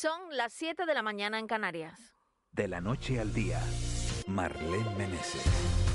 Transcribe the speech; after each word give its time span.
Son 0.00 0.34
las 0.34 0.54
7 0.54 0.86
de 0.86 0.94
la 0.94 1.02
mañana 1.02 1.38
en 1.38 1.46
Canarias. 1.46 2.14
De 2.52 2.66
la 2.68 2.80
noche 2.80 3.20
al 3.20 3.34
día, 3.34 3.60
Marlene 4.26 4.96
Meneses. 4.96 5.89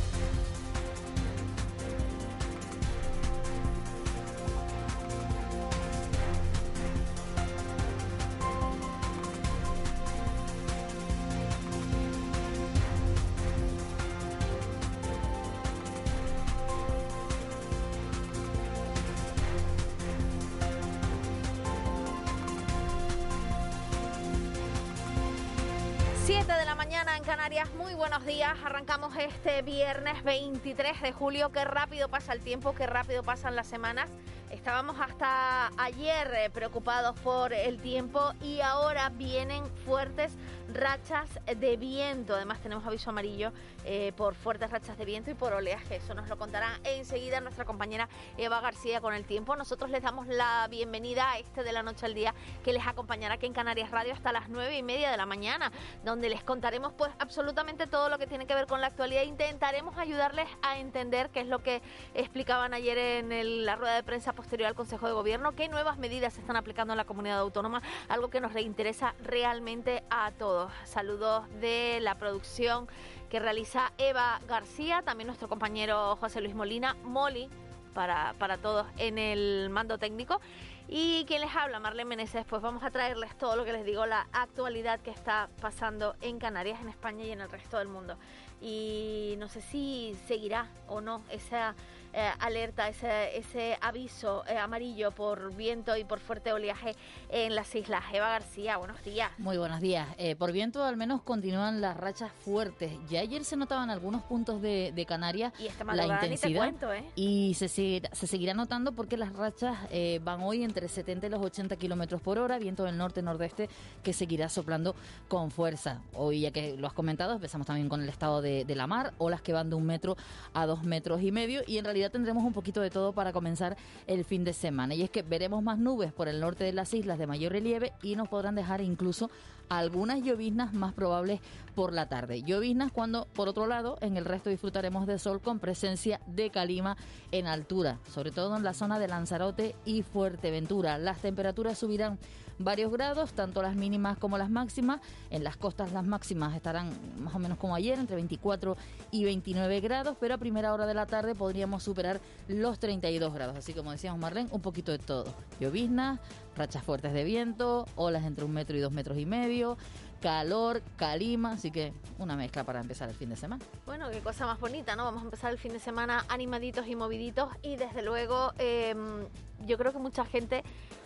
Días. 28.25 28.57
Arrancamos 28.63 29.15
este 29.17 29.61
viernes 29.61 30.23
23 30.23 31.01
de 31.01 31.11
julio. 31.11 31.51
Qué 31.51 31.63
rápido 31.63 32.09
pasa 32.09 32.33
el 32.33 32.41
tiempo, 32.41 32.73
qué 32.73 32.87
rápido 32.87 33.21
pasan 33.21 33.55
las 33.55 33.67
semanas. 33.67 34.09
Estábamos 34.49 34.95
hasta 34.99 35.67
ayer 35.77 36.31
eh, 36.35 36.49
preocupados 36.49 37.19
por 37.19 37.53
el 37.53 37.79
tiempo 37.79 38.33
y 38.41 38.61
ahora 38.61 39.09
vienen 39.09 39.63
fuertes 39.85 40.33
rachas 40.75 41.29
de 41.45 41.77
viento. 41.77 42.35
Además 42.35 42.59
tenemos 42.59 42.85
aviso 42.85 43.09
amarillo 43.09 43.51
eh, 43.85 44.11
por 44.15 44.35
fuertes 44.35 44.69
rachas 44.69 44.97
de 44.97 45.05
viento 45.05 45.31
y 45.31 45.33
por 45.33 45.53
oleaje. 45.53 45.95
Eso 45.95 46.13
nos 46.13 46.27
lo 46.27 46.37
contará 46.37 46.79
enseguida 46.83 47.39
nuestra 47.41 47.65
compañera 47.65 48.09
Eva 48.37 48.61
García 48.61 49.01
con 49.01 49.13
el 49.13 49.25
tiempo. 49.25 49.55
Nosotros 49.55 49.89
les 49.89 50.03
damos 50.03 50.27
la 50.27 50.67
bienvenida 50.69 51.31
a 51.31 51.39
este 51.39 51.63
de 51.63 51.71
la 51.71 51.81
noche 51.81 52.05
al 52.05 52.13
día 52.13 52.35
que 52.63 52.73
les 52.73 52.85
acompañará 52.85 53.35
aquí 53.35 53.45
en 53.45 53.53
Canarias 53.53 53.89
Radio 53.91 54.13
hasta 54.13 54.31
las 54.31 54.49
nueve 54.49 54.77
y 54.77 54.83
media 54.83 55.09
de 55.09 55.17
la 55.17 55.25
mañana, 55.25 55.71
donde 56.03 56.29
les 56.29 56.43
contaremos 56.43 56.93
pues 56.93 57.11
absolutamente 57.19 57.87
todo 57.87 58.09
lo 58.09 58.17
que 58.17 58.27
tiene 58.27 58.45
que 58.45 58.53
ver 58.53 58.67
con 58.67 58.81
la 58.81 58.87
actualidad. 58.87 59.23
Intentaremos 59.23 59.97
ayudarles 59.97 60.47
a 60.61 60.77
entender 60.77 61.29
qué 61.29 61.41
es 61.41 61.47
lo 61.47 61.59
que 61.59 61.81
explicaban 62.13 62.73
ayer 62.73 62.97
en 62.97 63.65
la 63.65 63.75
rueda 63.75 63.95
de 63.95 64.03
prensa 64.03 64.33
posterior 64.33 64.67
al 64.67 64.75
Consejo 64.75 65.07
de 65.07 65.13
Gobierno, 65.13 65.53
qué 65.53 65.69
nuevas 65.69 65.97
medidas 65.97 66.33
se 66.33 66.41
están 66.41 66.57
aplicando 66.57 66.93
en 66.93 66.97
la 66.97 67.05
comunidad 67.05 67.39
autónoma, 67.39 67.81
algo 68.09 68.29
que 68.29 68.41
nos 68.41 68.53
reinteresa 68.53 69.15
realmente 69.23 70.03
a 70.09 70.31
todos. 70.31 70.64
Saludos 70.83 71.45
de 71.61 71.99
la 72.01 72.15
producción 72.15 72.87
que 73.29 73.39
realiza 73.39 73.91
Eva 73.97 74.39
García, 74.47 75.01
también 75.03 75.27
nuestro 75.27 75.47
compañero 75.49 76.15
José 76.17 76.41
Luis 76.41 76.55
Molina, 76.55 76.95
Moli, 77.03 77.49
para, 77.93 78.35
para 78.39 78.57
todos 78.57 78.85
en 78.97 79.17
el 79.17 79.69
mando 79.69 79.97
técnico. 79.97 80.39
Y 80.87 81.25
quien 81.25 81.41
les 81.41 81.55
habla, 81.55 81.79
Marlene 81.79 82.09
Meneses, 82.09 82.45
pues 82.45 82.61
vamos 82.61 82.83
a 82.83 82.91
traerles 82.91 83.35
todo 83.37 83.55
lo 83.55 83.65
que 83.65 83.73
les 83.73 83.85
digo, 83.85 84.05
la 84.05 84.27
actualidad 84.31 84.99
que 84.99 85.09
está 85.09 85.49
pasando 85.59 86.15
en 86.21 86.37
Canarias, 86.37 86.79
en 86.81 86.89
España 86.89 87.23
y 87.25 87.31
en 87.31 87.41
el 87.41 87.49
resto 87.49 87.77
del 87.79 87.87
mundo. 87.87 88.17
Y 88.61 89.35
no 89.39 89.49
sé 89.49 89.61
si 89.61 90.15
seguirá 90.27 90.69
o 90.87 91.01
no 91.01 91.23
esa 91.29 91.75
eh, 92.17 92.31
alerta, 92.39 92.87
ese, 92.87 93.37
ese 93.37 93.77
aviso 93.81 94.45
eh, 94.47 94.57
amarillo 94.57 95.11
por 95.11 95.53
viento 95.53 95.97
y 95.97 96.05
por 96.05 96.21
fuerte 96.21 96.53
oleaje 96.53 96.95
en 97.27 97.55
las 97.55 97.75
islas. 97.75 98.05
Eva 98.13 98.29
García, 98.29 98.77
buenos 98.77 99.03
días. 99.03 99.29
Muy 99.37 99.57
buenos 99.57 99.81
días. 99.81 100.07
Eh, 100.17 100.37
por 100.37 100.53
viento 100.53 100.85
al 100.85 100.95
menos 100.95 101.21
continúan 101.23 101.81
las 101.81 101.97
rachas 101.97 102.31
fuertes. 102.31 102.93
Ya 103.09 103.19
ayer 103.19 103.43
se 103.43 103.57
notaban 103.57 103.89
algunos 103.89 104.23
puntos 104.23 104.61
de, 104.61 105.05
Canarias 105.05 105.53
y 105.59 105.69
la 105.93 106.07
intensidad 106.07 106.73
y 107.15 107.53
se, 107.55 107.67
se 107.67 108.27
seguirá 108.27 108.53
notando 108.53 108.93
porque 108.93 109.17
las 109.17 109.33
rachas 109.33 109.77
van 110.21 110.41
hoy 110.41 110.63
entre 110.75 110.89
70 110.89 111.27
y 111.27 111.29
los 111.29 111.41
80 111.41 111.77
kilómetros 111.77 112.19
por 112.19 112.37
hora, 112.37 112.59
viento 112.59 112.83
del 112.83 112.97
norte-nordeste 112.97 113.69
que 114.03 114.11
seguirá 114.11 114.49
soplando 114.49 114.93
con 115.29 115.49
fuerza. 115.49 116.01
Hoy, 116.13 116.41
ya 116.41 116.51
que 116.51 116.75
lo 116.75 116.85
has 116.85 116.91
comentado, 116.91 117.31
empezamos 117.31 117.65
también 117.65 117.87
con 117.87 118.01
el 118.01 118.09
estado 118.09 118.41
de, 118.41 118.65
la 118.75 118.85
mar, 118.85 119.13
olas 119.17 119.41
que 119.41 119.53
van 119.53 119.69
de 119.69 119.77
un 119.77 119.85
metro 119.85 120.17
a 120.53 120.65
dos 120.65 120.83
metros 120.83 121.21
y 121.21 121.31
medio 121.31 121.61
y 121.65 121.77
en 121.77 121.85
realidad 121.85 122.11
tendremos 122.11 122.43
un 122.43 122.51
poquito 122.51 122.81
de 122.81 122.89
todo 122.89 123.13
para 123.13 123.31
comenzar 123.31 123.77
el 124.05 124.25
fin 124.25 124.43
de 124.43 124.51
semana. 124.51 124.95
Y 124.95 125.01
es 125.01 125.09
que 125.09 125.21
veremos 125.21 125.63
más 125.63 125.79
nubes 125.79 126.11
por 126.11 126.27
el 126.27 126.41
norte 126.41 126.65
de 126.65 126.73
las 126.73 126.93
islas 126.93 127.19
de 127.19 127.25
mayor 127.25 127.53
relieve 127.53 127.93
y 128.03 128.17
nos 128.17 128.27
podrán 128.27 128.55
dejar 128.55 128.81
incluso 128.81 129.29
algunas 129.69 130.21
lloviznas 130.21 130.73
más 130.73 130.93
probables 130.93 131.39
por 131.75 131.93
la 131.93 132.07
tarde. 132.07 132.43
Lloviznas 132.43 132.91
cuando, 132.91 133.25
por 133.33 133.49
otro 133.49 133.67
lado, 133.67 133.97
en 134.01 134.17
el 134.17 134.25
resto 134.25 134.49
disfrutaremos 134.49 135.07
de 135.07 135.19
sol 135.19 135.41
con 135.41 135.59
presencia 135.59 136.21
de 136.27 136.49
calima 136.49 136.97
en 137.31 137.47
altura, 137.47 137.99
sobre 138.13 138.31
todo 138.31 138.55
en 138.55 138.63
la 138.63 138.73
zona 138.73 138.99
de 138.99 139.07
Lanzarote 139.07 139.75
y 139.85 140.03
Fuerteventura. 140.03 140.64
Las 140.67 141.19
temperaturas 141.19 141.77
subirán 141.77 142.17
varios 142.57 142.91
grados, 142.91 143.33
tanto 143.33 143.61
las 143.61 143.75
mínimas 143.75 144.17
como 144.17 144.37
las 144.37 144.49
máximas. 144.49 144.99
En 145.29 145.43
las 145.43 145.57
costas 145.57 145.91
las 145.91 146.05
máximas 146.05 146.55
estarán 146.55 146.91
más 147.19 147.35
o 147.35 147.39
menos 147.39 147.57
como 147.57 147.75
ayer, 147.75 147.99
entre 147.99 148.15
24 148.15 148.75
y 149.11 149.25
29 149.25 149.79
grados, 149.81 150.17
pero 150.19 150.35
a 150.35 150.37
primera 150.37 150.73
hora 150.73 150.85
de 150.85 150.93
la 150.93 151.05
tarde 151.05 151.35
podríamos 151.35 151.83
superar 151.83 152.19
los 152.47 152.79
32 152.79 153.33
grados. 153.33 153.55
Así 153.55 153.73
como 153.73 153.91
decíamos 153.91 154.19
Marlene, 154.19 154.49
un 154.51 154.61
poquito 154.61 154.91
de 154.91 154.99
todo. 154.99 155.25
Lloviznas, 155.59 156.19
rachas 156.55 156.83
fuertes 156.83 157.13
de 157.13 157.23
viento, 157.23 157.85
olas 157.95 158.25
entre 158.25 158.45
un 158.45 158.51
metro 158.51 158.75
y 158.75 158.79
dos 158.79 158.91
metros 158.91 159.17
y 159.17 159.25
medio, 159.25 159.77
calor, 160.21 160.81
calima, 160.95 161.53
así 161.53 161.71
que 161.71 161.93
una 162.17 162.35
mezcla 162.35 162.63
para 162.63 162.79
empezar 162.79 163.09
el 163.09 163.15
fin 163.15 163.29
de 163.29 163.35
semana. 163.35 163.63
Bueno, 163.85 164.09
qué 164.09 164.19
cosa 164.19 164.45
más 164.45 164.59
bonita, 164.59 164.95
¿no? 164.95 165.05
Vamos 165.05 165.21
a 165.21 165.25
empezar 165.25 165.51
el 165.51 165.57
fin 165.57 165.73
de 165.73 165.79
semana 165.79 166.25
animaditos 166.29 166.87
y 166.87 166.95
moviditos 166.95 167.49
y 167.61 167.75
desde 167.75 168.01
luego 168.01 168.53
em, 168.57 169.25
yo 169.65 169.77
creo 169.77 169.91
que 169.91 169.99
mucha 169.99 170.25
gente 170.25 170.63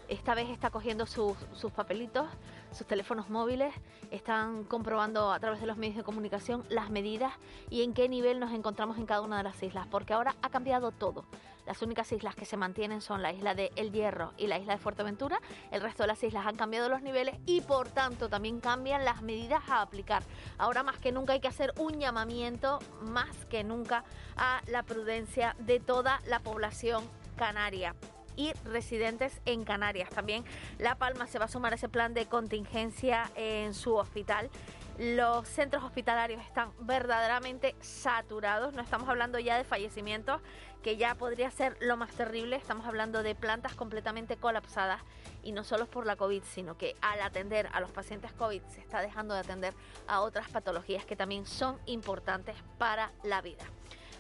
esta 0.10 0.34
vez 0.34 0.50
está 0.50 0.72
cogiendo 0.72 1.06
sus, 1.06 1.38
papelitos, 1.76 2.28
sus 2.72 2.88
teléfonos 2.88 3.30
móviles, 3.30 3.74
están 4.10 4.64
comprobando 4.64 5.32
a 5.32 5.40
través 5.40 5.62
de 5.62 5.68
los 5.68 5.78
medios 5.78 5.98
de 5.98 6.04
comunicación 6.04 6.64
las 6.70 6.90
medidas 6.90 7.34
y 7.70 7.84
en 7.84 7.94
qué 7.94 8.10
nivel 8.10 8.40
nos 8.40 8.52
encontramos 8.52 8.98
en 8.98 9.06
cada 9.06 9.22
una 9.22 9.38
de 9.38 9.44
las 9.44 9.62
islas, 9.62 9.86
porque 9.88 10.14
ahora 10.14 10.36
ha 10.42 10.50
cambiado 10.50 10.92
todo. 10.92 11.26
Las 11.70 11.84
únicas 11.84 12.12
islas 12.12 12.34
que 12.34 12.46
se 12.46 12.58
mantienen 12.58 13.00
son 13.00 13.22
la 13.22 13.32
isla 13.32 13.54
de 13.54 13.72
El 13.76 13.92
Hierro 13.92 14.34
y 14.38 14.48
la 14.48 14.58
isla 14.58 14.74
de 14.74 14.80
Fuerteventura. 14.80 15.40
El 15.70 15.82
resto 15.82 16.02
de 16.02 16.08
las 16.08 16.24
islas 16.24 16.48
han 16.48 16.56
cambiado 16.56 16.90
los 16.90 17.04
niveles 17.04 17.36
y 17.46 17.62
por 17.62 17.90
tanto 17.90 18.28
también 18.28 18.60
cambian 18.60 19.06
las 19.06 19.22
medidas 19.22 19.62
a 19.70 19.84
aplicar. 19.84 20.24
Ahora 20.58 20.82
más 20.82 20.98
que 20.98 21.12
nunca 21.12 21.34
hay 21.34 21.42
que 21.42 21.48
hacer 21.48 21.72
un 21.78 22.00
llamamiento, 22.00 22.80
más 23.02 23.46
que 23.46 23.64
nunca, 23.64 24.04
a 24.36 24.64
la 24.66 24.82
prudencia 24.82 25.56
de 25.60 25.80
toda 25.80 26.22
la 26.26 26.40
población 26.40 27.04
canaria 27.36 27.94
y 28.36 28.52
residentes 28.66 29.40
en 29.46 29.64
Canarias. 29.64 30.10
También 30.10 30.46
La 30.80 30.96
Palma 30.96 31.28
se 31.28 31.38
va 31.38 31.46
a 31.46 31.50
sumar 31.50 31.74
a 31.74 31.76
ese 31.76 31.88
plan 31.88 32.16
de 32.16 32.26
contingencia 32.26 33.30
en 33.36 33.76
su 33.76 33.94
hospital. 33.94 34.50
Los 34.98 35.48
centros 35.48 35.84
hospitalarios 35.84 36.42
están 36.42 36.72
verdaderamente 36.80 37.74
saturados. 37.80 38.74
No 38.74 38.82
estamos 38.82 39.08
hablando 39.08 39.40
ya 39.40 39.58
de 39.58 39.64
fallecimientos, 39.64 40.42
que 40.84 40.98
ya 40.98 41.16
podría 41.16 41.52
ser 41.52 41.78
lo 41.82 41.98
más 41.98 42.12
terrible. 42.12 42.56
Estamos 42.56 42.86
hablando 42.86 43.24
de 43.24 43.36
plantas 43.36 43.74
completamente 43.76 44.38
colapsadas 44.38 45.02
y 45.44 45.52
no 45.52 45.64
solo 45.64 45.86
por 45.88 46.06
la 46.06 46.16
COVID, 46.16 46.44
sino 46.44 46.78
que 46.78 46.96
al 47.02 47.22
atender 47.22 47.70
a 47.74 47.82
los 47.82 47.92
pacientes 47.92 48.32
COVID 48.34 48.62
se 48.64 48.82
está 48.82 49.02
dejando 49.02 49.34
de 49.34 49.42
atender 49.42 49.74
a 50.08 50.22
otras 50.22 50.50
patologías 50.50 51.06
que 51.06 51.16
también 51.16 51.46
son 51.46 51.78
importantes 51.86 52.56
para 52.78 53.12
la 53.24 53.42
vida. 53.42 53.64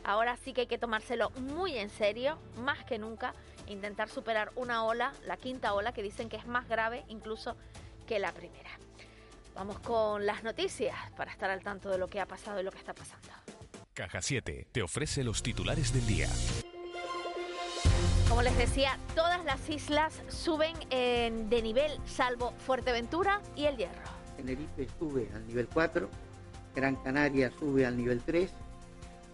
Ahora 0.03 0.37
sí 0.37 0.53
que 0.53 0.61
hay 0.61 0.67
que 0.67 0.77
tomárselo 0.77 1.29
muy 1.31 1.77
en 1.77 1.89
serio, 1.89 2.37
más 2.57 2.83
que 2.85 2.97
nunca, 2.97 3.33
intentar 3.67 4.09
superar 4.09 4.51
una 4.55 4.83
ola, 4.83 5.13
la 5.25 5.37
quinta 5.37 5.73
ola, 5.73 5.91
que 5.91 6.01
dicen 6.01 6.29
que 6.29 6.37
es 6.37 6.47
más 6.47 6.67
grave 6.67 7.03
incluso 7.09 7.55
que 8.07 8.19
la 8.19 8.31
primera. 8.31 8.69
Vamos 9.55 9.79
con 9.79 10.25
las 10.25 10.43
noticias 10.43 10.95
para 11.17 11.31
estar 11.31 11.49
al 11.49 11.63
tanto 11.63 11.89
de 11.89 11.97
lo 11.97 12.07
que 12.07 12.21
ha 12.21 12.25
pasado 12.25 12.61
y 12.61 12.63
lo 12.63 12.71
que 12.71 12.77
está 12.77 12.93
pasando. 12.93 13.38
Caja 13.99 14.21
7 14.21 14.67
te 14.71 14.81
ofrece 14.81 15.25
los 15.25 15.43
titulares 15.43 15.93
del 15.93 16.07
día. 16.07 16.29
Como 18.29 18.41
les 18.41 18.57
decía, 18.57 18.97
todas 19.13 19.43
las 19.43 19.69
islas 19.69 20.21
suben 20.29 20.73
de 20.89 21.61
nivel, 21.61 21.91
salvo 22.05 22.53
Fuerteventura 22.65 23.41
y 23.57 23.65
El 23.65 23.75
Hierro. 23.75 24.09
Tenerife 24.37 24.87
sube 24.97 25.27
al 25.35 25.45
nivel 25.45 25.67
4, 25.67 26.09
Gran 26.75 26.95
Canaria 26.95 27.51
sube 27.59 27.85
al 27.85 27.97
nivel 27.97 28.21
3, 28.21 28.49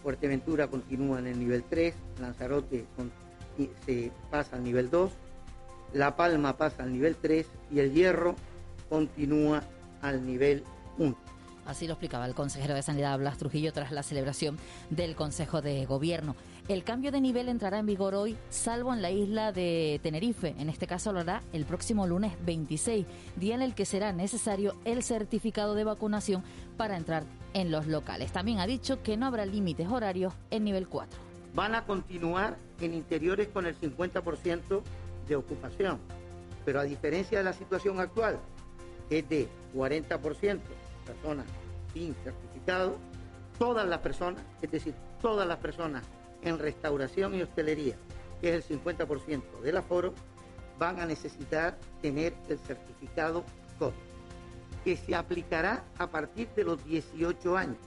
Fuerteventura 0.01 0.67
continúa 0.67 1.19
en 1.19 1.27
el 1.27 1.37
nivel 1.37 1.63
3, 1.63 1.93
Lanzarote 2.19 2.87
se 3.85 4.11
pasa 4.31 4.55
al 4.55 4.63
nivel 4.63 4.89
2, 4.89 5.11
La 5.93 6.15
Palma 6.15 6.57
pasa 6.57 6.81
al 6.81 6.91
nivel 6.91 7.15
3 7.17 7.45
y 7.69 7.81
el 7.81 7.93
Hierro 7.93 8.35
continúa 8.89 9.61
al 10.01 10.25
nivel 10.25 10.63
1. 10.97 11.15
Así 11.65 11.87
lo 11.87 11.93
explicaba 11.93 12.25
el 12.25 12.35
consejero 12.35 12.75
de 12.75 12.81
Sanidad 12.81 13.17
Blas 13.17 13.37
Trujillo 13.37 13.73
tras 13.73 13.91
la 13.91 14.03
celebración 14.03 14.57
del 14.89 15.15
Consejo 15.15 15.61
de 15.61 15.85
Gobierno. 15.85 16.35
El 16.67 16.83
cambio 16.83 17.11
de 17.11 17.21
nivel 17.21 17.49
entrará 17.49 17.79
en 17.79 17.85
vigor 17.85 18.15
hoy, 18.15 18.37
salvo 18.49 18.93
en 18.93 19.01
la 19.01 19.11
isla 19.11 19.51
de 19.51 19.99
Tenerife. 20.01 20.55
En 20.57 20.69
este 20.69 20.87
caso 20.87 21.11
lo 21.11 21.19
hará 21.19 21.41
el 21.53 21.65
próximo 21.65 22.07
lunes 22.07 22.33
26, 22.45 23.05
día 23.35 23.55
en 23.55 23.61
el 23.61 23.75
que 23.75 23.85
será 23.85 24.13
necesario 24.13 24.75
el 24.85 25.03
certificado 25.03 25.75
de 25.75 25.83
vacunación 25.83 26.43
para 26.77 26.97
entrar 26.97 27.23
en 27.53 27.71
los 27.71 27.87
locales. 27.87 28.31
También 28.31 28.59
ha 28.59 28.67
dicho 28.67 29.01
que 29.01 29.17
no 29.17 29.25
habrá 29.25 29.45
límites 29.45 29.87
horarios 29.87 30.33
en 30.51 30.63
nivel 30.63 30.87
4. 30.87 31.19
Van 31.53 31.73
a 31.73 31.85
continuar 31.85 32.57
en 32.81 32.93
interiores 32.93 33.47
con 33.47 33.65
el 33.65 33.79
50% 33.79 34.81
de 35.27 35.35
ocupación, 35.35 35.99
pero 36.65 36.79
a 36.79 36.83
diferencia 36.83 37.37
de 37.37 37.43
la 37.43 37.53
situación 37.53 37.99
actual, 37.99 38.39
es 39.09 39.27
de 39.29 39.47
40%, 39.75 40.59
personas 41.05 41.45
sin 41.93 42.13
certificado, 42.15 42.97
todas 43.57 43.87
las 43.87 43.99
personas, 43.99 44.41
es 44.61 44.71
decir, 44.71 44.93
todas 45.21 45.47
las 45.47 45.57
personas 45.57 46.03
en 46.41 46.59
restauración 46.59 47.35
y 47.35 47.41
hostelería, 47.41 47.95
que 48.41 48.55
es 48.55 48.69
el 48.69 48.81
50% 48.81 49.61
del 49.61 49.77
aforo, 49.77 50.13
van 50.77 50.99
a 50.99 51.05
necesitar 51.05 51.77
tener 52.01 52.33
el 52.49 52.59
certificado 52.59 53.43
COVID, 53.79 53.93
que 54.83 54.97
se 54.97 55.15
aplicará 55.15 55.83
a 55.97 56.07
partir 56.07 56.49
de 56.49 56.63
los 56.65 56.83
18 56.85 57.57
años. 57.57 57.77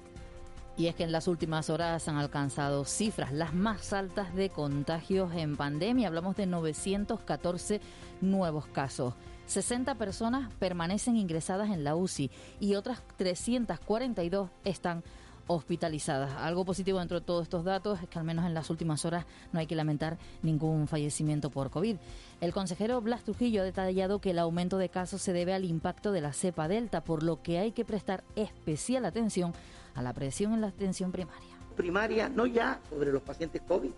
Y 0.78 0.86
es 0.86 0.94
que 0.94 1.02
en 1.02 1.10
las 1.10 1.26
últimas 1.26 1.70
horas 1.70 2.06
han 2.06 2.16
alcanzado 2.16 2.84
cifras 2.84 3.32
las 3.32 3.52
más 3.52 3.92
altas 3.92 4.32
de 4.36 4.48
contagios 4.48 5.34
en 5.34 5.56
pandemia. 5.56 6.06
Hablamos 6.06 6.36
de 6.36 6.46
914 6.46 7.80
nuevos 8.20 8.66
casos. 8.68 9.14
60 9.46 9.96
personas 9.96 10.54
permanecen 10.60 11.16
ingresadas 11.16 11.70
en 11.70 11.82
la 11.82 11.96
UCI 11.96 12.30
y 12.60 12.76
otras 12.76 13.02
342 13.16 14.50
están 14.62 15.02
hospitalizadas. 15.48 16.32
Algo 16.36 16.64
positivo 16.64 17.00
dentro 17.00 17.18
de 17.18 17.26
todos 17.26 17.42
estos 17.42 17.64
datos 17.64 18.00
es 18.00 18.08
que 18.08 18.18
al 18.18 18.24
menos 18.24 18.46
en 18.46 18.54
las 18.54 18.70
últimas 18.70 19.04
horas 19.04 19.26
no 19.52 19.58
hay 19.58 19.66
que 19.66 19.74
lamentar 19.74 20.18
ningún 20.42 20.86
fallecimiento 20.86 21.50
por 21.50 21.70
COVID. 21.70 21.96
El 22.40 22.52
consejero 22.52 23.00
Blas 23.00 23.24
Trujillo 23.24 23.62
ha 23.62 23.64
detallado 23.64 24.20
que 24.20 24.30
el 24.30 24.38
aumento 24.38 24.78
de 24.78 24.90
casos 24.90 25.22
se 25.22 25.32
debe 25.32 25.54
al 25.54 25.64
impacto 25.64 26.12
de 26.12 26.20
la 26.20 26.32
cepa 26.32 26.68
Delta, 26.68 27.02
por 27.02 27.22
lo 27.22 27.42
que 27.42 27.58
hay 27.58 27.72
que 27.72 27.84
prestar 27.84 28.22
especial 28.36 29.04
atención 29.06 29.54
a 29.98 30.02
la 30.02 30.14
presión 30.14 30.54
en 30.54 30.60
la 30.60 30.68
atención 30.68 31.10
primaria. 31.10 31.56
Primaria 31.76 32.28
no 32.28 32.46
ya 32.46 32.80
sobre 32.88 33.10
los 33.10 33.20
pacientes 33.20 33.60
COVID, 33.62 33.90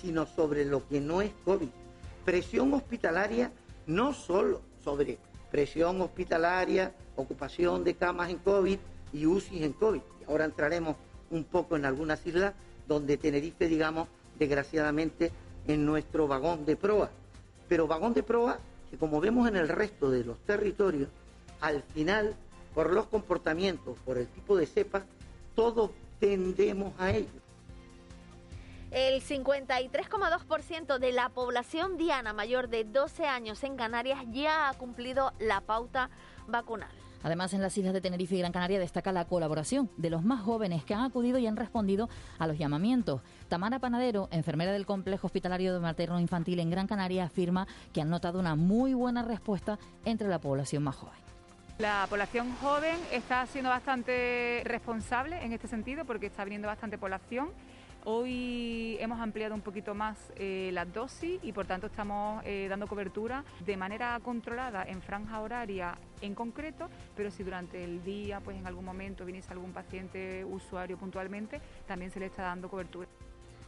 sino 0.00 0.26
sobre 0.26 0.64
lo 0.64 0.88
que 0.88 1.02
no 1.02 1.20
es 1.20 1.32
COVID. 1.44 1.68
Presión 2.24 2.72
hospitalaria 2.72 3.52
no 3.86 4.14
solo 4.14 4.62
sobre 4.82 5.18
presión 5.50 6.00
hospitalaria, 6.00 6.94
ocupación 7.16 7.84
de 7.84 7.94
camas 7.94 8.30
en 8.30 8.38
COVID 8.38 8.78
y 9.12 9.26
UCI 9.26 9.64
en 9.64 9.74
COVID. 9.74 10.00
Ahora 10.28 10.46
entraremos 10.46 10.96
un 11.30 11.44
poco 11.44 11.76
en 11.76 11.84
algunas 11.84 12.26
islas 12.26 12.54
donde 12.88 13.18
Tenerife, 13.18 13.68
digamos, 13.68 14.08
desgraciadamente, 14.38 15.30
en 15.66 15.84
nuestro 15.84 16.26
vagón 16.26 16.64
de 16.64 16.76
proa. 16.76 17.10
Pero 17.68 17.86
vagón 17.86 18.14
de 18.14 18.22
proa 18.22 18.58
que 18.90 18.96
como 18.96 19.20
vemos 19.20 19.46
en 19.46 19.56
el 19.56 19.68
resto 19.68 20.10
de 20.10 20.24
los 20.24 20.38
territorios, 20.38 21.10
al 21.60 21.82
final, 21.82 22.34
por 22.74 22.92
los 22.92 23.06
comportamientos, 23.06 23.98
por 24.06 24.16
el 24.16 24.26
tipo 24.28 24.56
de 24.56 24.66
cepa, 24.66 25.04
todos 25.54 25.90
tendemos 26.20 26.92
a 26.98 27.10
ello. 27.10 27.44
El 28.90 29.22
53,2% 29.22 30.98
de 30.98 31.12
la 31.12 31.28
población 31.28 31.96
diana 31.96 32.32
mayor 32.32 32.68
de 32.68 32.84
12 32.84 33.26
años 33.26 33.64
en 33.64 33.76
Canarias 33.76 34.20
ya 34.30 34.68
ha 34.68 34.74
cumplido 34.74 35.32
la 35.40 35.60
pauta 35.60 36.10
vacunal. 36.46 36.90
Además, 37.24 37.54
en 37.54 37.62
las 37.62 37.76
islas 37.76 37.94
de 37.94 38.02
Tenerife 38.02 38.36
y 38.36 38.38
Gran 38.38 38.52
Canaria 38.52 38.78
destaca 38.78 39.10
la 39.10 39.24
colaboración 39.24 39.90
de 39.96 40.10
los 40.10 40.22
más 40.22 40.42
jóvenes 40.42 40.84
que 40.84 40.92
han 40.92 41.00
acudido 41.00 41.38
y 41.38 41.46
han 41.46 41.56
respondido 41.56 42.10
a 42.38 42.46
los 42.46 42.58
llamamientos. 42.58 43.22
Tamara 43.48 43.78
Panadero, 43.78 44.28
enfermera 44.30 44.72
del 44.72 44.84
complejo 44.84 45.26
hospitalario 45.26 45.72
de 45.72 45.80
materno 45.80 46.20
infantil 46.20 46.60
en 46.60 46.70
Gran 46.70 46.86
Canaria, 46.86 47.24
afirma 47.24 47.66
que 47.94 48.02
han 48.02 48.10
notado 48.10 48.38
una 48.38 48.56
muy 48.56 48.92
buena 48.92 49.22
respuesta 49.22 49.78
entre 50.04 50.28
la 50.28 50.38
población 50.38 50.82
más 50.82 50.96
joven. 50.96 51.23
La 51.78 52.06
población 52.08 52.54
joven 52.60 52.96
está 53.10 53.46
siendo 53.46 53.70
bastante 53.70 54.62
responsable 54.64 55.44
en 55.44 55.52
este 55.52 55.66
sentido 55.66 56.04
porque 56.04 56.26
está 56.26 56.44
viniendo 56.44 56.68
bastante 56.68 56.98
población 56.98 57.50
Hoy 58.06 58.98
hemos 59.00 59.18
ampliado 59.18 59.54
un 59.54 59.62
poquito 59.62 59.94
más 59.94 60.18
eh, 60.36 60.68
las 60.74 60.92
dosis 60.92 61.40
y 61.42 61.52
por 61.52 61.64
tanto 61.64 61.86
estamos 61.86 62.42
eh, 62.44 62.66
dando 62.68 62.86
cobertura 62.86 63.44
de 63.64 63.78
manera 63.78 64.20
controlada 64.22 64.84
en 64.84 65.00
franja 65.00 65.40
horaria 65.40 65.96
en 66.20 66.34
concreto, 66.34 66.90
pero 67.16 67.30
si 67.30 67.42
durante 67.42 67.82
el 67.82 68.04
día, 68.04 68.40
pues 68.40 68.58
en 68.58 68.66
algún 68.66 68.84
momento 68.84 69.24
viniese 69.24 69.50
algún 69.52 69.72
paciente 69.72 70.44
usuario 70.44 70.98
puntualmente, 70.98 71.62
también 71.86 72.10
se 72.10 72.20
le 72.20 72.26
está 72.26 72.42
dando 72.42 72.68
cobertura. 72.68 73.08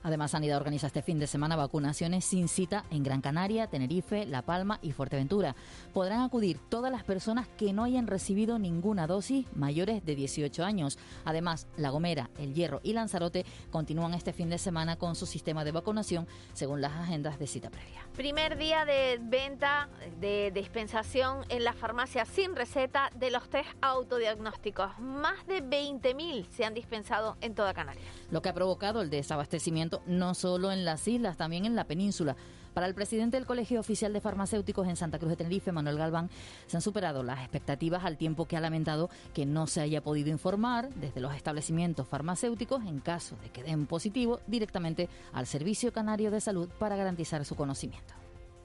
Además, 0.07 0.31
Sanidad 0.31 0.59
organiza 0.59 0.87
este 0.87 1.03
fin 1.03 1.19
de 1.19 1.27
semana 1.27 1.57
vacunaciones 1.57 2.25
sin 2.25 2.47
cita 2.47 2.85
en 2.93 3.03
Gran 3.03 3.21
Canaria, 3.21 3.67
Tenerife, 3.67 4.25
La 4.25 4.43
Palma 4.43 4.79
y 4.81 4.93
Fuerteventura. 4.93 5.57
Podrán 5.93 6.21
acudir 6.21 6.61
todas 6.69 6.93
las 6.93 7.03
personas 7.03 7.49
que 7.49 7.73
no 7.73 7.83
hayan 7.83 8.07
recibido 8.07 8.61
ninguna 8.61 9.09
dosis 9.09 9.47
mayores 9.57 10.07
de 10.07 10.15
18 10.15 10.65
años. 10.65 10.97
Además, 11.25 11.67
La 11.77 11.91
Gomera, 11.91 12.31
El 12.39 12.55
Hierro 12.55 12.79
y 12.85 12.93
Lanzarote 12.93 13.45
continúan 13.73 14.15
este 14.15 14.33
fin 14.33 14.49
de 14.49 14.59
semana 14.59 14.95
con 14.95 15.17
su 15.17 15.27
sistema 15.27 15.65
de 15.65 15.73
vacunación 15.73 16.29
según 16.53 16.81
las 16.81 16.93
agendas 16.93 17.41
de 17.41 17.49
cita 17.49 17.69
previa. 17.69 18.07
Primer 18.15 18.57
día 18.59 18.85
de 18.85 19.19
venta 19.21 19.89
de 20.21 20.53
dispensación 20.55 21.45
en 21.49 21.65
la 21.65 21.73
farmacia 21.73 22.27
sin 22.27 22.55
receta 22.55 23.11
de 23.17 23.33
los 23.33 23.51
test 23.51 23.71
autodiagnósticos. 23.81 25.01
Más 25.01 25.45
de 25.49 25.65
20.000 25.65 26.49
se 26.49 26.65
han 26.65 26.75
dispensado 26.75 27.37
en 27.41 27.57
toda 27.57 27.75
Canarias. 27.75 28.07
Lo 28.31 28.41
que 28.41 28.51
ha 28.51 28.55
provocado 28.55 29.03
el 29.03 29.11
desabastecimiento 29.11 29.96
no 30.07 30.35
solo 30.35 30.73
en 30.73 30.85
las 30.85 31.07
islas, 31.09 31.37
también 31.37 31.65
en 31.65 31.77
la 31.77 31.85
península. 31.85 32.37
Para 32.77 32.87
el 32.89 32.95
presidente 32.95 33.39
del 33.39 33.47
Colegio 33.47 33.81
Oficial 33.81 34.13
de 34.13 34.21
Farmacéuticos 34.21 34.87
en 34.87 34.97
Santa 34.97 35.19
Cruz 35.19 35.31
de 35.31 35.37
Tenerife, 35.37 35.73
Manuel 35.73 35.97
Galván, 35.97 36.29
se 36.67 36.77
han 36.77 36.83
superado 36.83 37.23
las 37.23 37.41
expectativas 37.41 38.05
al 38.05 38.19
tiempo 38.19 38.45
que 38.45 38.55
ha 38.55 38.61
lamentado 38.61 39.09
que 39.33 39.47
no 39.47 39.67
se 39.67 39.81
haya 39.81 40.03
podido 40.03 40.29
informar 40.29 40.91
desde 40.91 41.23
los 41.23 41.35
establecimientos 41.35 42.07
farmacéuticos 42.07 42.85
en 42.85 43.01
caso 43.01 43.35
de 43.43 43.49
que 43.49 43.63
den 43.63 43.87
positivo 43.87 44.41
directamente 44.47 45.09
al 45.33 45.47
Servicio 45.47 45.91
Canario 45.91 46.31
de 46.31 46.43
Salud 46.43 46.69
para 46.79 46.97
garantizar 46.97 47.47
su 47.47 47.57
conocimiento. 47.57 48.13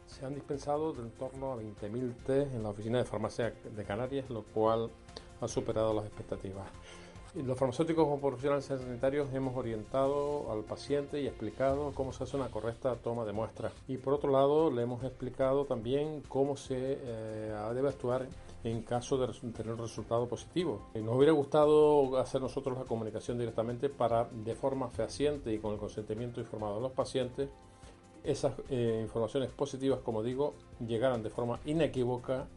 Se 0.07 0.25
han 0.25 0.35
dispensado 0.35 0.91
de 0.91 1.03
en 1.03 1.11
torno 1.11 1.53
a 1.53 1.55
20.000 1.55 2.13
test 2.25 2.53
en 2.53 2.63
la 2.63 2.69
oficina 2.69 2.97
de 2.97 3.05
farmacia 3.05 3.53
de 3.63 3.83
Canarias, 3.85 4.29
lo 4.29 4.43
cual 4.43 4.89
ha 5.39 5.47
superado 5.47 5.93
las 5.93 6.05
expectativas. 6.05 6.67
Los 7.33 7.57
farmacéuticos 7.57 8.03
como 8.03 8.19
profesionales 8.19 8.65
sanitarios 8.65 9.33
hemos 9.33 9.55
orientado 9.55 10.51
al 10.51 10.65
paciente 10.65 11.21
y 11.21 11.27
explicado 11.27 11.93
cómo 11.95 12.11
se 12.11 12.25
hace 12.25 12.35
una 12.35 12.50
correcta 12.50 12.97
toma 12.97 13.23
de 13.23 13.31
muestras. 13.31 13.71
Y 13.88 13.95
por 13.95 14.13
otro 14.13 14.29
lado, 14.29 14.69
le 14.69 14.81
hemos 14.81 15.01
explicado 15.05 15.63
también 15.63 16.23
cómo 16.27 16.57
se 16.57 17.00
eh, 17.01 17.53
debe 17.73 17.88
actuar 17.88 18.27
en 18.65 18.81
caso 18.81 19.17
de 19.17 19.33
tener 19.51 19.71
un 19.71 19.79
resultado 19.79 20.27
positivo. 20.27 20.81
Nos 20.93 21.15
hubiera 21.15 21.31
gustado 21.31 22.17
hacer 22.17 22.41
nosotros 22.41 22.77
la 22.77 22.83
comunicación 22.83 23.38
directamente 23.38 23.88
para, 23.88 24.25
de 24.25 24.53
forma 24.53 24.89
fehaciente 24.89 25.53
y 25.53 25.59
con 25.59 25.71
el 25.71 25.79
consentimiento 25.79 26.41
informado 26.41 26.75
de 26.75 26.81
los 26.81 26.91
pacientes, 26.91 27.50
esas 28.25 28.55
eh, 28.69 29.00
informaciones 29.01 29.51
positivas, 29.51 30.00
como 30.01 30.21
digo, 30.21 30.53
llegaran 30.85 31.23
de 31.23 31.29
forma 31.29 31.61
inequívoca 31.63 32.47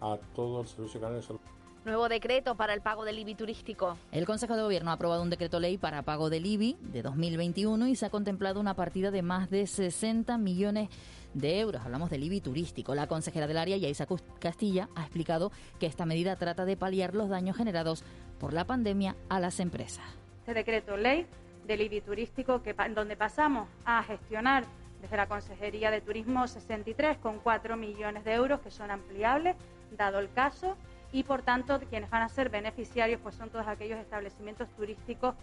a 0.00 0.18
todo 0.34 0.62
el 0.62 0.66
Servicio 0.66 1.00
Canario 1.00 1.20
de 1.20 1.26
Salud. 1.26 1.40
Nuevo 1.84 2.08
decreto 2.08 2.54
para 2.54 2.74
el 2.74 2.80
pago 2.80 3.04
del 3.04 3.18
IBI 3.18 3.34
turístico. 3.34 3.98
El 4.12 4.24
Consejo 4.24 4.54
de 4.54 4.62
Gobierno 4.62 4.92
ha 4.92 4.94
aprobado 4.94 5.20
un 5.20 5.30
decreto 5.30 5.58
ley 5.58 5.78
para 5.78 6.02
pago 6.02 6.30
del 6.30 6.46
IBI 6.46 6.76
de 6.80 7.02
2021 7.02 7.88
y 7.88 7.96
se 7.96 8.06
ha 8.06 8.10
contemplado 8.10 8.60
una 8.60 8.74
partida 8.74 9.10
de 9.10 9.22
más 9.22 9.50
de 9.50 9.66
60 9.66 10.38
millones 10.38 10.90
de 11.34 11.58
euros. 11.58 11.82
Hablamos 11.82 12.08
del 12.08 12.22
IBI 12.22 12.40
turístico. 12.40 12.94
La 12.94 13.08
consejera 13.08 13.48
del 13.48 13.58
área, 13.58 13.76
Yaisa 13.76 14.06
Castilla, 14.38 14.90
ha 14.94 15.02
explicado 15.02 15.50
que 15.80 15.86
esta 15.86 16.06
medida 16.06 16.36
trata 16.36 16.64
de 16.64 16.76
paliar 16.76 17.16
los 17.16 17.28
daños 17.28 17.56
generados 17.56 18.04
por 18.38 18.52
la 18.52 18.64
pandemia 18.64 19.16
a 19.28 19.40
las 19.40 19.58
empresas. 19.58 20.04
Este 20.38 20.54
decreto 20.54 20.96
ley 20.96 21.26
del 21.66 21.80
IBI 21.80 22.00
turístico, 22.02 22.62
que, 22.62 22.76
donde 22.94 23.16
pasamos 23.16 23.68
a 23.84 24.04
gestionar 24.04 24.66
desde 25.00 25.16
la 25.16 25.26
Consejería 25.26 25.90
de 25.90 26.00
Turismo 26.00 26.44
63,4 26.44 27.76
millones 27.76 28.24
de 28.24 28.34
euros 28.34 28.60
que 28.60 28.70
son 28.70 28.92
ampliables, 28.92 29.56
dado 29.96 30.20
el 30.20 30.32
caso 30.32 30.76
y 31.12 31.22
por 31.24 31.42
tanto 31.42 31.78
quienes 31.90 32.10
van 32.10 32.22
a 32.22 32.28
ser 32.28 32.48
beneficiarios 32.48 33.20
pues 33.22 33.34
son 33.34 33.50
todos 33.50 33.66
aquellos 33.68 33.98
establecimientos 33.98 34.68
turísticos 34.76 35.34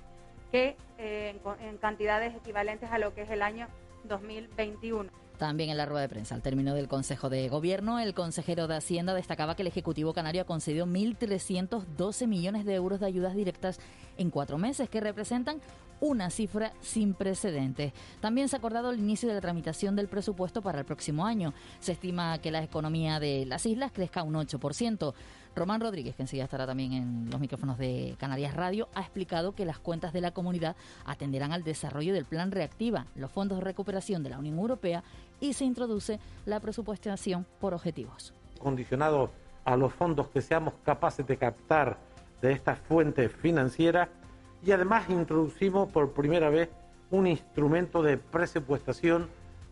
que 0.52 0.76
eh, 0.98 1.40
en, 1.62 1.78
cantidades 1.78 2.36
equivalentes 2.36 2.92
a 2.92 2.98
lo 2.98 3.14
que 3.14 3.22
es 3.22 3.30
el 3.30 3.42
año 3.42 3.68
2021. 4.06 5.10
También 5.38 5.70
en 5.70 5.78
la 5.78 5.86
rueda 5.86 6.02
de 6.02 6.10
prensa, 6.10 6.36
al 6.36 6.42
término 6.42 6.74
del 6.74 6.90
Consejo 6.90 7.30
de 7.30 7.48
Gobierno, 7.48 8.00
el 8.00 8.14
consejero 8.14 8.68
de 8.68 8.76
Hacienda 8.76 9.14
destacaba 9.14 9.56
que 9.56 9.62
el 9.62 9.70
Ejecutivo 9.70 10.14
Canario 10.14 10.42
ha 10.42 10.46
concedido 10.46 10.86
1.312 10.86 12.28
millones 12.28 12.66
de 12.66 12.76
euros 12.76 13.00
de 13.00 13.06
ayudas 13.06 13.36
directas 13.36 13.80
en 14.18 14.32
cuatro 14.32 14.58
meses, 14.58 14.90
que 14.90 15.00
representan 15.00 15.62
una 16.02 16.30
cifra 16.30 16.74
sin 16.82 17.14
precedentes. 17.14 17.94
También 18.20 18.50
se 18.50 18.56
ha 18.56 18.60
acordado 18.60 18.92
el 18.92 19.00
inicio 19.00 19.30
de 19.30 19.36
la 19.36 19.42
tramitación 19.42 19.96
del 19.96 20.08
presupuesto 20.08 20.62
para 20.62 20.80
el 20.80 20.86
próximo 20.86 21.26
año. 21.26 21.54
Se 21.80 21.94
estima 21.94 22.38
que 22.40 22.52
la 22.52 22.64
economía 22.64 23.20
de 23.20 23.46
las 23.46 23.66
islas 23.66 23.92
crezca 23.94 24.24
un 24.24 24.36
8%. 24.36 25.14
Román 25.60 25.82
Rodríguez, 25.82 26.16
que 26.16 26.22
enseguida 26.22 26.46
estará 26.46 26.66
también 26.66 26.94
en 26.94 27.30
los 27.30 27.42
micrófonos 27.42 27.78
de 27.78 28.16
Canarias 28.18 28.56
Radio, 28.56 28.88
ha 28.96 29.02
explicado 29.02 29.52
que 29.54 29.66
las 29.66 29.78
cuentas 29.78 30.14
de 30.14 30.22
la 30.22 30.32
comunidad 30.32 30.78
atenderán 31.06 31.52
al 31.52 31.66
desarrollo 31.66 32.14
del 32.14 32.24
plan 32.24 32.52
Reactiva, 32.52 33.08
los 33.16 33.30
fondos 33.30 33.58
de 33.58 33.66
recuperación 33.66 34.24
de 34.24 34.30
la 34.30 34.40
Unión 34.40 34.58
Europea 34.58 35.04
y 35.42 35.52
se 35.52 35.66
introduce 35.66 36.18
la 36.46 36.62
presupuestación 36.62 37.46
por 37.60 37.74
objetivos. 37.74 38.34
Condicionado 38.58 39.32
a 39.66 39.76
los 39.76 39.94
fondos 39.94 40.30
que 40.30 40.40
seamos 40.42 40.76
capaces 40.86 41.28
de 41.28 41.36
captar 41.36 41.98
de 42.42 42.54
estas 42.54 42.80
fuentes 42.80 43.30
financieras 43.30 44.08
y 44.66 44.72
además 44.72 45.10
introducimos 45.10 45.92
por 45.92 46.14
primera 46.14 46.50
vez 46.50 46.70
un 47.12 47.28
instrumento 47.28 48.02
de 48.02 48.18
presupuestación 48.18 49.24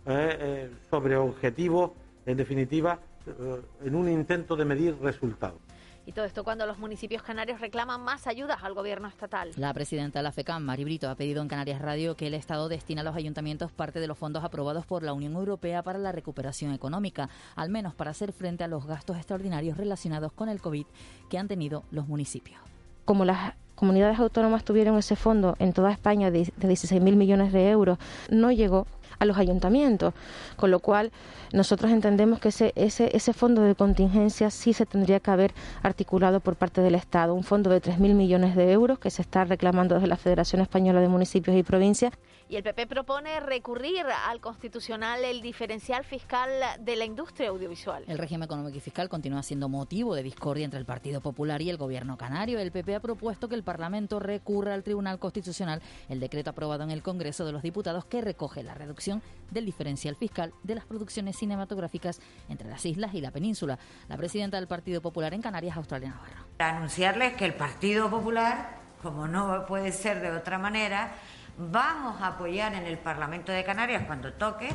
eh, 0.05 0.37
eh, 0.37 0.71
sobre 0.89 1.15
objetivos, 1.15 1.91
en 2.25 2.35
definitiva, 2.35 2.99
eh, 3.25 3.61
en 3.85 3.95
un 3.95 4.09
intento 4.09 4.57
de 4.57 4.65
medir 4.65 4.97
resultados. 5.01 5.66
Y 6.07 6.13
todo 6.13 6.23
esto 6.23 6.45
cuando 6.45 6.65
los 6.65 6.79
municipios 6.79 7.21
canarios 7.21 7.59
reclaman 7.59 7.99
más 7.99 8.27
ayudas 8.27 8.63
al 8.63 8.73
gobierno 8.73 9.09
estatal. 9.09 9.51
La 9.57 9.73
presidenta 9.73 10.19
de 10.19 10.23
la 10.23 10.31
FECAM, 10.31 10.63
Mari 10.63 10.85
Brito, 10.85 11.09
ha 11.09 11.15
pedido 11.15 11.41
en 11.41 11.49
Canarias 11.49 11.81
Radio 11.81 12.15
que 12.15 12.27
el 12.27 12.33
Estado 12.33 12.69
destine 12.69 13.01
a 13.01 13.03
los 13.03 13.13
ayuntamientos 13.13 13.73
parte 13.73 13.99
de 13.99 14.07
los 14.07 14.17
fondos 14.17 14.45
aprobados 14.45 14.85
por 14.85 15.03
la 15.03 15.11
Unión 15.11 15.33
Europea 15.33 15.83
para 15.83 15.99
la 15.99 16.13
recuperación 16.13 16.73
económica, 16.73 17.29
al 17.57 17.69
menos 17.69 17.93
para 17.93 18.11
hacer 18.11 18.31
frente 18.31 18.63
a 18.63 18.69
los 18.69 18.85
gastos 18.85 19.17
extraordinarios 19.17 19.75
relacionados 19.75 20.31
con 20.31 20.47
el 20.47 20.61
COVID 20.61 20.85
que 21.29 21.37
han 21.37 21.49
tenido 21.49 21.83
los 21.91 22.07
municipios. 22.07 22.57
Como 23.03 23.25
las 23.25 23.55
comunidades 23.75 24.17
autónomas 24.17 24.63
tuvieron 24.63 24.97
ese 24.97 25.17
fondo 25.17 25.57
en 25.59 25.73
toda 25.73 25.91
España 25.91 26.31
de, 26.31 26.53
de 26.55 26.67
16.000 26.69 27.17
millones 27.17 27.51
de 27.51 27.69
euros, 27.69 27.97
no 28.29 28.53
llegó 28.53 28.87
a 29.19 29.25
los 29.25 29.37
ayuntamientos, 29.37 30.13
con 30.55 30.71
lo 30.71 30.79
cual 30.79 31.11
nosotros 31.53 31.91
entendemos 31.91 32.39
que 32.39 32.49
ese, 32.49 32.73
ese, 32.75 33.15
ese 33.15 33.33
fondo 33.33 33.61
de 33.61 33.75
contingencia 33.75 34.49
sí 34.49 34.73
se 34.73 34.85
tendría 34.85 35.19
que 35.19 35.31
haber 35.31 35.53
articulado 35.83 36.39
por 36.39 36.55
parte 36.55 36.81
del 36.81 36.95
Estado, 36.95 37.33
un 37.33 37.43
fondo 37.43 37.69
de 37.69 37.81
3.000 37.81 38.13
millones 38.13 38.55
de 38.55 38.71
euros 38.71 38.99
que 38.99 39.09
se 39.09 39.21
está 39.21 39.45
reclamando 39.45 39.95
desde 39.95 40.07
la 40.07 40.17
Federación 40.17 40.61
Española 40.61 41.01
de 41.01 41.07
Municipios 41.07 41.55
y 41.55 41.63
Provincias. 41.63 42.13
Y 42.49 42.55
el 42.55 42.63
PP 42.63 42.87
propone 42.87 43.41
recurrir 43.41 44.05
al 44.05 44.39
constitucional 44.39 45.25
el 45.25 45.41
diferencial 45.41 46.05
fiscal 46.05 46.49
de 46.79 46.95
la 46.95 47.03
industria 47.03 47.49
audiovisual. 47.49 48.05
El 48.07 48.17
régimen 48.17 48.45
económico 48.45 48.77
y 48.77 48.79
fiscal 48.79 49.09
continúa 49.09 49.43
siendo 49.43 49.67
motivo 49.67 50.15
de 50.15 50.23
discordia 50.23 50.63
entre 50.63 50.79
el 50.79 50.85
Partido 50.85 51.19
Popular 51.19 51.61
y 51.61 51.69
el 51.69 51.75
Gobierno 51.75 52.17
canario. 52.17 52.57
El 52.59 52.71
PP 52.71 52.95
ha 52.95 52.99
propuesto 53.01 53.49
que 53.49 53.55
el 53.55 53.63
Parlamento 53.63 54.21
recurra 54.21 54.73
al 54.73 54.83
Tribunal 54.83 55.19
Constitucional 55.19 55.81
el 56.07 56.21
decreto 56.21 56.51
aprobado 56.51 56.83
en 56.83 56.91
el 56.91 57.03
Congreso 57.03 57.45
de 57.45 57.51
los 57.51 57.63
Diputados 57.63 58.05
que 58.05 58.21
recoge 58.21 58.63
la 58.63 58.75
reducción 58.75 59.21
del 59.51 59.65
diferencial 59.65 60.15
fiscal 60.15 60.53
de 60.63 60.75
las 60.75 60.85
producciones 60.85 61.35
cinematográficas 61.35 62.21
entre 62.47 62.69
las 62.69 62.85
islas 62.85 63.13
y 63.13 63.19
la 63.19 63.31
península. 63.31 63.77
La 64.07 64.15
presidenta 64.15 64.55
del 64.55 64.67
Partido 64.67 65.01
Popular 65.01 65.33
en 65.33 65.41
Canarias, 65.41 65.75
Australia 65.75 66.11
Navarro. 66.11 66.45
Anunciarles 66.59 67.33
que 67.33 67.43
el 67.43 67.55
Partido 67.55 68.09
Popular, 68.09 68.79
como 69.01 69.27
no 69.27 69.65
puede 69.65 69.91
ser 69.91 70.21
de 70.21 70.31
otra 70.31 70.57
manera, 70.57 71.11
vamos 71.57 72.21
a 72.21 72.27
apoyar 72.27 72.73
en 72.75 72.85
el 72.85 72.97
Parlamento 72.97 73.51
de 73.51 73.63
Canarias 73.63 74.03
cuando 74.05 74.33
toque 74.33 74.69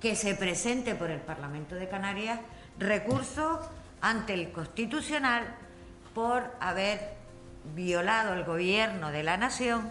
que 0.00 0.14
se 0.14 0.34
presente 0.34 0.94
por 0.94 1.10
el 1.10 1.20
Parlamento 1.20 1.74
de 1.74 1.88
Canarias 1.88 2.38
recurso 2.78 3.60
ante 4.00 4.34
el 4.34 4.52
Constitucional 4.52 5.44
por 6.14 6.54
haber 6.60 7.16
violado 7.74 8.34
el 8.34 8.44
gobierno 8.44 9.10
de 9.10 9.24
la 9.24 9.36
nación 9.36 9.90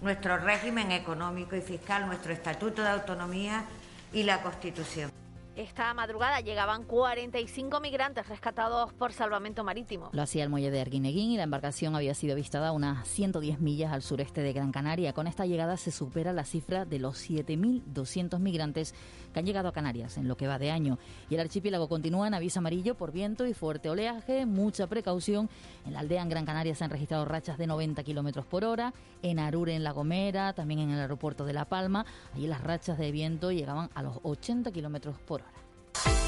nuestro 0.00 0.38
régimen 0.38 0.92
económico 0.92 1.56
y 1.56 1.60
fiscal, 1.60 2.06
nuestro 2.06 2.32
Estatuto 2.32 2.82
de 2.82 2.90
Autonomía 2.90 3.64
y 4.12 4.22
la 4.22 4.42
Constitución. 4.42 5.10
Esta 5.58 5.92
madrugada 5.92 6.40
llegaban 6.40 6.84
45 6.84 7.80
migrantes 7.80 8.28
rescatados 8.28 8.92
por 8.92 9.12
salvamento 9.12 9.64
marítimo. 9.64 10.08
Lo 10.12 10.22
hacía 10.22 10.44
el 10.44 10.50
muelle 10.50 10.70
de 10.70 10.80
Arguineguín 10.80 11.32
y 11.32 11.36
la 11.36 11.42
embarcación 11.42 11.96
había 11.96 12.14
sido 12.14 12.34
avistada 12.34 12.68
a 12.68 12.72
unas 12.72 13.08
110 13.08 13.58
millas 13.58 13.92
al 13.92 14.02
sureste 14.02 14.40
de 14.40 14.52
Gran 14.52 14.70
Canaria. 14.70 15.14
Con 15.14 15.26
esta 15.26 15.46
llegada 15.46 15.76
se 15.76 15.90
supera 15.90 16.32
la 16.32 16.44
cifra 16.44 16.84
de 16.84 17.00
los 17.00 17.28
7.200 17.28 18.38
migrantes 18.38 18.94
han 19.38 19.46
llegado 19.46 19.68
a 19.68 19.72
Canarias 19.72 20.16
en 20.18 20.28
lo 20.28 20.36
que 20.36 20.46
va 20.46 20.58
de 20.58 20.70
año. 20.70 20.98
Y 21.30 21.34
el 21.34 21.40
archipiélago 21.40 21.88
continúa 21.88 22.26
en 22.26 22.34
aviso 22.34 22.58
amarillo 22.58 22.94
por 22.94 23.12
viento 23.12 23.46
y 23.46 23.54
fuerte 23.54 23.90
oleaje. 23.90 24.46
Mucha 24.46 24.86
precaución. 24.86 25.48
En 25.86 25.92
la 25.92 26.00
aldea 26.00 26.22
en 26.22 26.28
Gran 26.28 26.46
Canaria 26.46 26.74
se 26.74 26.84
han 26.84 26.90
registrado 26.90 27.24
rachas 27.24 27.58
de 27.58 27.66
90 27.66 28.02
kilómetros 28.04 28.46
por 28.46 28.64
hora. 28.64 28.92
En 29.22 29.38
Arure, 29.38 29.74
en 29.74 29.84
La 29.84 29.92
Gomera, 29.92 30.52
también 30.52 30.80
en 30.80 30.90
el 30.90 31.00
aeropuerto 31.00 31.44
de 31.44 31.52
La 31.52 31.64
Palma. 31.64 32.04
Allí 32.34 32.46
las 32.46 32.62
rachas 32.62 32.98
de 32.98 33.10
viento 33.12 33.52
llegaban 33.52 33.90
a 33.94 34.02
los 34.02 34.18
80 34.22 34.70
kilómetros 34.72 35.16
por 35.26 35.42
hora. 35.42 36.27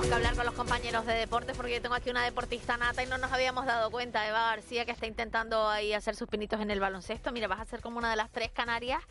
Tenemos 0.00 0.18
que 0.18 0.26
hablar 0.26 0.36
con 0.36 0.46
los 0.46 0.54
compañeros 0.54 1.04
de 1.04 1.12
deportes 1.12 1.54
porque 1.54 1.74
yo 1.74 1.82
tengo 1.82 1.94
aquí 1.94 2.08
una 2.08 2.24
deportista 2.24 2.78
nata 2.78 3.02
y 3.02 3.06
no 3.06 3.18
nos 3.18 3.30
habíamos 3.32 3.66
dado 3.66 3.90
cuenta. 3.90 4.26
Eva 4.26 4.46
García 4.46 4.86
que 4.86 4.92
está 4.92 5.06
intentando 5.06 5.68
ahí 5.68 5.92
hacer 5.92 6.16
sus 6.16 6.26
pinitos 6.26 6.58
en 6.62 6.70
el 6.70 6.80
baloncesto. 6.80 7.32
Mira, 7.32 7.48
vas 7.48 7.60
a 7.60 7.66
ser 7.66 7.82
como 7.82 7.98
una 7.98 8.08
de 8.08 8.16
las 8.16 8.30
tres 8.30 8.50
canarias. 8.50 9.02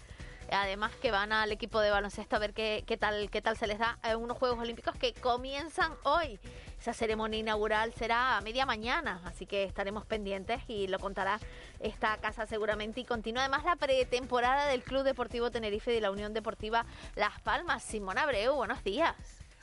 Además 0.51 0.91
que 1.00 1.12
van 1.12 1.31
al 1.31 1.51
equipo 1.51 1.79
de 1.79 1.91
baloncesto 1.91 2.36
a 2.36 2.39
ver 2.39 2.55
qué, 2.55 2.84
qué 2.88 2.98
tal 2.98 3.29
qué 3.29 3.39
tal 3.39 3.55
se 3.55 3.67
les 3.67 3.77
da 3.77 4.00
en 4.01 4.17
unos 4.17 4.36
Juegos 4.39 4.58
Olímpicos 4.58 4.96
que 4.96 5.13
comienzan 5.13 5.93
hoy. 6.01 6.39
Esa 6.81 6.96
ceremonia 6.96 7.39
inaugural 7.39 7.93
será 7.93 8.38
a 8.38 8.41
media 8.41 8.65
mañana, 8.65 9.22
así 9.25 9.46
que 9.46 9.65
estaremos 9.65 10.08
pendientes 10.08 10.63
y 10.67 10.88
lo 10.88 10.98
contará 10.98 11.39
esta 11.81 12.17
casa 12.17 12.48
seguramente. 12.48 13.01
Y 13.01 13.05
continúa 13.05 13.43
además 13.43 13.63
la 13.63 13.75
pretemporada 13.75 14.65
del 14.65 14.81
Club 14.81 15.03
Deportivo 15.03 15.51
Tenerife 15.51 15.91
y 15.91 15.96
de 15.96 16.01
la 16.01 16.10
Unión 16.10 16.34
Deportiva 16.34 16.88
Las 17.15 17.39
Palmas. 17.41 17.84
Simona 17.84 18.24
Abreu, 18.24 18.55
buenos 18.55 18.84
días. 18.84 19.15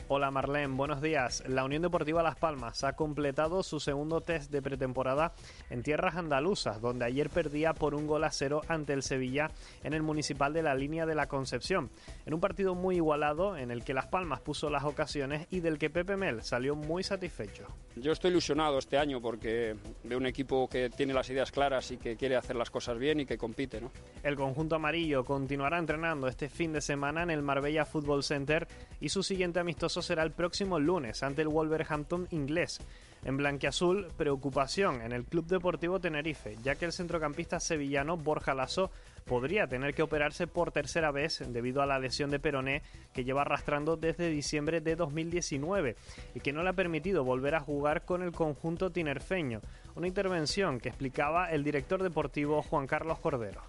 Hola 0.08 0.30
Marlene, 0.30 0.76
buenos 0.76 1.02
días. 1.02 1.42
La 1.48 1.64
Unión 1.64 1.82
Deportiva 1.82 2.22
Las 2.22 2.36
Palmas 2.36 2.84
ha 2.84 2.92
completado 2.92 3.64
su 3.64 3.80
segundo 3.80 4.20
test 4.20 4.52
de 4.52 4.62
pretemporada 4.62 5.32
en 5.68 5.82
tierras 5.82 6.14
andaluzas, 6.14 6.80
donde 6.80 7.04
ayer 7.04 7.28
perdía 7.28 7.74
por 7.74 7.92
un 7.92 8.06
gol 8.06 8.22
a 8.22 8.30
cero 8.30 8.60
ante 8.68 8.92
el 8.92 9.02
Sevilla 9.02 9.50
en 9.82 9.94
el 9.94 10.04
municipal 10.04 10.52
de 10.52 10.62
la 10.62 10.76
línea 10.76 11.06
de 11.06 11.16
la 11.16 11.26
Concepción. 11.26 11.90
En 12.24 12.34
un 12.34 12.40
partido 12.40 12.76
muy 12.76 12.94
igualado 12.94 13.56
en 13.56 13.72
el 13.72 13.82
que 13.82 13.94
Las 13.94 14.06
Palmas 14.06 14.40
puso 14.42 14.70
las 14.70 14.84
ocasiones 14.84 15.48
y 15.50 15.58
del 15.58 15.76
que 15.76 15.90
Pepe 15.90 16.16
Mel 16.16 16.44
salió 16.44 16.76
muy 16.76 17.02
satisfecho. 17.02 17.66
Yo 17.96 18.12
estoy 18.12 18.30
ilusionado 18.30 18.78
este 18.78 18.98
año 18.98 19.20
porque 19.20 19.74
veo 20.04 20.18
un 20.18 20.26
equipo 20.26 20.68
que 20.68 20.88
tiene 20.88 21.14
las 21.14 21.28
ideas 21.30 21.50
claras 21.50 21.90
y 21.90 21.96
que 21.96 22.14
quiere 22.14 22.36
hacer 22.36 22.54
las 22.54 22.70
cosas 22.70 22.96
bien 22.96 23.18
y 23.18 23.26
que 23.26 23.36
compite. 23.36 23.80
¿no? 23.80 23.90
El 24.22 24.36
conjunto 24.36 24.76
amarillo 24.76 25.24
continuará 25.24 25.78
entrenando 25.78 26.28
este 26.28 26.48
fin 26.48 26.72
de 26.72 26.80
semana 26.80 27.24
en 27.24 27.30
el 27.30 27.42
Marbella 27.42 27.84
Football 27.84 28.22
Center 28.22 28.68
y 29.00 29.08
su 29.08 29.24
siguiente 29.24 29.58
amistoso 29.58 29.95
será 30.02 30.22
el 30.22 30.30
próximo 30.30 30.78
lunes 30.78 31.22
ante 31.22 31.42
el 31.42 31.48
Wolverhampton 31.48 32.28
inglés. 32.30 32.80
En 33.24 33.36
blanquiazul, 33.36 34.08
preocupación 34.16 35.02
en 35.02 35.12
el 35.12 35.24
Club 35.24 35.46
Deportivo 35.46 35.98
Tenerife, 35.98 36.56
ya 36.62 36.76
que 36.76 36.84
el 36.84 36.92
centrocampista 36.92 37.58
sevillano 37.58 38.16
Borja 38.16 38.54
Lasso 38.54 38.90
podría 39.24 39.66
tener 39.66 39.94
que 39.94 40.02
operarse 40.02 40.46
por 40.46 40.70
tercera 40.70 41.10
vez 41.10 41.42
debido 41.48 41.82
a 41.82 41.86
la 41.86 41.98
lesión 41.98 42.30
de 42.30 42.38
peroné 42.38 42.82
que 43.12 43.24
lleva 43.24 43.42
arrastrando 43.42 43.96
desde 43.96 44.30
diciembre 44.30 44.80
de 44.80 44.94
2019 44.94 45.96
y 46.34 46.40
que 46.40 46.52
no 46.52 46.62
le 46.62 46.68
ha 46.68 46.74
permitido 46.74 47.24
volver 47.24 47.56
a 47.56 47.60
jugar 47.60 48.04
con 48.04 48.22
el 48.22 48.30
conjunto 48.30 48.90
tinerfeño. 48.90 49.60
Una 49.96 50.06
intervención 50.06 50.78
que 50.78 50.88
explicaba 50.88 51.50
el 51.50 51.64
director 51.64 52.02
deportivo 52.02 52.62
Juan 52.62 52.86
Carlos 52.86 53.18
Cordero. 53.18 53.62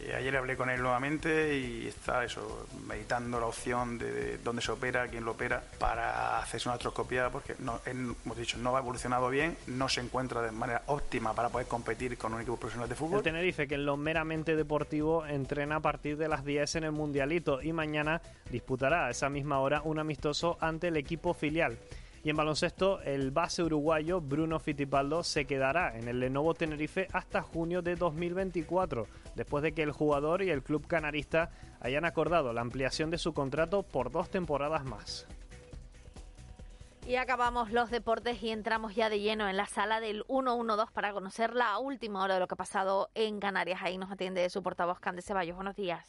Eh, 0.00 0.14
ayer 0.14 0.36
hablé 0.36 0.56
con 0.56 0.70
él 0.70 0.80
nuevamente 0.80 1.56
y 1.56 1.86
está 1.86 2.24
eso, 2.24 2.66
meditando 2.86 3.40
la 3.40 3.46
opción 3.46 3.98
de, 3.98 4.12
de 4.12 4.38
dónde 4.38 4.62
se 4.62 4.70
opera, 4.70 5.08
quién 5.08 5.24
lo 5.24 5.32
opera, 5.32 5.62
para 5.78 6.38
hacerse 6.38 6.68
una 6.68 6.74
artroscopia, 6.74 7.30
porque 7.30 7.54
no, 7.58 7.80
él, 7.84 8.14
hemos 8.24 8.36
dicho, 8.36 8.58
no 8.58 8.76
ha 8.76 8.80
evolucionado 8.80 9.28
bien, 9.28 9.56
no 9.66 9.88
se 9.88 10.00
encuentra 10.00 10.42
de 10.42 10.52
manera 10.52 10.82
óptima 10.86 11.34
para 11.34 11.48
poder 11.48 11.66
competir 11.66 12.16
con 12.16 12.34
un 12.34 12.40
equipo 12.40 12.56
profesional 12.56 12.88
de 12.88 12.94
fútbol. 12.94 13.18
El 13.18 13.24
Tenerife, 13.24 13.66
que 13.66 13.74
en 13.74 13.86
lo 13.86 13.96
meramente 13.96 14.56
deportivo 14.56 15.26
entrena 15.26 15.76
a 15.76 15.80
partir 15.80 16.16
de 16.16 16.28
las 16.28 16.44
10 16.44 16.76
en 16.76 16.84
el 16.84 16.92
Mundialito 16.92 17.62
y 17.62 17.72
mañana 17.72 18.20
disputará 18.50 19.06
a 19.06 19.10
esa 19.10 19.28
misma 19.28 19.58
hora 19.60 19.82
un 19.84 19.98
amistoso 19.98 20.58
ante 20.60 20.88
el 20.88 20.96
equipo 20.96 21.34
filial. 21.34 21.78
Y 22.28 22.30
en 22.30 22.36
baloncesto, 22.36 23.00
el 23.04 23.30
base 23.30 23.62
uruguayo 23.62 24.20
Bruno 24.20 24.60
Fittipaldo 24.60 25.24
se 25.24 25.46
quedará 25.46 25.96
en 25.96 26.08
el 26.08 26.20
Lenovo 26.20 26.52
Tenerife 26.52 27.08
hasta 27.14 27.40
junio 27.40 27.80
de 27.80 27.96
2024, 27.96 29.06
después 29.34 29.62
de 29.62 29.72
que 29.72 29.82
el 29.82 29.92
jugador 29.92 30.42
y 30.42 30.50
el 30.50 30.62
club 30.62 30.86
canarista 30.86 31.48
hayan 31.80 32.04
acordado 32.04 32.52
la 32.52 32.60
ampliación 32.60 33.08
de 33.10 33.16
su 33.16 33.32
contrato 33.32 33.82
por 33.82 34.10
dos 34.10 34.28
temporadas 34.28 34.84
más. 34.84 35.26
Y 37.06 37.16
acabamos 37.16 37.72
los 37.72 37.90
deportes 37.90 38.42
y 38.42 38.50
entramos 38.50 38.94
ya 38.94 39.08
de 39.08 39.20
lleno 39.20 39.48
en 39.48 39.56
la 39.56 39.64
sala 39.64 39.98
del 39.98 40.22
112 40.28 40.92
para 40.92 41.14
conocer 41.14 41.54
la 41.54 41.78
última 41.78 42.22
hora 42.22 42.34
de 42.34 42.40
lo 42.40 42.46
que 42.46 42.56
ha 42.56 42.58
pasado 42.58 43.08
en 43.14 43.40
Canarias. 43.40 43.80
Ahí 43.82 43.96
nos 43.96 44.10
atiende 44.10 44.50
su 44.50 44.62
portavoz 44.62 45.00
Cande 45.00 45.22
Ceballos. 45.22 45.56
Buenos 45.56 45.76
días. 45.76 46.06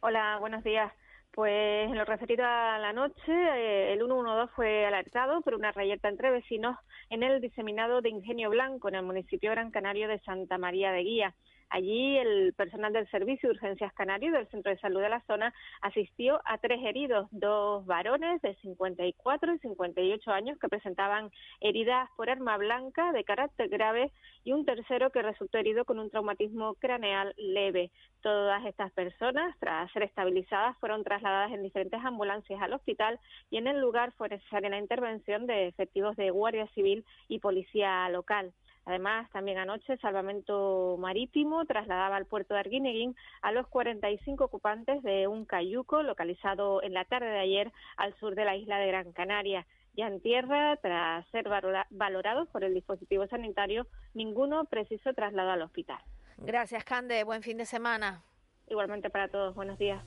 Hola, 0.00 0.36
buenos 0.38 0.62
días. 0.62 0.92
Pues 1.32 1.88
en 1.88 1.96
lo 1.96 2.04
referido 2.04 2.44
a 2.44 2.78
la 2.78 2.92
noche, 2.92 3.32
eh, 3.32 3.92
el 3.92 4.00
112 4.00 4.52
fue 4.54 4.84
alertado 4.86 5.40
por 5.42 5.54
una 5.54 5.70
rayeta 5.70 6.08
entre 6.08 6.30
vecinos 6.30 6.76
en 7.08 7.22
el 7.22 7.40
diseminado 7.40 8.00
de 8.00 8.08
Ingenio 8.08 8.50
Blanco, 8.50 8.88
en 8.88 8.96
el 8.96 9.04
municipio 9.04 9.52
Gran 9.52 9.70
Canario 9.70 10.08
de 10.08 10.18
Santa 10.20 10.58
María 10.58 10.90
de 10.90 11.02
Guía. 11.02 11.34
Allí 11.70 12.18
el 12.18 12.52
personal 12.54 12.92
del 12.92 13.08
Servicio 13.10 13.48
de 13.48 13.54
Urgencias 13.54 13.92
Canario 13.92 14.32
del 14.32 14.48
Centro 14.48 14.72
de 14.72 14.80
Salud 14.80 15.00
de 15.00 15.08
la 15.08 15.20
zona 15.20 15.54
asistió 15.82 16.40
a 16.44 16.58
tres 16.58 16.80
heridos, 16.84 17.28
dos 17.30 17.86
varones 17.86 18.42
de 18.42 18.56
54 18.56 19.54
y 19.54 19.58
58 19.60 20.30
años 20.32 20.58
que 20.58 20.68
presentaban 20.68 21.30
heridas 21.60 22.10
por 22.16 22.28
arma 22.28 22.56
blanca 22.56 23.12
de 23.12 23.22
carácter 23.22 23.68
grave 23.68 24.10
y 24.42 24.50
un 24.50 24.64
tercero 24.64 25.10
que 25.10 25.22
resultó 25.22 25.58
herido 25.58 25.84
con 25.84 26.00
un 26.00 26.10
traumatismo 26.10 26.74
craneal 26.74 27.34
leve. 27.36 27.92
Todas 28.20 28.66
estas 28.66 28.90
personas, 28.90 29.56
tras 29.60 29.92
ser 29.92 30.02
estabilizadas, 30.02 30.76
fueron 30.78 31.04
trasladadas 31.04 31.52
en 31.52 31.62
diferentes 31.62 32.04
ambulancias 32.04 32.60
al 32.60 32.72
hospital 32.72 33.20
y 33.48 33.58
en 33.58 33.68
el 33.68 33.80
lugar 33.80 34.10
fue 34.18 34.28
necesaria 34.28 34.70
la 34.70 34.78
intervención 34.78 35.46
de 35.46 35.68
efectivos 35.68 36.16
de 36.16 36.30
Guardia 36.30 36.66
Civil 36.74 37.04
y 37.28 37.38
Policía 37.38 38.08
local. 38.08 38.52
Además, 38.84 39.30
también 39.30 39.58
anoche, 39.58 39.96
Salvamento 39.98 40.96
Marítimo 40.98 41.64
trasladaba 41.64 42.16
al 42.16 42.26
puerto 42.26 42.54
de 42.54 42.60
Arguineguín 42.60 43.14
a 43.42 43.52
los 43.52 43.66
45 43.68 44.44
ocupantes 44.44 45.02
de 45.02 45.26
un 45.26 45.44
cayuco 45.44 46.02
localizado 46.02 46.82
en 46.82 46.94
la 46.94 47.04
tarde 47.04 47.28
de 47.28 47.38
ayer 47.38 47.72
al 47.96 48.14
sur 48.18 48.34
de 48.34 48.44
la 48.44 48.56
isla 48.56 48.78
de 48.78 48.86
Gran 48.88 49.12
Canaria. 49.12 49.66
Ya 49.94 50.06
en 50.06 50.20
tierra, 50.20 50.76
tras 50.76 51.26
ser 51.30 51.48
valorados 51.90 52.48
por 52.48 52.64
el 52.64 52.74
dispositivo 52.74 53.26
sanitario, 53.26 53.86
ninguno 54.14 54.64
precisó 54.64 55.12
traslado 55.12 55.50
al 55.50 55.62
hospital. 55.62 55.98
Gracias, 56.38 56.84
Cande. 56.84 57.22
Buen 57.24 57.42
fin 57.42 57.58
de 57.58 57.66
semana. 57.66 58.22
Igualmente 58.68 59.10
para 59.10 59.28
todos. 59.28 59.54
Buenos 59.54 59.78
días. 59.78 60.02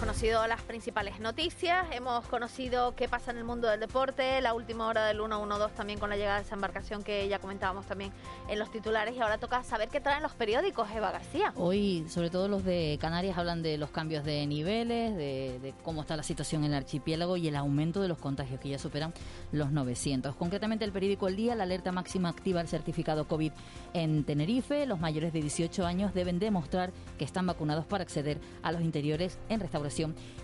Conocido 0.00 0.46
las 0.46 0.62
principales 0.62 1.20
noticias, 1.20 1.86
hemos 1.92 2.24
conocido 2.26 2.96
qué 2.96 3.06
pasa 3.06 3.32
en 3.32 3.36
el 3.36 3.44
mundo 3.44 3.68
del 3.68 3.80
deporte, 3.80 4.40
la 4.40 4.54
última 4.54 4.86
hora 4.86 5.04
del 5.04 5.18
112 5.18 5.74
también 5.74 5.98
con 5.98 6.08
la 6.08 6.16
llegada 6.16 6.36
de 6.36 6.44
esa 6.44 6.54
embarcación 6.54 7.02
que 7.02 7.28
ya 7.28 7.38
comentábamos 7.38 7.84
también 7.84 8.10
en 8.48 8.58
los 8.58 8.70
titulares 8.70 9.14
y 9.14 9.20
ahora 9.20 9.36
toca 9.36 9.62
saber 9.62 9.90
qué 9.90 10.00
traen 10.00 10.22
los 10.22 10.32
periódicos, 10.32 10.90
Eva 10.90 11.12
García. 11.12 11.52
Hoy, 11.54 12.06
sobre 12.08 12.30
todo 12.30 12.48
los 12.48 12.64
de 12.64 12.96
Canarias, 12.98 13.36
hablan 13.36 13.62
de 13.62 13.76
los 13.76 13.90
cambios 13.90 14.24
de 14.24 14.46
niveles, 14.46 15.14
de, 15.16 15.74
cómo 15.84 16.00
está 16.00 16.16
la 16.16 16.22
situación 16.22 16.64
en 16.64 16.72
el 16.72 16.78
archipiélago 16.78 17.36
y 17.36 17.48
el 17.48 17.56
aumento 17.56 18.00
de 18.00 18.08
los 18.08 18.16
contagios 18.16 18.58
que 18.58 18.70
ya 18.70 18.78
superan 18.78 19.12
los 19.52 19.70
900. 19.70 20.34
Concretamente 20.34 20.86
el 20.86 20.92
periódico 20.92 21.28
El 21.28 21.36
Día, 21.36 21.54
la 21.54 21.64
alerta 21.64 21.92
máxima 21.92 22.30
activa 22.30 22.62
el 22.62 22.68
certificado 22.68 23.28
COVID 23.28 23.52
en 23.92 24.24
Tenerife. 24.24 24.86
Los 24.86 24.98
mayores 24.98 25.34
de 25.34 25.42
18 25.42 25.84
años 25.84 26.14
deben 26.14 26.38
demostrar 26.38 26.90
que 27.18 27.26
están 27.26 27.46
vacunados 27.46 27.84
para 27.84 28.02
acceder 28.02 28.40
a 28.62 28.72
los 28.72 28.80
interiores 28.80 29.38
en 29.50 29.60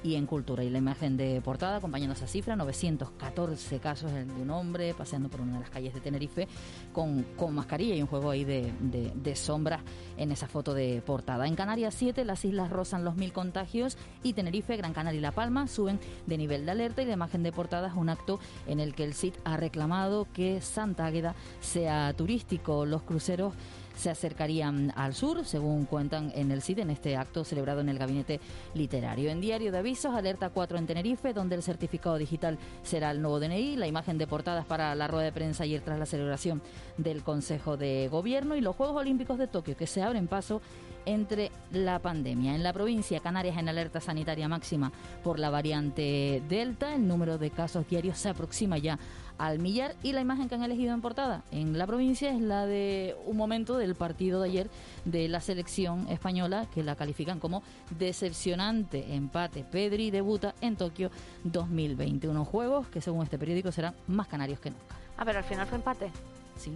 y 0.02 0.14
en 0.14 0.26
cultura. 0.26 0.62
Y 0.64 0.70
la 0.70 0.78
imagen 0.78 1.16
de 1.16 1.40
portada 1.40 1.76
acompañando 1.76 2.14
esa 2.14 2.26
cifra, 2.26 2.56
914 2.56 3.78
casos 3.80 4.12
de 4.12 4.24
un 4.24 4.50
hombre 4.50 4.94
paseando 4.94 5.28
por 5.28 5.40
una 5.40 5.54
de 5.54 5.60
las 5.60 5.70
calles 5.70 5.94
de 5.94 6.00
Tenerife 6.00 6.48
con, 6.92 7.24
con 7.36 7.54
mascarilla 7.54 7.94
y 7.94 8.02
un 8.02 8.08
juego 8.08 8.30
ahí 8.30 8.44
de, 8.44 8.72
de, 8.80 9.36
sombras 9.36 9.80
en 10.16 10.32
esa 10.32 10.48
foto 10.48 10.74
de 10.74 11.02
portada. 11.04 11.46
En 11.46 11.54
Canarias 11.56 11.94
7 11.94 12.24
las 12.24 12.44
islas 12.44 12.70
rozan 12.70 13.04
los 13.04 13.16
mil 13.16 13.32
contagios 13.32 13.98
y 14.22 14.32
Tenerife, 14.32 14.76
Gran 14.76 14.92
Canaria 14.92 15.18
y 15.18 15.22
La 15.22 15.32
Palma 15.32 15.66
suben 15.66 15.98
de 16.26 16.38
nivel 16.38 16.64
de 16.64 16.72
alerta 16.72 17.02
y 17.02 17.06
la 17.06 17.12
imagen 17.12 17.42
de 17.42 17.52
portada 17.52 17.88
es 17.88 17.94
un 17.94 18.08
acto 18.08 18.40
en 18.66 18.80
el 18.80 18.94
que 18.94 19.04
el 19.04 19.14
CIT 19.14 19.34
ha 19.44 19.56
reclamado 19.56 20.26
que 20.32 20.60
Santa 20.60 21.06
Águeda 21.06 21.34
sea 21.60 22.12
turístico. 22.14 22.86
Los 22.86 23.02
cruceros 23.02 23.54
se 23.96 24.10
acercarían 24.10 24.92
al 24.94 25.14
sur, 25.14 25.44
según 25.44 25.86
cuentan 25.86 26.30
en 26.34 26.52
el 26.52 26.62
CID 26.62 26.80
en 26.80 26.90
este 26.90 27.16
acto 27.16 27.44
celebrado 27.44 27.80
en 27.80 27.88
el 27.88 27.98
Gabinete 27.98 28.40
Literario. 28.74 29.30
En 29.30 29.40
Diario 29.40 29.72
de 29.72 29.78
Avisos, 29.78 30.14
alerta 30.14 30.50
4 30.50 30.78
en 30.78 30.86
Tenerife, 30.86 31.32
donde 31.32 31.56
el 31.56 31.62
certificado 31.62 32.18
digital 32.18 32.58
será 32.82 33.10
el 33.10 33.22
nuevo 33.22 33.40
DNI, 33.40 33.76
la 33.76 33.86
imagen 33.86 34.18
de 34.18 34.26
portadas 34.26 34.66
para 34.66 34.94
la 34.94 35.08
rueda 35.08 35.24
de 35.24 35.32
prensa 35.32 35.64
ayer 35.64 35.80
tras 35.80 35.98
la 35.98 36.06
celebración 36.06 36.62
del 36.98 37.22
Consejo 37.22 37.76
de 37.76 38.08
Gobierno 38.08 38.54
y 38.54 38.60
los 38.60 38.76
Juegos 38.76 38.96
Olímpicos 38.96 39.38
de 39.38 39.46
Tokio, 39.46 39.76
que 39.76 39.86
se 39.86 40.02
abren 40.02 40.28
paso 40.28 40.60
entre 41.06 41.50
la 41.72 41.98
pandemia. 42.00 42.54
En 42.54 42.62
la 42.62 42.72
provincia, 42.72 43.20
Canarias 43.20 43.56
en 43.56 43.68
alerta 43.68 44.00
sanitaria 44.00 44.48
máxima 44.48 44.92
por 45.24 45.38
la 45.38 45.50
variante 45.50 46.42
Delta. 46.48 46.94
El 46.94 47.08
número 47.08 47.38
de 47.38 47.50
casos 47.50 47.88
diarios 47.88 48.18
se 48.18 48.28
aproxima 48.28 48.76
ya 48.78 48.98
al 49.38 49.58
millar 49.58 49.94
y 50.02 50.12
la 50.12 50.20
imagen 50.20 50.48
que 50.48 50.54
han 50.54 50.62
elegido 50.62 50.94
en 50.94 51.00
portada 51.00 51.42
en 51.50 51.76
la 51.76 51.86
provincia 51.86 52.30
es 52.30 52.40
la 52.40 52.66
de 52.66 53.16
un 53.26 53.36
momento 53.36 53.76
del 53.76 53.94
partido 53.94 54.40
de 54.40 54.48
ayer 54.48 54.70
de 55.04 55.28
la 55.28 55.40
selección 55.40 56.08
española 56.08 56.66
que 56.74 56.82
la 56.82 56.96
califican 56.96 57.38
como 57.38 57.62
decepcionante 57.98 59.14
empate. 59.14 59.64
Pedri 59.64 60.10
debuta 60.10 60.54
en 60.60 60.76
Tokio 60.76 61.10
2020. 61.44 62.28
Unos 62.28 62.48
juegos 62.48 62.88
que 62.88 63.00
según 63.00 63.22
este 63.22 63.38
periódico 63.38 63.72
serán 63.72 63.94
más 64.06 64.26
canarios 64.26 64.60
que 64.60 64.70
nunca. 64.70 64.96
A 65.16 65.24
ver, 65.24 65.36
al 65.36 65.44
final 65.44 65.66
fue 65.66 65.78
empate. 65.78 66.10
Sí. 66.56 66.72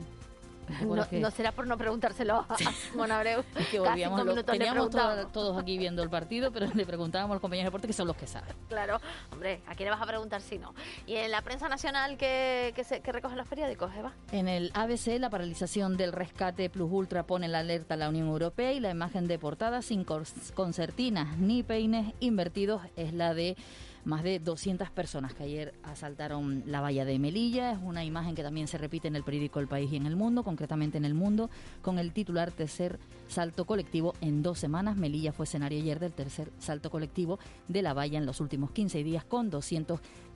No, 1.20 1.30
será 1.30 1.52
por 1.52 1.66
no 1.66 1.76
preguntárselo 1.76 2.46
a 2.48 2.56
Simón 2.56 3.12
Abreu. 3.12 3.44
Es 3.56 3.68
que 3.68 3.80
volvíamos, 3.80 4.44
teníamos 4.44 4.90
todos, 4.90 5.58
aquí 5.58 5.78
viendo 5.78 6.02
el 6.02 6.10
partido, 6.10 6.50
pero 6.50 6.66
le 6.74 6.86
preguntábamos 6.86 7.32
a 7.32 7.34
los 7.34 7.42
compañeros 7.42 7.66
de 7.66 7.68
deporte 7.68 7.86
que 7.86 7.92
son 7.92 8.06
los 8.06 8.16
que 8.16 8.26
saben. 8.26 8.54
Claro, 8.68 9.00
hombre, 9.32 9.60
¿a 9.66 9.74
quién 9.74 9.86
le 9.86 9.90
vas 9.90 10.02
a 10.02 10.06
preguntar 10.06 10.40
si 10.40 10.58
no? 10.58 10.74
¿Y 11.06 11.16
en 11.16 11.30
la 11.30 11.42
prensa 11.42 11.68
nacional 11.68 12.16
qué, 12.16 12.72
que 12.74 13.12
recogen 13.12 13.36
los 13.36 13.48
periódicos, 13.48 13.92
Eva? 13.94 14.12
En 14.32 14.48
el 14.48 14.70
ABC, 14.74 15.18
la 15.18 15.30
paralización 15.30 15.96
del 15.96 16.12
rescate 16.12 16.70
Plus 16.70 16.90
Ultra 16.90 17.26
pone 17.26 17.48
la 17.48 17.60
alerta 17.60 17.94
a 17.94 17.96
la 17.96 18.08
Unión 18.08 18.28
Europea 18.28 18.72
y 18.72 18.80
la 18.80 18.90
imagen 18.90 19.26
de 19.26 19.38
portada 19.38 19.82
sin 19.82 20.04
concertinas 20.04 21.38
ni 21.38 21.62
peines 21.62 22.14
invertidos 22.20 22.82
es 22.96 23.12
la 23.12 23.34
de 23.34 23.56
más 24.04 24.22
de 24.22 24.38
200 24.38 24.90
personas 24.90 25.34
que 25.34 25.44
ayer 25.44 25.74
asaltaron 25.82 26.62
la 26.66 26.80
valla 26.80 27.04
de 27.04 27.18
Melilla. 27.18 27.72
Es 27.72 27.78
una 27.82 28.04
imagen 28.04 28.34
que 28.34 28.42
también 28.42 28.68
se 28.68 28.78
repite 28.78 29.08
en 29.08 29.16
el 29.16 29.24
periódico 29.24 29.60
El 29.60 29.68
País 29.68 29.92
y 29.92 29.96
en 29.96 30.06
El 30.06 30.16
Mundo, 30.16 30.42
concretamente 30.42 30.98
en 30.98 31.04
El 31.04 31.14
Mundo, 31.14 31.50
con 31.82 31.98
el 31.98 32.12
titular 32.12 32.50
Tercer 32.50 32.98
Salto 33.28 33.64
Colectivo 33.64 34.14
en 34.20 34.42
dos 34.42 34.58
semanas. 34.58 34.96
Melilla 34.96 35.32
fue 35.32 35.44
escenario 35.44 35.78
ayer 35.78 36.00
del 36.00 36.12
tercer 36.12 36.50
salto 36.58 36.90
colectivo 36.90 37.38
de 37.68 37.82
la 37.82 37.94
valla 37.94 38.18
en 38.18 38.26
los 38.26 38.40
últimos 38.40 38.72
15 38.72 39.04
días 39.04 39.24
con 39.24 39.50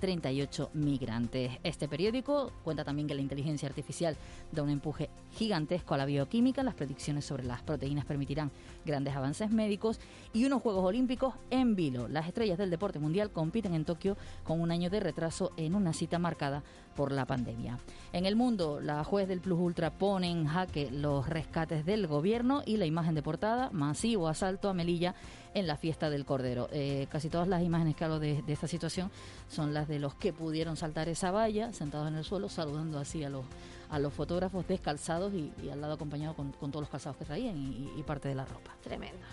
238 0.06 0.70
migrantes. 0.74 1.52
Este 1.62 1.88
periódico 1.88 2.52
cuenta 2.62 2.84
también 2.84 3.08
que 3.08 3.14
la 3.14 3.22
inteligencia 3.22 3.68
artificial 3.68 4.16
da 4.52 4.62
un 4.62 4.70
empuje 4.70 5.08
gigantesco 5.32 5.94
a 5.94 5.98
la 5.98 6.04
bioquímica. 6.04 6.62
Las 6.62 6.74
predicciones 6.74 7.24
sobre 7.24 7.44
las 7.44 7.62
proteínas 7.62 8.04
permitirán 8.04 8.50
grandes 8.84 9.14
avances 9.14 9.50
médicos 9.50 10.00
y 10.32 10.44
unos 10.44 10.62
Juegos 10.62 10.84
Olímpicos 10.84 11.34
en 11.50 11.74
vilo. 11.74 12.08
Las 12.08 12.26
estrellas 12.26 12.58
del 12.58 12.70
deporte 12.70 12.98
mundial 12.98 13.30
compiten 13.30 13.74
en 13.74 13.84
Tokio 13.84 14.16
con 14.44 14.60
un 14.60 14.70
año 14.70 14.90
de 14.90 15.00
retraso 15.00 15.52
en 15.56 15.74
una 15.74 15.92
cita 15.92 16.18
marcada 16.18 16.62
por 16.94 17.10
la 17.10 17.24
pandemia. 17.24 17.78
En 18.12 18.26
el 18.26 18.36
mundo, 18.36 18.80
la 18.80 19.02
juez 19.04 19.26
del 19.26 19.40
Plus 19.40 19.58
Ultra 19.58 19.90
pone 19.90 20.30
en 20.30 20.46
jaque 20.46 20.90
los 20.90 21.28
rescates 21.28 21.84
del 21.84 22.06
gobierno 22.06 22.62
y 22.64 22.76
la 22.76 22.86
imagen 22.86 23.14
de 23.14 23.22
portada, 23.22 23.70
masivo 23.72 24.28
asalto 24.28 24.68
a 24.68 24.74
Melilla 24.74 25.14
en 25.54 25.66
la 25.66 25.76
fiesta 25.76 26.10
del 26.10 26.24
Cordero. 26.24 26.68
Eh, 26.72 27.06
casi 27.10 27.30
todas 27.30 27.48
las 27.48 27.62
imágenes 27.62 27.96
que 27.96 28.04
hablo 28.04 28.18
de, 28.18 28.42
esta 28.46 28.68
situación 28.68 29.10
son 29.48 29.72
las 29.72 29.88
de 29.88 29.98
los 29.98 30.14
que 30.14 30.32
pudieron 30.32 30.76
saltar 30.76 31.08
esa 31.08 31.30
valla, 31.30 31.72
sentados 31.72 32.08
en 32.08 32.16
el 32.16 32.24
suelo, 32.24 32.48
saludando 32.48 32.98
así 32.98 33.24
a 33.24 33.30
los, 33.30 33.44
a 33.88 33.98
los 33.98 34.12
fotógrafos 34.12 34.66
descalzados 34.66 35.32
y, 35.32 35.52
al 35.70 35.80
lado 35.80 35.94
acompañado 35.94 36.34
con, 36.34 36.52
todos 36.52 36.82
los 36.82 36.88
calzados 36.88 37.16
que 37.16 37.24
traían 37.24 37.56
y, 37.56 37.92
y 37.96 38.02
parte 38.02 38.28
de 38.28 38.34
la 38.34 38.44
ropa. 38.44 38.74
Tremendo. 38.82 39.24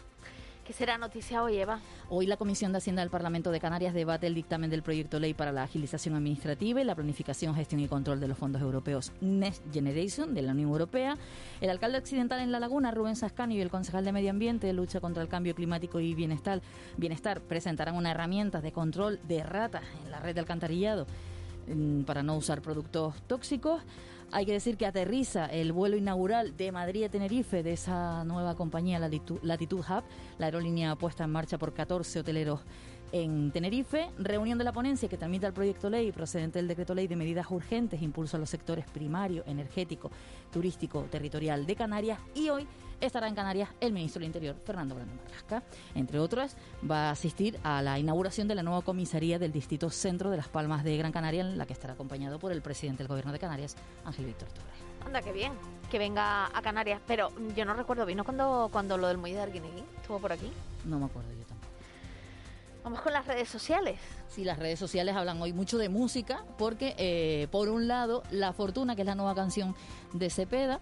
¿Qué 0.72 0.78
será 0.78 0.98
noticia 0.98 1.44
hoy, 1.44 1.58
Eva? 1.58 1.82
Hoy 2.08 2.28
la 2.28 2.38
Comisión 2.38 2.72
de 2.72 2.78
Hacienda 2.78 3.02
del 3.02 3.10
Parlamento 3.10 3.52
de 3.52 3.60
Canarias 3.60 3.94
debate 3.94 4.28
el 4.28 4.34
dictamen 4.34 4.70
del 4.70 4.84
proyecto 4.84 5.20
ley 5.20 5.34
para 5.34 5.52
la 5.52 5.64
agilización 5.64 6.16
administrativa 6.16 6.80
y 6.80 6.86
la 6.86 6.96
planificación, 6.96 7.54
gestión 7.54 7.82
y 7.82 7.90
control 7.90 8.22
de 8.22 8.30
los 8.30 8.38
fondos 8.38 8.62
europeos 8.62 9.12
Next 9.20 9.62
Generation 9.74 10.34
de 10.34 10.42
la 10.44 10.54
Unión 10.54 10.70
Europea. 10.70 11.18
El 11.60 11.72
alcalde 11.72 11.98
accidental 11.98 12.40
en 12.40 12.54
La 12.54 12.62
Laguna, 12.62 12.92
Rubén 12.92 13.18
Sascani, 13.18 13.58
y 13.58 13.60
el 13.60 13.70
concejal 13.70 14.06
de 14.06 14.14
Medio 14.14 14.30
Ambiente, 14.30 14.72
Lucha 14.72 15.02
contra 15.02 15.22
el 15.22 15.28
Cambio 15.28 15.56
Climático 15.56 16.00
y 16.00 16.14
Bienestar, 16.14 16.62
bienestar 16.96 17.42
presentarán 17.42 17.98
una 17.98 18.12
herramienta 18.12 18.62
de 18.62 18.72
control 18.72 19.20
de 19.28 19.44
ratas 19.44 19.84
en 20.06 20.10
la 20.10 20.22
red 20.22 20.36
de 20.36 20.40
alcantarillado 20.40 21.06
mm, 21.68 22.04
para 22.04 22.24
no 22.24 22.38
usar 22.38 22.62
productos 22.62 23.22
tóxicos. 23.28 23.82
Hay 24.34 24.46
que 24.46 24.54
decir 24.54 24.78
que 24.78 24.86
aterriza 24.86 25.46
el 25.48 25.74
vuelo 25.74 25.98
inaugural 25.98 26.56
de 26.56 26.72
Madrid 26.72 27.04
a 27.04 27.10
Tenerife 27.10 27.64
de 27.64 27.74
esa 27.74 28.24
nueva 28.24 28.56
compañía 28.56 28.98
Latitud 28.98 29.80
Hub, 29.80 30.04
la 30.38 30.46
aerolínea 30.46 30.96
puesta 30.96 31.26
en 31.26 31.32
marcha 31.32 31.58
por 31.58 31.74
14 31.74 32.22
hoteleros 32.22 32.62
en 33.12 33.52
Tenerife, 33.52 34.10
reunión 34.18 34.58
de 34.58 34.64
la 34.64 34.72
ponencia 34.72 35.10
que 35.10 35.18
tramita 35.18 35.48
el 35.48 35.54
proyecto 35.54 35.90
ley 35.90 36.12
procedente 36.12 36.60
del 36.60 36.68
decreto 36.68 36.94
ley 36.94 37.08
de 37.08 37.16
medidas 37.16 37.50
urgentes, 37.50 38.02
impulso 38.02 38.38
a 38.38 38.40
los 38.40 38.50
sectores 38.50 38.86
primario, 38.90 39.44
energético, 39.46 40.12
turístico, 40.52 41.04
territorial 41.10 41.66
de 41.66 41.76
Canarias 41.76 42.20
y 42.34 42.50
hoy 42.50 42.68
estará 43.00 43.28
en 43.28 43.36
Canarias 43.36 43.70
el 43.80 43.94
ministro 43.94 44.20
del 44.20 44.28
Interior, 44.28 44.56
Fernando 44.64 44.96
Grande 44.96 45.14
Marlasca. 45.16 45.64
Entre 45.96 46.20
otros, 46.20 46.56
va 46.90 47.10
a 47.10 47.12
asistir 47.12 47.60
a 47.64 47.82
la 47.82 48.00
inauguración 48.00 48.48
de 48.48 48.56
la 48.56 48.64
nueva 48.64 48.82
comisaría 48.82 49.40
del 49.40 49.52
Distrito 49.52 49.90
Centro 49.90 50.30
de 50.30 50.38
Las 50.38 50.48
Palmas 50.48 50.84
de 50.84 50.98
Gran 50.98 51.12
Canaria, 51.12 51.42
en 51.42 51.58
la 51.58 51.66
que 51.66 51.74
estará 51.74 51.94
acompañado 51.94 52.40
por 52.40 52.52
el 52.52 52.62
presidente 52.62 53.04
del 53.04 53.08
Gobierno 53.08 53.32
de 53.32 53.40
Canarias, 53.40 53.76
Ángel 54.06 54.26
Víctor 54.26 54.50
Torres. 54.50 54.72
Anda, 55.06 55.22
qué 55.22 55.32
bien 55.32 55.54
que 55.90 56.00
venga 56.00 56.46
a 56.46 56.62
Canarias. 56.62 57.02
Pero 57.06 57.30
yo 57.56 57.66
no 57.66 57.74
recuerdo, 57.74 58.06
¿vino 58.06 58.24
cuando, 58.24 58.70
cuando 58.72 58.98
lo 58.98 59.08
del 59.08 59.18
muelle 59.18 59.36
de 59.36 59.42
Arguineguín? 59.42 59.86
¿Estuvo 60.00 60.20
por 60.20 60.32
aquí? 60.32 60.50
No 60.86 61.00
me 61.00 61.06
acuerdo 61.06 61.30
yo 61.34 61.46
tampoco. 61.46 61.61
Vamos 62.84 63.02
con 63.02 63.14
las 63.14 63.28
redes 63.28 63.48
sociales. 63.48 64.00
Sí, 64.28 64.44
las 64.44 64.58
redes 64.58 64.80
sociales 64.80 65.16
hablan 65.16 65.42
hoy 65.42 65.54
mucho 65.54 65.78
de 65.78 65.90
música 65.90 66.44
porque, 66.58 66.96
eh, 66.98 67.48
por 67.52 67.70
un 67.70 67.88
lado, 67.88 68.24
La 68.32 68.54
Fortuna, 68.54 68.96
que 68.96 69.02
es 69.02 69.06
la 69.06 69.16
nueva 69.16 69.36
canción 69.36 69.76
de 70.14 70.30
Cepeda. 70.30 70.82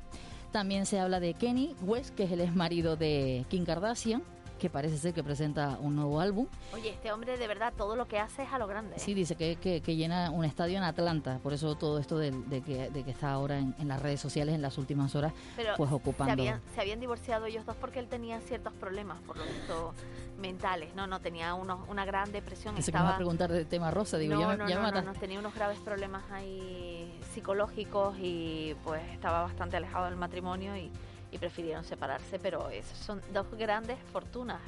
También 0.51 0.85
se 0.85 0.99
habla 0.99 1.19
de 1.19 1.33
Kenny 1.33 1.75
West, 1.81 2.15
que 2.15 2.23
es 2.23 2.31
el 2.31 2.41
ex 2.41 2.55
marido 2.55 2.95
de 2.95 3.45
Kim 3.49 3.65
Kardashian 3.65 4.23
que 4.59 4.69
parece 4.69 4.97
ser 4.97 5.13
que 5.13 5.23
presenta 5.23 5.77
un 5.79 5.95
nuevo 5.95 6.19
álbum. 6.19 6.47
Oye, 6.73 6.89
este 6.89 7.11
hombre 7.11 7.37
de 7.37 7.47
verdad 7.47 7.73
todo 7.75 7.95
lo 7.95 8.07
que 8.07 8.19
hace 8.19 8.43
es 8.43 8.53
a 8.53 8.59
lo 8.59 8.67
grande. 8.67 8.95
¿eh? 8.95 8.99
Sí, 8.99 9.13
dice 9.13 9.35
que, 9.35 9.55
que, 9.55 9.95
llena 9.95 10.29
un 10.29 10.45
estadio 10.45 10.77
en 10.77 10.83
Atlanta, 10.83 11.39
por 11.41 11.53
eso 11.53 11.75
todo 11.75 11.97
esto 11.97 12.17
de, 12.17 12.31
que, 12.61 12.89
de 12.89 13.03
que, 13.03 13.11
está 13.11 13.31
ahora 13.31 13.57
en, 13.57 13.87
las 13.87 14.01
redes 14.01 14.19
sociales 14.19 14.53
en 14.53 14.61
las 14.61 14.77
últimas 14.77 15.15
horas, 15.15 15.33
pues 15.77 15.91
ocupando. 15.91 16.35
Se 16.35 16.41
habían, 16.41 16.61
se 16.75 16.81
habían 16.81 16.99
divorciado 16.99 17.45
ellos 17.45 17.65
dos 17.65 17.75
porque 17.77 17.99
él 17.99 18.07
tenía 18.07 18.39
ciertos 18.41 18.73
problemas, 18.73 19.19
por 19.21 19.37
lo 19.37 19.43
visto 19.45 19.93
mentales, 20.37 20.93
no, 20.95 21.07
no 21.07 21.19
tenía 21.19 21.53
unos, 21.53 21.87
una 21.89 22.05
gran 22.05 22.31
depresión. 22.31 22.75
Se 22.75 22.81
estaba... 22.81 23.13
a 23.13 23.15
preguntar 23.15 23.51
del 23.51 23.65
tema 23.65 23.91
rosa, 23.91 24.17
digo, 24.17 24.35
no, 24.35 24.41
ya, 24.41 24.57
no, 24.57 24.69
ya 24.69 24.91
no, 24.91 25.01
no, 25.01 25.13
tenía 25.13 25.39
unos 25.39 25.55
graves 25.55 25.79
problemas 25.79 26.23
ahí 26.31 27.17
psicológicos 27.33 28.15
y 28.19 28.75
pues 28.83 29.01
estaba 29.13 29.43
bastante 29.43 29.77
alejado 29.77 30.05
del 30.05 30.15
matrimonio 30.15 30.75
y, 30.75 30.91
y 31.31 31.37
prefirieron 31.37 31.83
separarse, 31.83 32.39
pero 32.39 32.69
son 33.05 33.21
dos 33.33 33.45
grandes 33.57 33.97
fortunas 34.11 34.59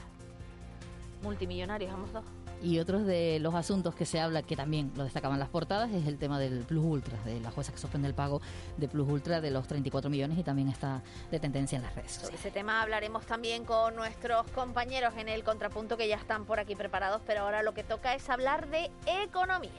multimillonarios 1.21 1.91
ambos 1.91 2.13
dos. 2.13 2.23
Y 2.63 2.77
otros 2.77 3.07
de 3.07 3.39
los 3.39 3.55
asuntos 3.55 3.95
que 3.95 4.05
se 4.05 4.19
habla, 4.19 4.43
que 4.43 4.55
también 4.55 4.91
lo 4.95 5.03
destacaban 5.03 5.39
las 5.39 5.49
portadas, 5.49 5.91
es 5.91 6.05
el 6.05 6.19
tema 6.19 6.39
del 6.39 6.59
Plus 6.59 6.83
Ultra, 6.83 7.17
de 7.23 7.39
la 7.39 7.49
jueza 7.49 7.71
que 7.71 7.79
suspende 7.79 8.07
el 8.07 8.13
pago 8.13 8.39
de 8.77 8.87
Plus 8.87 9.09
Ultra 9.09 9.41
de 9.41 9.49
los 9.49 9.67
34 9.67 10.11
millones 10.11 10.37
y 10.37 10.43
también 10.43 10.69
está 10.69 11.01
de 11.31 11.39
tendencia 11.39 11.77
en 11.77 11.81
las 11.81 11.95
redes 11.95 12.11
Sobre 12.11 12.35
ese 12.35 12.51
tema 12.51 12.83
hablaremos 12.83 13.25
también 13.25 13.65
con 13.65 13.95
nuestros 13.95 14.45
compañeros 14.51 15.13
en 15.17 15.27
el 15.27 15.43
contrapunto 15.43 15.97
que 15.97 16.07
ya 16.07 16.17
están 16.17 16.45
por 16.45 16.59
aquí 16.59 16.75
preparados, 16.75 17.21
pero 17.25 17.41
ahora 17.41 17.63
lo 17.63 17.73
que 17.73 17.83
toca 17.83 18.13
es 18.13 18.29
hablar 18.29 18.69
de 18.69 18.91
economía. 19.23 19.71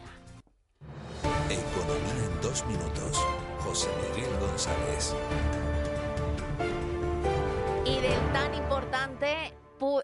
Economía 1.48 2.24
en 2.24 2.40
dos 2.42 2.66
minutos. 2.66 3.24
José 3.60 3.88
Miguel 4.16 4.30
González. 4.40 5.14
Del 8.02 8.32
tan 8.32 8.52
importante 8.52 9.54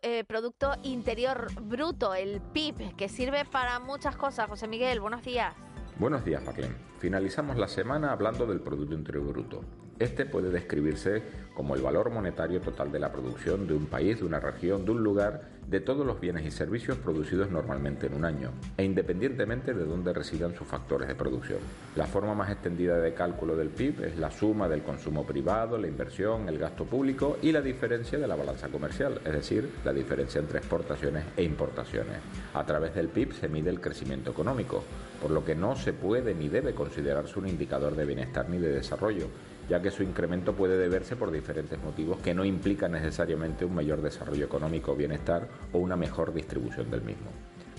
eh, 0.03 0.23
Producto 0.23 0.73
Interior 0.85 1.49
Bruto, 1.61 2.15
el 2.15 2.41
PIB, 2.41 2.95
que 2.95 3.09
sirve 3.09 3.45
para 3.45 3.81
muchas 3.81 4.17
cosas. 4.17 4.49
José 4.49 4.69
Miguel, 4.69 5.01
buenos 5.01 5.25
días. 5.25 5.53
Buenos 5.99 6.25
días, 6.25 6.41
Marlene. 6.45 6.77
Finalizamos 7.01 7.57
la 7.57 7.67
semana 7.67 8.13
hablando 8.13 8.47
del 8.47 8.61
Producto 8.61 8.95
Interior 8.95 9.27
Bruto. 9.27 9.65
Este 9.99 10.27
puede 10.27 10.51
describirse 10.51 11.23
como 11.55 11.75
el 11.75 11.83
valor 11.83 12.11
monetario 12.11 12.61
total 12.61 12.93
de 12.93 13.01
la 13.01 13.11
producción 13.11 13.67
de 13.67 13.75
un 13.75 13.87
país, 13.87 14.21
de 14.21 14.27
una 14.27 14.39
región, 14.39 14.85
de 14.85 14.93
un 14.93 15.03
lugar, 15.03 15.59
de 15.67 15.81
todos 15.81 16.07
los 16.07 16.21
bienes 16.21 16.47
y 16.47 16.53
servicios 16.53 16.97
producidos 16.99 17.51
normalmente 17.51 18.07
en 18.07 18.15
un 18.15 18.25
año, 18.25 18.53
e 18.77 18.85
independientemente 18.85 19.75
de 19.75 19.85
dónde 19.85 20.13
residan 20.15 20.55
sus 20.55 20.69
factores 20.69 21.09
de 21.09 21.17
producción. 21.17 21.59
La 21.97 22.07
forma 22.07 22.35
más 22.35 22.51
extendida 22.51 22.99
de 22.99 23.13
cálculo 23.13 23.57
del 23.57 23.69
PIB 23.71 24.05
es 24.05 24.19
la 24.19 24.31
suma 24.31 24.69
del 24.69 24.83
consumo 24.83 25.27
privado, 25.27 25.77
la 25.77 25.89
inversión, 25.89 26.49
el 26.49 26.59
gasto 26.59 26.85
público 26.85 27.37
y 27.43 27.51
la 27.51 27.61
diferencia 27.61 28.19
de 28.19 28.29
la 28.29 28.37
balanza 28.37 28.69
comercial, 28.69 29.21
es 29.25 29.33
decir, 29.33 29.69
la 29.85 29.93
diferencia 29.93 30.41
entre 30.41 30.59
exportaciones 30.59 31.25
e 31.37 31.43
importaciones. 31.43 32.19
A 32.55 32.65
través 32.65 32.95
del 32.95 33.09
PIB 33.09 33.33
se 33.33 33.49
mide 33.49 33.69
el 33.69 33.81
crecimiento 33.81 34.31
económico, 34.31 34.85
por 35.21 35.33
lo 35.33 35.45
que 35.45 35.57
no 35.57 35.75
se 35.75 35.93
puede 35.93 36.35
ni 36.35 36.49
debe 36.49 36.73
considerarse 36.73 37.39
un 37.39 37.49
indicador 37.49 37.97
de 37.97 38.07
bienestar 38.07 38.49
ni 38.49 38.59
de 38.59 38.71
desarrollo, 38.71 39.27
ya 39.69 39.83
que 39.83 39.91
su 39.91 40.03
incremento 40.03 40.55
puede 40.55 40.79
deberse 40.79 41.17
por 41.17 41.31
diferentes 41.31 41.83
motivos 41.83 42.19
que 42.19 42.35
no 42.35 42.45
implican 42.45 42.93
necesariamente 42.93 43.65
un 43.65 43.75
mayor 43.75 44.03
desarrollo 44.03 44.45
económico 44.45 44.97
bienestar 44.97 45.49
o 45.73 45.79
una 45.79 45.97
mejor 45.97 46.33
distribución 46.33 46.91
del 46.91 47.03
mismo. 47.03 47.31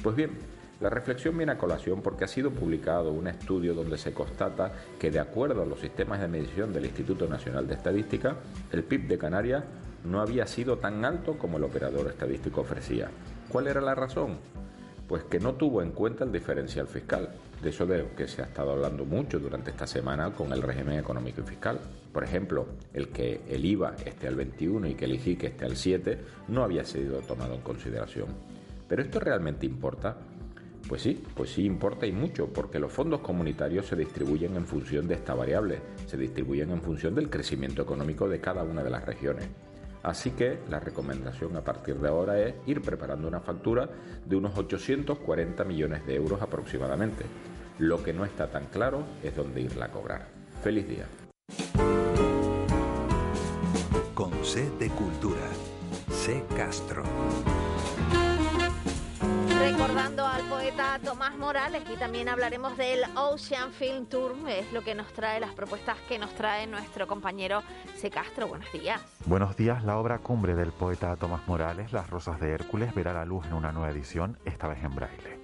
Pues 0.03 0.15
bien, 0.15 0.31
la 0.79 0.89
reflexión 0.89 1.35
viene 1.35 1.51
a 1.51 1.57
colación 1.57 2.01
porque 2.01 2.23
ha 2.23 2.27
sido 2.27 2.51
publicado 2.51 3.11
un 3.11 3.27
estudio 3.27 3.73
donde 3.73 3.97
se 3.97 4.13
constata 4.13 4.71
que 4.97 5.11
de 5.11 5.19
acuerdo 5.19 5.63
a 5.63 5.65
los 5.65 5.81
sistemas 5.81 6.21
de 6.21 6.29
medición 6.29 6.71
del 6.71 6.85
Instituto 6.85 7.27
Nacional 7.27 7.67
de 7.67 7.73
Estadística, 7.73 8.37
el 8.71 8.83
PIB 8.83 9.07
de 9.07 9.17
Canarias 9.17 9.63
no 10.05 10.21
había 10.21 10.47
sido 10.47 10.77
tan 10.77 11.03
alto 11.03 11.37
como 11.37 11.57
el 11.57 11.65
operador 11.65 12.07
estadístico 12.07 12.61
ofrecía. 12.61 13.09
¿Cuál 13.49 13.67
era 13.67 13.81
la 13.81 13.93
razón? 13.93 14.37
Pues 15.09 15.23
que 15.23 15.39
no 15.39 15.55
tuvo 15.55 15.81
en 15.81 15.91
cuenta 15.91 16.23
el 16.23 16.31
diferencial 16.31 16.87
fiscal, 16.87 17.29
de 17.61 17.69
eso 17.69 17.85
de 17.85 18.07
que 18.15 18.27
se 18.27 18.41
ha 18.41 18.45
estado 18.45 18.71
hablando 18.71 19.05
mucho 19.05 19.39
durante 19.39 19.71
esta 19.71 19.85
semana 19.85 20.31
con 20.31 20.51
el 20.53 20.61
régimen 20.61 20.99
económico 20.99 21.41
y 21.41 21.43
fiscal. 21.43 21.79
Por 22.11 22.23
ejemplo, 22.23 22.67
el 22.93 23.09
que 23.09 23.41
el 23.47 23.65
IVA 23.65 23.95
esté 24.05 24.27
al 24.27 24.35
21 24.35 24.87
y 24.87 24.95
que 24.95 25.05
el 25.05 25.13
IGIC 25.13 25.43
esté 25.43 25.65
al 25.65 25.75
7 25.75 26.19
no 26.47 26.63
había 26.63 26.85
sido 26.85 27.19
tomado 27.21 27.55
en 27.55 27.61
consideración. 27.61 28.27
¿Pero 28.87 29.01
esto 29.01 29.19
realmente 29.19 29.65
importa? 29.65 30.17
Pues 30.87 31.03
sí, 31.03 31.21
pues 31.35 31.51
sí 31.51 31.65
importa 31.65 32.07
y 32.07 32.11
mucho, 32.11 32.47
porque 32.47 32.79
los 32.79 32.91
fondos 32.91 33.19
comunitarios 33.19 33.85
se 33.85 33.95
distribuyen 33.95 34.55
en 34.55 34.65
función 34.65 35.07
de 35.07 35.15
esta 35.15 35.35
variable, 35.35 35.79
se 36.07 36.17
distribuyen 36.17 36.71
en 36.71 36.81
función 36.81 37.13
del 37.13 37.29
crecimiento 37.29 37.83
económico 37.83 38.27
de 38.27 38.39
cada 38.39 38.63
una 38.63 38.83
de 38.83 38.89
las 38.89 39.05
regiones. 39.05 39.47
Así 40.01 40.31
que 40.31 40.59
la 40.69 40.79
recomendación 40.79 41.55
a 41.57 41.63
partir 41.63 41.99
de 41.99 42.07
ahora 42.07 42.39
es 42.39 42.55
ir 42.65 42.81
preparando 42.81 43.27
una 43.27 43.41
factura 43.41 43.89
de 44.25 44.35
unos 44.35 44.57
840 44.57 45.63
millones 45.65 46.05
de 46.07 46.15
euros 46.15 46.41
aproximadamente. 46.41 47.25
Lo 47.79 48.03
que 48.03 48.11
no 48.11 48.25
está 48.25 48.51
tan 48.51 48.65
claro 48.65 49.05
es 49.23 49.33
dónde 49.37 49.61
irla 49.61 49.85
a 49.85 49.89
cobrar. 49.89 50.27
Feliz 50.61 50.85
día. 50.85 51.05
Con 54.13 54.33
C 54.43 54.69
de 54.71 54.89
Cultura. 54.89 55.47
C 56.11 56.43
Castro. 56.57 57.03
Recordando 59.59 60.25
al 60.25 60.43
poeta 60.49 60.99
Tomás 61.01 61.37
Morales 61.37 61.83
y 61.89 61.95
también 61.97 62.27
hablaremos 62.27 62.75
del 62.75 63.01
Ocean 63.15 63.71
Film 63.71 64.07
Tour, 64.07 64.35
es 64.49 64.69
lo 64.73 64.81
que 64.81 64.93
nos 64.93 65.13
trae, 65.13 65.39
las 65.39 65.53
propuestas 65.53 65.97
que 66.09 66.19
nos 66.19 66.35
trae 66.35 66.67
nuestro 66.67 67.07
compañero 67.07 67.63
C. 67.95 68.09
Castro. 68.09 68.49
Buenos 68.49 68.69
días. 68.73 68.99
Buenos 69.25 69.55
días, 69.55 69.85
la 69.85 69.97
obra 69.97 70.19
cumbre 70.19 70.55
del 70.55 70.73
poeta 70.73 71.15
Tomás 71.15 71.47
Morales, 71.47 71.93
Las 71.93 72.09
Rosas 72.09 72.41
de 72.41 72.51
Hércules, 72.51 72.93
verá 72.93 73.13
la 73.13 73.23
luz 73.23 73.45
en 73.45 73.53
una 73.53 73.71
nueva 73.71 73.89
edición, 73.91 74.37
esta 74.43 74.67
vez 74.67 74.83
en 74.83 74.95
braille. 74.95 75.38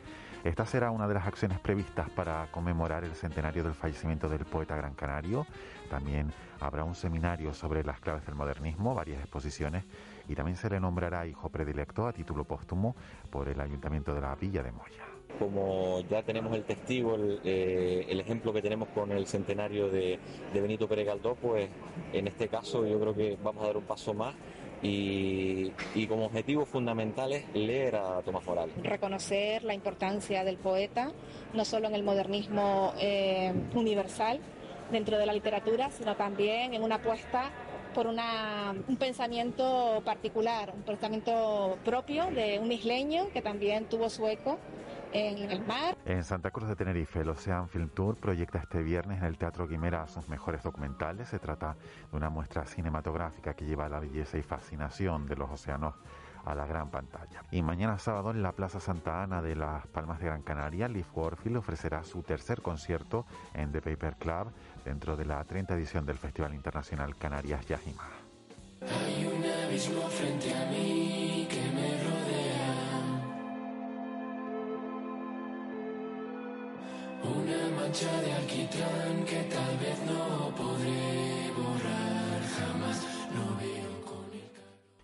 Esta 0.45 0.63
será 0.63 0.91
una 0.91 1.08
de 1.08 1.15
las 1.15 1.25
acciones 1.25 1.60
previstas 1.60 2.08
para 2.12 2.47
conmemorar 2.51 3.03
el 3.03 3.15
centenario 3.15 3.63
del 3.63 3.73
fallecimiento 3.73 4.29
del 4.29 4.45
poeta 4.45 4.75
gran 4.75 4.93
canario. 4.93 5.47
También 5.89 6.31
habrá 6.60 6.84
un 6.84 6.93
seminario 6.93 7.51
sobre 7.51 7.84
las 7.84 7.99
claves 7.99 8.27
del 8.27 8.36
modernismo, 8.36 8.93
varias 8.93 9.21
exposiciones 9.21 9.86
y 10.29 10.36
también 10.36 10.55
se 10.55 10.69
le 10.69 10.79
nombrará 10.79 11.25
hijo 11.25 11.49
predilecto 11.49 12.05
a 12.05 12.13
título 12.13 12.43
póstumo 12.43 12.95
por 13.31 13.49
el 13.49 13.60
Ayuntamiento 13.60 14.13
de 14.13 14.21
la 14.21 14.36
Villa 14.36 14.62
de 14.62 14.71
Moya. 14.71 15.03
Como 15.39 16.01
ya 16.01 16.21
tenemos 16.21 16.55
el 16.55 16.63
testigo, 16.63 17.15
el, 17.15 17.41
eh, 17.43 18.05
ejemplo 18.08 18.53
que 18.53 18.62
tenemos 18.62 18.89
con 18.89 19.12
el 19.12 19.25
centenario 19.25 19.89
de, 19.89 20.19
Benito 20.53 20.88
Pérez 20.88 21.08
Galdós, 21.08 21.39
pues 21.41 21.67
en 22.13 22.27
este 22.27 22.49
caso 22.49 22.86
yo 22.86 22.99
creo 22.99 23.15
que 23.15 23.36
vamos 23.43 23.63
a 23.63 23.67
dar 23.67 23.77
un 23.77 23.86
paso 23.86 24.13
más 24.13 24.36
y, 24.81 25.71
como 26.07 26.25
objetivo 26.25 26.65
fundamental 26.65 27.33
es 27.33 27.45
leer 27.53 27.95
a 27.95 28.21
Tomás 28.21 28.45
Morales. 28.45 28.75
Reconocer 28.83 29.63
la 29.63 29.73
importancia 29.73 30.43
del 30.43 30.57
poeta, 30.57 31.11
no 31.53 31.65
solo 31.65 31.88
en 31.88 31.95
el 31.95 32.03
modernismo 32.03 32.93
eh, 32.99 33.53
universal 33.73 34.39
dentro 34.91 35.17
de 35.17 35.25
la 35.25 35.33
literatura, 35.33 35.89
sino 35.91 36.15
también 36.15 36.73
en 36.73 36.83
una 36.83 36.95
apuesta 36.95 37.51
por 37.93 38.07
un 38.07 38.97
pensamiento 38.97 40.01
particular, 40.03 40.73
un 40.75 40.83
pensamiento 40.83 41.77
propio 41.85 42.25
de 42.25 42.59
un 42.59 42.71
isleño 42.71 43.29
que 43.31 43.41
también 43.41 43.85
tuvo 43.85 44.09
su 44.09 44.27
eco 44.27 44.59
en 45.15 45.51
el 45.51 45.65
mar. 45.65 45.97
En 46.06 46.23
Santa 46.23 46.51
Cruz 46.51 46.67
de 46.67 46.75
Tenerife, 46.75 47.21
el 47.21 47.30
Ocean 47.30 47.69
Film 47.69 47.89
Tour 47.89 48.17
proyecta 48.17 48.60
este 48.60 48.84
viernes 48.84 49.19
en 49.19 49.25
el 49.25 49.38
Teatro 49.38 49.67
Quimera 49.67 50.08
sus 50.08 50.28
mejores 50.28 50.62
documentales. 50.63 51.30
Se 51.30 51.39
trata 51.39 51.75
de 52.12 52.17
una 52.17 52.30
muestra 52.30 52.65
cinematográfica 52.65 53.54
que 53.54 53.65
lleva 53.65 53.88
la 53.88 53.99
belleza 53.99 54.38
y 54.38 54.41
fascinación 54.41 55.25
de 55.25 55.36
los 55.38 55.49
océanos 55.49 55.95
a 56.43 56.54
la 56.54 56.67
gran 56.67 56.89
pantalla. 56.89 57.43
Y 57.49 57.62
mañana 57.62 57.97
sábado 57.97 58.32
en 58.32 58.43
la 58.43 58.51
Plaza 58.51 58.80
Santa 58.80 59.23
Ana 59.23 59.41
de 59.41 59.56
las 59.56 59.88
Palmas 59.88 60.19
de 60.19 60.25
Gran 60.25 60.43
Canaria, 60.43 60.88
Leaf 60.88 61.15
Warfield 61.15 61.58
ofrecerá 61.58 62.04
su 62.04 62.21
tercer 62.21 62.62
concierto 62.62 63.25
en 63.54 63.71
The 63.71 63.82
Paper 63.82 64.17
Club 64.17 64.51
dentro 64.84 65.15
de 65.15 65.25
la 65.25 65.43
30 65.43 65.73
edición 65.75 66.06
del 66.06 66.17
Festival 66.17 66.54
Internacional 66.54 67.15
Canarias 67.15 67.65
Yajima. 67.65 68.04
Hay 68.82 69.25
un 69.25 69.43
abismo 69.43 70.01
frente 70.10 70.54
a 70.54 70.69
mí 70.69 71.04
Una 77.25 77.75
mancha 77.75 78.21
de 78.21 78.33
alquitrán 78.33 79.25
que 79.25 79.43
tal 79.43 79.77
vez 79.77 79.99
no 80.05 80.55
podré 80.55 81.51
borrar 81.57 82.41
jamás. 82.57 83.27
Lo 83.33 83.57
veo 83.57 84.05
con 84.05 84.25
el 84.33 84.51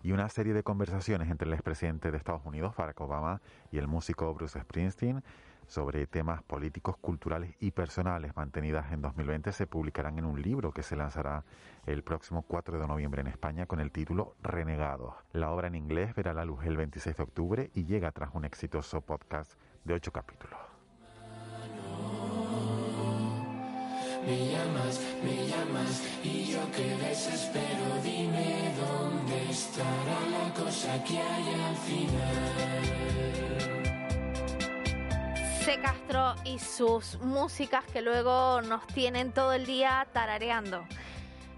y 0.02 0.12
una 0.12 0.28
serie 0.28 0.52
de 0.52 0.62
conversaciones 0.62 1.30
entre 1.30 1.48
el 1.48 1.54
expresidente 1.54 2.10
de 2.10 2.16
Estados 2.16 2.44
Unidos, 2.44 2.74
Barack 2.76 3.00
Obama, 3.00 3.40
y 3.70 3.78
el 3.78 3.88
músico 3.88 4.32
Bruce 4.34 4.60
Springsteen 4.60 5.22
sobre 5.66 6.06
temas 6.06 6.42
políticos, 6.42 6.96
culturales 6.98 7.54
y 7.60 7.70
personales 7.70 8.36
mantenidas 8.36 8.92
en 8.92 9.00
2020 9.00 9.52
se 9.52 9.66
publicarán 9.66 10.18
en 10.18 10.24
un 10.24 10.42
libro 10.42 10.72
que 10.72 10.82
se 10.82 10.96
lanzará 10.96 11.44
el 11.86 12.02
próximo 12.02 12.42
4 12.42 12.78
de 12.78 12.86
noviembre 12.86 13.22
en 13.22 13.28
España 13.28 13.66
con 13.66 13.80
el 13.80 13.90
título 13.90 14.34
Renegados. 14.42 15.14
La 15.32 15.50
obra 15.50 15.68
en 15.68 15.74
inglés 15.74 16.14
verá 16.14 16.34
la 16.34 16.44
luz 16.44 16.64
el 16.64 16.76
26 16.76 17.16
de 17.16 17.22
octubre 17.22 17.70
y 17.74 17.84
llega 17.84 18.12
tras 18.12 18.34
un 18.34 18.44
exitoso 18.44 19.00
podcast 19.00 19.54
de 19.84 19.94
ocho 19.94 20.12
capítulos. 20.12 20.71
Me 24.26 24.38
llamas, 24.52 25.00
me 25.24 25.48
llamas 25.48 26.02
y 26.22 26.44
yo 26.44 26.60
que 26.70 26.96
desespero, 27.04 28.02
dime 28.04 28.72
dónde 28.78 29.50
estará 29.50 30.20
la 30.30 30.54
cosa 30.54 31.02
que 31.02 31.18
hay 31.18 31.54
al 31.60 31.76
final. 31.76 33.12
C. 35.64 35.80
Castro 35.80 36.34
y 36.44 36.60
sus 36.60 37.18
músicas 37.20 37.84
que 37.92 38.00
luego 38.00 38.62
nos 38.62 38.86
tienen 38.88 39.32
todo 39.32 39.52
el 39.54 39.66
día 39.66 40.06
tarareando. 40.12 40.84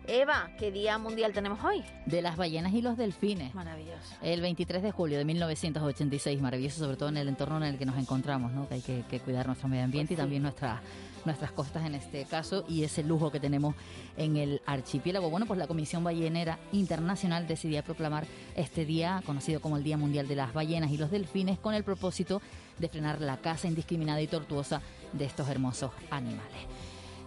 Eva, 0.07 0.51
¿qué 0.59 0.71
día 0.71 0.97
mundial 0.97 1.33
tenemos 1.33 1.63
hoy? 1.65 1.83
De 2.07 2.23
las 2.23 2.37
ballenas 2.37 2.73
y 2.73 2.81
los 2.81 2.97
delfines. 2.97 3.55
Maravilloso. 3.55 4.17
El 4.23 4.41
23 4.41 4.83
de 4.83 4.91
julio 4.91 5.19
de 5.19 5.25
1986, 5.27 6.41
maravilloso 6.41 6.79
sobre 6.79 6.97
todo 6.97 7.11
en 7.11 7.19
el 7.19 7.29
entorno 7.29 7.59
en 7.59 7.65
el 7.65 7.79
que 7.79 7.87
nos 7.87 7.99
encontramos, 7.99 8.53
¿no? 8.53 8.69
que 8.69 8.75
hay 8.75 8.83
que, 8.83 9.05
que 9.11 9.21
cuidar 9.21 9.47
nuestro 9.47 9.69
medio 9.69 9.85
ambiente 9.85 10.15
y 10.15 10.17
también 10.17 10.43
nuestra, 10.43 10.83
nuestras 11.25 11.53
costas 11.53 11.87
en 11.87 11.95
este 11.95 12.25
caso 12.25 12.65
y 12.69 12.85
ese 12.85 13.03
lujo 13.03 13.31
que 13.31 13.41
tenemos 13.41 13.75
en 14.17 14.37
el 14.37 14.61
archipiélago. 14.67 15.31
Bueno, 15.31 15.47
pues 15.47 15.59
la 15.59 15.67
Comisión 15.67 16.05
Ballenera 16.05 16.59
Internacional 16.73 17.47
decidía 17.47 17.83
proclamar 17.83 18.27
este 18.57 18.85
día, 18.85 19.23
conocido 19.27 19.61
como 19.61 19.77
el 19.77 19.85
Día 19.85 19.97
Mundial 19.97 20.29
de 20.29 20.37
las 20.37 20.53
Ballenas 20.53 20.91
y 20.91 20.99
los 20.99 21.11
Delfines, 21.11 21.59
con 21.59 21.75
el 21.75 21.85
propósito 21.85 22.41
de 22.79 22.89
frenar 22.89 23.21
la 23.21 23.37
caza 23.39 23.69
indiscriminada 23.69 24.21
y 24.21 24.27
tortuosa 24.27 24.83
de 25.13 25.25
estos 25.25 25.49
hermosos 25.49 25.91
animales. 26.11 26.59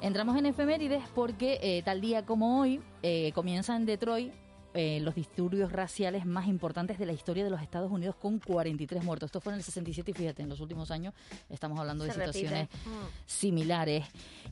Entramos 0.02 0.38
en 0.38 0.46
efemérides 0.46 1.04
porque 1.16 1.60
eh, 1.62 1.82
tal 1.84 2.02
día 2.02 2.24
como 2.24 2.60
hoy 2.60 2.80
eh, 3.02 3.32
comienza 3.34 3.76
en 3.76 3.86
Detroit 3.86 4.32
eh, 4.78 5.00
los 5.02 5.16
disturbios 5.16 5.72
raciales 5.72 6.26
más 6.26 6.48
importantes 6.48 7.00
de 7.00 7.06
la 7.08 7.12
historia 7.14 7.44
de 7.44 7.50
los 7.50 7.62
Estados 7.62 7.92
Unidos 7.92 8.16
con 8.16 8.38
43 8.40 9.04
muertos. 9.04 9.28
Esto 9.28 9.42
fue 9.42 9.52
en 9.54 9.58
el 9.60 9.64
67 9.64 10.12
y 10.12 10.14
fíjate, 10.14 10.44
en 10.44 10.50
los 10.50 10.60
últimos 10.60 10.92
años 10.92 11.14
estamos 11.50 11.80
hablando 11.80 12.04
de 12.04 12.12
Se 12.12 12.20
situaciones 12.20 12.70
Mm. 12.86 12.90
similares. 13.26 14.06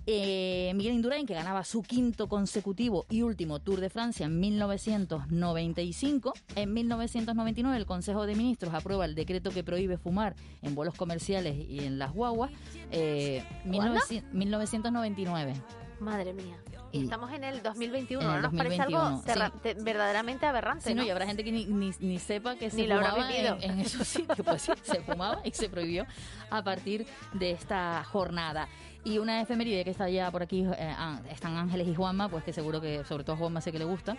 Eh, 0.08 0.72
Miguel 0.76 0.96
Indurain, 0.96 1.26
que 1.26 1.34
ganaba 1.36 1.64
su 1.64 1.82
quinto 1.84 2.28
consecutivo 2.28 3.06
y 3.10 3.22
último 3.22 3.60
Tour 3.60 3.80
de 3.80 3.90
Francia 3.90 4.26
en 4.26 4.40
1995. 4.40 6.34
En 6.56 6.74
1999 6.74 7.78
el 7.78 7.86
Consejo 7.86 8.26
de 8.26 8.36
Ministros 8.36 8.74
aprueba 8.74 9.06
el 9.06 9.16
decreto 9.16 9.52
que 9.52 9.64
prohíbe 9.64 9.98
fumar 9.98 10.36
en 10.62 10.76
vuelos 10.76 10.96
comerciales 10.96 11.56
y 11.58 11.80
en 11.80 12.00
las 12.00 12.14
guaguas. 12.14 12.52
Eh, 12.92 13.44
¿Cuándo? 13.64 13.94
1900 13.94 14.34
1999. 14.34 15.54
Madre 16.00 16.34
mía. 16.34 16.58
Y 16.96 17.00
Y- 17.00 17.04
estamos 17.04 17.32
en 17.34 17.44
el 17.44 17.62
2021. 17.62 18.24
En 18.24 18.36
el 18.36 18.42
¿No 18.42 18.48
nos 18.50 18.58
parece 18.58 18.82
algo 18.82 18.98
2021, 19.00 19.24
terra- 19.34 19.52
sí. 19.54 19.60
te- 19.76 19.84
verdaderamente 19.84 20.46
aberrante? 20.46 20.84
Sí, 20.90 20.94
no, 20.96 21.02
¿no? 21.02 21.08
y 21.08 21.12
habrá 21.12 21.26
gente 21.26 21.44
que 21.44 21.52
ni, 21.52 21.66
ni, 21.66 21.92
ni 22.00 22.20
sepa 22.20 22.56
que 22.56 22.70
se 22.70 22.78
Ni 22.78 22.88
fumaba 22.88 23.32
en, 23.36 23.64
en 23.64 23.80
esos 23.80 24.08
sitios. 24.08 24.38
Pues 24.46 24.62
sí, 24.62 24.72
se 24.84 25.02
fumaba 25.02 25.42
y 25.44 25.52
se 25.52 25.70
prohibió 25.70 26.06
a 26.50 26.64
partir 26.64 27.06
de 27.34 27.52
esta 27.52 28.04
jornada. 28.06 28.68
Y 29.06 29.20
una 29.20 29.40
efeméride 29.40 29.84
que 29.86 29.92
está 29.92 30.10
ya 30.10 30.30
por 30.32 30.42
aquí, 30.44 30.64
eh, 30.64 30.76
ah, 30.98 31.22
están 31.32 31.56
Ángeles 31.56 31.88
y 31.88 31.96
Juanma, 31.96 32.28
pues 32.28 32.44
que 32.44 32.52
seguro 32.52 32.82
que 32.82 33.04
sobre 33.06 33.24
todo 33.24 33.36
a 33.36 33.40
Juanma 33.40 33.62
sé 33.62 33.72
que 33.72 33.78
le 33.80 33.86
gusta, 33.86 34.18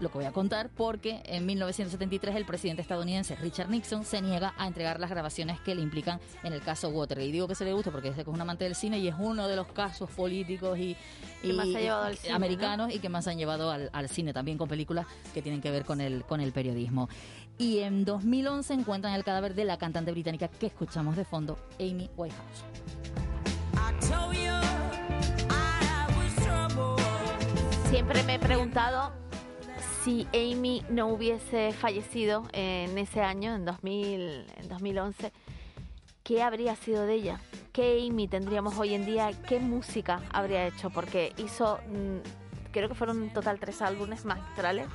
lo 0.00 0.10
que 0.10 0.18
voy 0.18 0.24
a 0.24 0.32
contar, 0.32 0.70
porque 0.70 1.22
en 1.24 1.46
1973 1.46 2.34
el 2.34 2.44
presidente 2.44 2.82
estadounidense 2.82 3.36
Richard 3.36 3.70
Nixon 3.70 4.04
se 4.04 4.20
niega 4.20 4.52
a 4.58 4.66
entregar 4.66 4.98
las 4.98 5.08
grabaciones 5.08 5.60
que 5.60 5.76
le 5.76 5.82
implican 5.82 6.18
en 6.42 6.52
el 6.52 6.60
caso 6.62 6.88
Watergate. 6.88 7.28
Y 7.28 7.30
digo 7.32 7.46
que 7.46 7.54
se 7.54 7.64
le 7.64 7.72
gusta 7.72 7.92
porque 7.92 8.08
es 8.08 8.26
un 8.26 8.40
amante 8.40 8.64
del 8.64 8.74
cine 8.74 8.98
y 8.98 9.06
es 9.06 9.14
uno 9.16 9.46
de 9.46 9.54
los 9.54 9.68
casos 9.68 10.10
políticos 10.10 10.76
y, 10.80 10.96
Que 11.40 11.52
más 11.52 11.66
y- 11.66 11.86
ha 11.86 12.10
cine, 12.16 12.30
¿no? 12.30 12.34
americanos 12.36 12.92
y 12.92 12.98
que 12.98 13.08
más 13.08 13.28
han 13.28 13.38
llevado 13.38 13.70
al, 13.70 13.88
al 13.92 14.08
cine 14.08 14.32
también 14.32 14.58
con 14.58 14.68
películas 14.68 15.06
que 15.32 15.42
tienen 15.42 15.60
que 15.60 15.70
ver 15.70 15.84
con 15.84 16.00
el, 16.00 16.24
con 16.24 16.40
el 16.40 16.50
periodismo. 16.50 17.08
Y 17.56 17.78
en 17.78 18.04
2011 18.04 18.74
encuentran 18.74 19.14
el 19.14 19.22
cadáver 19.22 19.54
de 19.54 19.64
la 19.64 19.78
cantante 19.78 20.10
británica 20.10 20.48
que 20.48 20.66
escuchamos 20.66 21.14
de 21.14 21.24
fondo, 21.24 21.56
Amy 21.78 22.10
Whitehouse. 22.16 22.64
Siempre 27.90 28.22
me 28.24 28.34
he 28.34 28.38
preguntado 28.38 29.12
si 30.02 30.26
Amy 30.34 30.84
no 30.90 31.08
hubiese 31.08 31.72
fallecido 31.72 32.42
en 32.52 32.98
ese 32.98 33.20
año, 33.22 33.54
en, 33.54 33.64
2000, 33.64 34.46
en 34.56 34.68
2011, 34.68 35.32
¿qué 36.22 36.42
habría 36.42 36.76
sido 36.76 37.06
de 37.06 37.14
ella? 37.14 37.40
¿Qué 37.72 38.06
Amy 38.06 38.28
tendríamos 38.28 38.78
hoy 38.78 38.94
en 38.94 39.06
día? 39.06 39.30
¿Qué 39.48 39.60
música 39.60 40.20
habría 40.32 40.66
hecho? 40.66 40.90
Porque 40.90 41.32
hizo, 41.38 41.78
mm, 41.88 42.72
creo 42.72 42.88
que 42.88 42.94
fueron 42.94 43.22
en 43.22 43.32
total 43.32 43.58
tres 43.58 43.80
álbumes 43.80 44.24
magistrales 44.24 44.88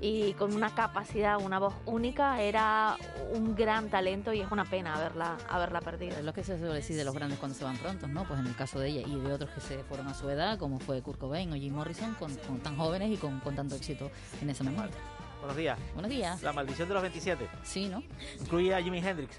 y 0.00 0.32
con 0.34 0.54
una 0.54 0.74
capacidad, 0.74 1.38
una 1.40 1.58
voz 1.58 1.74
única, 1.86 2.40
era 2.40 2.96
un 3.32 3.54
gran 3.54 3.90
talento 3.90 4.32
y 4.32 4.40
es 4.40 4.50
una 4.50 4.64
pena 4.64 4.94
haberla, 4.94 5.36
haberla 5.48 5.80
perdido. 5.80 6.16
Es 6.16 6.24
lo 6.24 6.32
que 6.32 6.42
se 6.42 6.58
suele 6.58 6.74
decir 6.74 6.96
de 6.96 7.04
los 7.04 7.14
grandes 7.14 7.38
cuando 7.38 7.56
se 7.56 7.64
van 7.64 7.76
prontos, 7.76 8.08
¿no? 8.08 8.24
Pues 8.24 8.40
en 8.40 8.46
el 8.46 8.56
caso 8.56 8.80
de 8.80 8.88
ella 8.88 9.06
y 9.06 9.14
de 9.18 9.32
otros 9.32 9.50
que 9.50 9.60
se 9.60 9.82
fueron 9.84 10.08
a 10.08 10.14
su 10.14 10.28
edad, 10.30 10.58
como 10.58 10.78
fue 10.78 11.02
Kurt 11.02 11.18
Cobain 11.18 11.52
o 11.52 11.56
Jim 11.56 11.74
Morrison, 11.74 12.14
con, 12.14 12.34
con 12.36 12.60
tan 12.60 12.76
jóvenes 12.76 13.10
y 13.12 13.16
con, 13.16 13.40
con 13.40 13.54
tanto 13.54 13.74
éxito 13.74 14.10
en 14.40 14.50
ese 14.50 14.64
momento. 14.64 14.96
Buenos 15.40 15.56
días. 15.56 15.78
Buenos 15.94 16.10
días. 16.10 16.42
La 16.42 16.52
maldición 16.52 16.88
de 16.88 16.94
los 16.94 17.02
27. 17.02 17.48
Sí, 17.62 17.88
¿no? 17.88 18.02
Incluye 18.40 18.74
a 18.74 18.82
Jimi 18.82 18.98
Hendrix. 18.98 19.38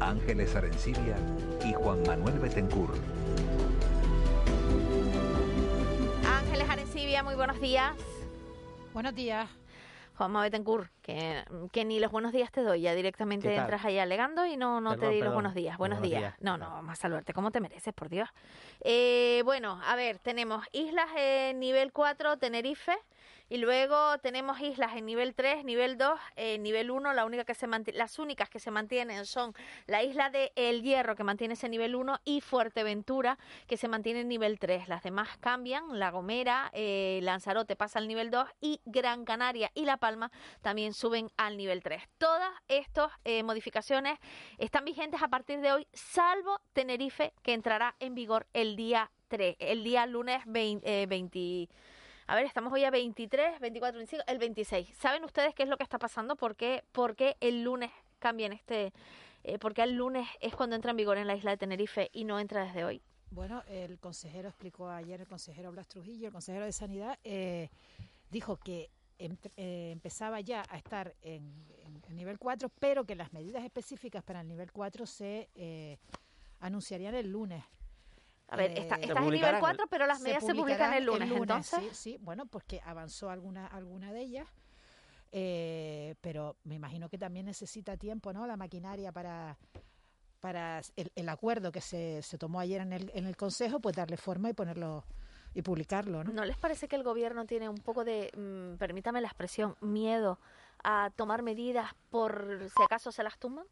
Ángeles 0.00 0.54
Arencibia 0.54 1.16
y 1.64 1.72
Juan 1.72 2.02
Manuel 2.06 2.38
Betencur. 2.38 2.90
Ángeles 6.24 6.70
Arencibia, 6.70 7.22
muy 7.22 7.34
buenos 7.34 7.60
días. 7.60 7.92
Buenos 8.94 9.14
días. 9.14 9.48
Juanma 10.16 10.42
Betancourt, 10.42 10.90
que, 11.00 11.44
que 11.70 11.84
ni 11.84 12.00
los 12.00 12.10
buenos 12.10 12.32
días 12.32 12.50
te 12.50 12.62
doy, 12.62 12.80
ya 12.80 12.92
directamente 12.92 13.54
entras 13.54 13.84
ahí 13.84 14.00
alegando 14.00 14.44
y 14.46 14.56
no, 14.56 14.80
no 14.80 14.96
te 14.96 15.08
di 15.10 15.20
los 15.20 15.32
buenos 15.32 15.54
días. 15.54 15.78
Buenos, 15.78 16.00
Buenos 16.00 16.10
días. 16.20 16.34
días. 16.34 16.42
No, 16.42 16.58
no, 16.58 16.70
vamos 16.70 16.90
a 16.92 16.96
saludarte 16.96 17.32
como 17.32 17.52
te 17.52 17.60
mereces, 17.60 17.94
por 17.94 18.08
Dios. 18.08 18.28
Eh, 18.80 19.42
bueno, 19.44 19.80
a 19.86 19.94
ver, 19.94 20.18
tenemos 20.18 20.66
islas 20.72 21.06
en 21.16 21.60
nivel 21.60 21.92
4, 21.92 22.36
Tenerife, 22.38 22.98
y 23.48 23.58
luego 23.58 24.18
tenemos 24.18 24.60
islas 24.60 24.94
en 24.96 25.06
nivel 25.06 25.34
3, 25.34 25.64
nivel 25.64 25.96
2, 25.96 26.20
eh, 26.36 26.58
nivel 26.58 26.90
1, 26.90 27.14
la 27.14 27.24
única 27.24 27.44
que 27.44 27.54
se 27.54 27.66
las 27.94 28.18
únicas 28.18 28.48
que 28.50 28.58
se 28.58 28.70
mantienen 28.70 29.24
son 29.24 29.54
la 29.86 30.02
isla 30.02 30.30
de 30.30 30.52
El 30.56 30.82
Hierro, 30.82 31.16
que 31.16 31.24
mantiene 31.24 31.54
ese 31.54 31.68
nivel 31.68 31.94
1, 31.94 32.20
y 32.24 32.40
Fuerteventura, 32.40 33.38
que 33.66 33.76
se 33.76 33.88
mantiene 33.88 34.20
en 34.20 34.28
nivel 34.28 34.58
3. 34.58 34.88
Las 34.88 35.02
demás 35.02 35.38
cambian, 35.38 35.98
La 35.98 36.10
Gomera, 36.10 36.70
eh, 36.72 37.20
Lanzarote 37.22 37.76
pasa 37.76 37.98
al 37.98 38.08
nivel 38.08 38.30
2 38.30 38.48
y 38.60 38.80
Gran 38.84 39.24
Canaria 39.24 39.70
y 39.74 39.84
La 39.84 39.96
Palma 39.96 40.30
también 40.60 40.92
suben 40.92 41.30
al 41.36 41.56
nivel 41.56 41.82
3. 41.82 42.02
Todas 42.18 42.50
estas 42.68 43.12
eh, 43.24 43.42
modificaciones 43.42 44.18
están 44.58 44.84
vigentes 44.84 45.22
a 45.22 45.28
partir 45.28 45.60
de 45.60 45.72
hoy, 45.72 45.86
salvo 45.92 46.60
Tenerife, 46.72 47.32
que 47.42 47.54
entrará 47.54 47.94
en 48.00 48.14
vigor 48.14 48.46
el 48.52 48.76
día 48.76 49.10
3, 49.28 49.56
el 49.58 49.84
día 49.84 50.06
lunes 50.06 50.42
20... 50.46 51.02
eh, 51.02 51.06
20 51.06 51.68
a 52.28 52.36
ver, 52.36 52.44
estamos 52.44 52.72
hoy 52.72 52.84
a 52.84 52.90
23, 52.90 53.58
24, 53.58 53.98
25, 53.98 54.24
el 54.26 54.38
26. 54.38 54.88
¿Saben 54.98 55.24
ustedes 55.24 55.54
qué 55.54 55.62
es 55.62 55.68
lo 55.68 55.76
que 55.78 55.82
está 55.82 55.98
pasando? 55.98 56.36
¿Por 56.36 56.56
qué, 56.56 56.84
por 56.92 57.16
qué 57.16 57.36
el 57.40 57.62
lunes 57.64 57.90
cambian 58.18 58.52
este... 58.52 58.92
Eh, 59.44 59.58
porque 59.58 59.82
el 59.82 59.94
lunes 59.94 60.28
es 60.40 60.54
cuando 60.54 60.76
entra 60.76 60.90
en 60.90 60.96
vigor 60.98 61.16
en 61.16 61.26
la 61.26 61.34
isla 61.36 61.52
de 61.52 61.56
Tenerife 61.56 62.10
y 62.12 62.24
no 62.24 62.38
entra 62.40 62.64
desde 62.64 62.84
hoy? 62.84 63.00
Bueno, 63.30 63.62
el 63.68 63.98
consejero 63.98 64.48
explicó 64.48 64.88
ayer, 64.90 65.20
el 65.20 65.26
consejero 65.28 65.70
Blas 65.72 65.86
Trujillo, 65.88 66.26
el 66.26 66.32
consejero 66.32 66.64
de 66.66 66.72
Sanidad, 66.72 67.18
eh, 67.24 67.70
dijo 68.30 68.56
que 68.56 68.90
eh, 69.18 69.90
empezaba 69.92 70.40
ya 70.40 70.64
a 70.68 70.76
estar 70.76 71.14
en, 71.22 71.64
en- 71.84 72.02
en 72.08 72.16
nivel 72.16 72.38
4, 72.38 72.68
pero 72.80 73.04
que 73.04 73.14
las 73.14 73.32
medidas 73.32 73.64
específicas 73.64 74.22
para 74.22 74.40
el 74.42 74.48
nivel 74.48 74.70
4 74.72 75.06
se 75.06 75.48
eh, 75.54 75.98
anunciarían 76.60 77.14
el 77.14 77.30
lunes. 77.30 77.64
A 78.48 78.56
ver, 78.56 78.72
está- 78.78 78.96
Eh, 78.96 79.00
estás 79.02 79.22
en 79.24 79.30
nivel 79.30 79.56
4, 79.60 79.86
pero 79.88 80.06
las 80.06 80.20
medidas 80.20 80.44
se 80.44 80.54
publican 80.54 80.92
el 80.94 81.04
lunes, 81.04 81.30
entonces. 81.30 81.80
Sí, 81.80 82.12
sí, 82.12 82.18
bueno, 82.20 82.46
pues 82.46 82.64
que 82.64 82.80
avanzó 82.84 83.30
alguna, 83.30 83.66
alguna 83.66 84.12
de 84.12 84.20
ellas, 84.22 84.48
eh, 85.32 86.14
pero 86.22 86.56
me 86.64 86.74
imagino 86.74 87.08
que 87.08 87.18
también 87.18 87.46
necesita 87.46 87.96
tiempo, 87.96 88.32
¿no? 88.32 88.46
La 88.46 88.56
maquinaria 88.56 89.12
para 89.12 89.56
para 90.40 90.80
el, 90.94 91.10
el 91.16 91.28
acuerdo 91.28 91.72
que 91.72 91.80
se, 91.80 92.22
se 92.22 92.38
tomó 92.38 92.60
ayer 92.60 92.80
en 92.80 92.92
el, 92.92 93.10
en 93.12 93.26
el 93.26 93.36
Consejo, 93.36 93.80
pues 93.80 93.96
darle 93.96 94.16
forma 94.16 94.48
y 94.48 94.52
ponerlo 94.52 95.02
y 95.52 95.62
publicarlo, 95.62 96.22
¿no? 96.22 96.32
¿No 96.32 96.44
les 96.44 96.56
parece 96.56 96.86
que 96.86 96.94
el 96.94 97.02
gobierno 97.02 97.44
tiene 97.44 97.68
un 97.68 97.78
poco 97.78 98.04
de, 98.04 98.30
mm, 98.36 98.78
permítame 98.78 99.20
la 99.20 99.26
expresión, 99.26 99.74
miedo 99.80 100.38
a 100.84 101.10
tomar 101.16 101.42
medidas 101.42 101.90
por 102.10 102.60
si 102.76 102.82
acaso 102.84 103.10
se 103.10 103.24
las 103.24 103.36
tumban? 103.40 103.66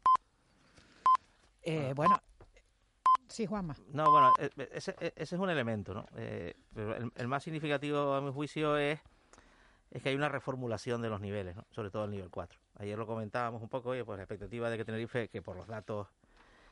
Eh, 1.61 1.93
bueno, 1.95 2.21
sí, 3.27 3.45
Juanma. 3.45 3.75
No, 3.93 4.09
bueno, 4.11 4.31
e- 4.39 4.49
e- 4.57 4.69
ese, 4.73 4.95
e- 4.99 5.13
ese 5.15 5.35
es 5.35 5.41
un 5.41 5.49
elemento, 5.49 5.93
¿no? 5.93 6.05
Eh, 6.15 6.53
pero 6.73 6.95
el, 7.15 7.27
más 7.27 7.43
significativo, 7.43 8.13
a 8.13 8.21
mi 8.21 8.31
juicio, 8.31 8.77
es, 8.77 8.99
es 9.91 10.01
que 10.01 10.09
hay 10.09 10.15
una 10.15 10.29
reformulación 10.29 11.01
de 11.01 11.09
los 11.09 11.21
niveles, 11.21 11.55
¿no? 11.55 11.65
Sobre 11.71 11.89
todo 11.89 12.05
el 12.05 12.11
nivel 12.11 12.29
4. 12.29 12.59
Ayer 12.79 12.97
lo 12.97 13.07
comentábamos 13.07 13.61
un 13.61 13.69
poco, 13.69 13.89
oye, 13.89 14.05
pues 14.05 14.17
la 14.17 14.23
expectativa 14.23 14.69
de 14.69 14.77
que 14.77 14.85
Tenerife, 14.85 15.29
que 15.29 15.41
por 15.41 15.55
los 15.55 15.67
datos 15.67 16.07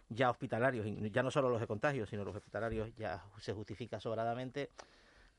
ya 0.10 0.30
hospitalarios, 0.30 0.86
ya 1.12 1.24
no 1.24 1.32
solo 1.32 1.50
los 1.50 1.60
de 1.60 1.68
contagios, 1.68 2.10
sino 2.10 2.24
los 2.24 2.36
hospitalarios 2.36 2.96
ya 2.96 3.24
se 3.40 3.54
justifica 3.54 4.00
sobradamente, 4.00 4.70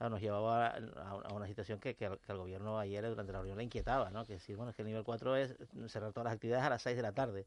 nos 0.00 0.20
llevaba 0.20 0.74
a 0.74 1.32
una 1.32 1.46
situación 1.46 1.78
que, 1.78 1.94
que, 1.94 2.06
al, 2.06 2.18
que 2.18 2.32
al 2.32 2.38
gobierno 2.38 2.78
ayer 2.78 3.08
durante 3.08 3.32
la 3.32 3.38
reunión 3.38 3.58
le 3.58 3.64
inquietaba, 3.64 4.10
¿no? 4.10 4.26
Que 4.26 4.34
decir, 4.34 4.56
bueno, 4.56 4.70
es 4.70 4.76
que 4.76 4.82
el 4.82 4.88
nivel 4.88 5.04
4 5.04 5.36
es 5.36 5.56
cerrar 5.86 6.12
todas 6.12 6.24
las 6.26 6.34
actividades 6.34 6.64
a 6.64 6.70
las 6.70 6.82
6 6.82 6.96
de 6.96 7.02
la 7.02 7.12
tarde. 7.12 7.46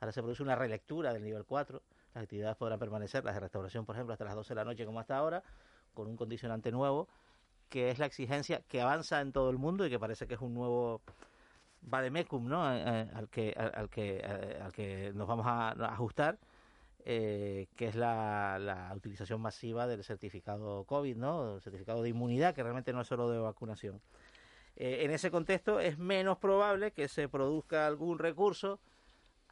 Ahora 0.00 0.10
se 0.12 0.20
produce 0.20 0.42
una 0.42 0.56
relectura 0.56 1.12
del 1.12 1.22
nivel 1.22 1.44
4. 1.44 1.82
Las 2.14 2.22
actividades 2.22 2.56
podrán 2.56 2.78
permanecer, 2.78 3.24
las 3.24 3.34
de 3.34 3.40
restauración, 3.40 3.84
por 3.84 3.96
ejemplo, 3.96 4.12
hasta 4.12 4.24
las 4.24 4.36
12 4.36 4.50
de 4.50 4.54
la 4.54 4.64
noche 4.64 4.86
como 4.86 5.00
hasta 5.00 5.16
ahora, 5.16 5.42
con 5.94 6.06
un 6.06 6.16
condicionante 6.16 6.70
nuevo, 6.70 7.08
que 7.68 7.90
es 7.90 7.98
la 7.98 8.06
exigencia 8.06 8.62
que 8.68 8.80
avanza 8.80 9.20
en 9.20 9.32
todo 9.32 9.50
el 9.50 9.58
mundo 9.58 9.84
y 9.84 9.90
que 9.90 9.98
parece 9.98 10.28
que 10.28 10.34
es 10.34 10.40
un 10.40 10.54
nuevo 10.54 11.02
vademecum, 11.82 12.48
¿no? 12.48 12.72
Eh, 12.72 12.82
eh, 12.86 13.10
al 13.14 13.28
que 13.28 13.52
al, 13.56 13.90
que 13.90 14.18
eh, 14.22 14.60
al 14.62 14.72
que 14.72 15.12
nos 15.12 15.26
vamos 15.26 15.44
a 15.46 15.70
ajustar, 15.92 16.38
que 17.04 17.68
es 17.78 17.96
la, 17.96 18.58
la 18.58 18.92
utilización 18.94 19.40
masiva 19.40 19.86
del 19.86 20.04
certificado 20.04 20.84
COVID, 20.84 21.16
¿no? 21.16 21.56
El 21.56 21.62
certificado 21.62 22.02
de 22.02 22.10
inmunidad, 22.10 22.54
que 22.54 22.62
realmente 22.62 22.92
no 22.92 23.00
es 23.00 23.08
solo 23.08 23.28
de 23.28 23.38
vacunación. 23.38 24.00
En 24.76 25.10
ese 25.10 25.30
contexto 25.30 25.80
es 25.80 25.98
menos 25.98 26.38
probable 26.38 26.92
que 26.92 27.08
se 27.08 27.28
produzca 27.28 27.86
algún 27.86 28.18
recurso 28.18 28.80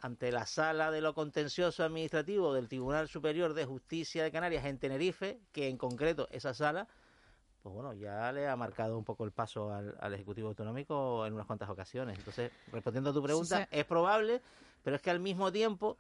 ante 0.03 0.33
la 0.33 0.47
sala 0.47 0.91
de 0.91 1.01
lo 1.01 1.15
contencioso 1.15 1.85
administrativo 1.85 2.53
del 2.53 2.69
Tribunal 2.69 3.09
Superior 3.09 3.55
de 3.55 3.65
Justicia 3.65 4.25
de 4.25 4.33
Canarias 4.33 4.65
en 4.65 4.79
Tenerife, 4.79 5.39
que 5.53 5.69
en 5.69 5.79
concreto 5.79 6.27
esa 6.33 6.53
sala, 6.55 6.89
pues 7.63 7.73
bueno, 7.73 7.93
ya 7.95 8.33
le 8.33 8.49
ha 8.49 8.57
marcado 8.57 8.99
un 8.99 9.05
poco 9.05 9.25
el 9.25 9.31
paso 9.31 9.73
al, 9.73 9.97
al 10.01 10.13
Ejecutivo 10.15 10.49
Autonómico 10.49 11.25
en 11.25 11.35
unas 11.35 11.47
cuantas 11.47 11.71
ocasiones. 11.71 12.19
Entonces, 12.19 12.51
respondiendo 12.73 13.11
a 13.11 13.13
tu 13.13 13.23
pregunta, 13.23 13.59
Sí, 13.59 13.63
sí. 13.71 13.79
es 13.79 13.85
probable, 13.85 14.43
pero 14.83 14.97
es 14.97 15.03
que 15.03 15.11
al 15.11 15.21
mismo 15.21 15.53
tiempo, 15.53 15.97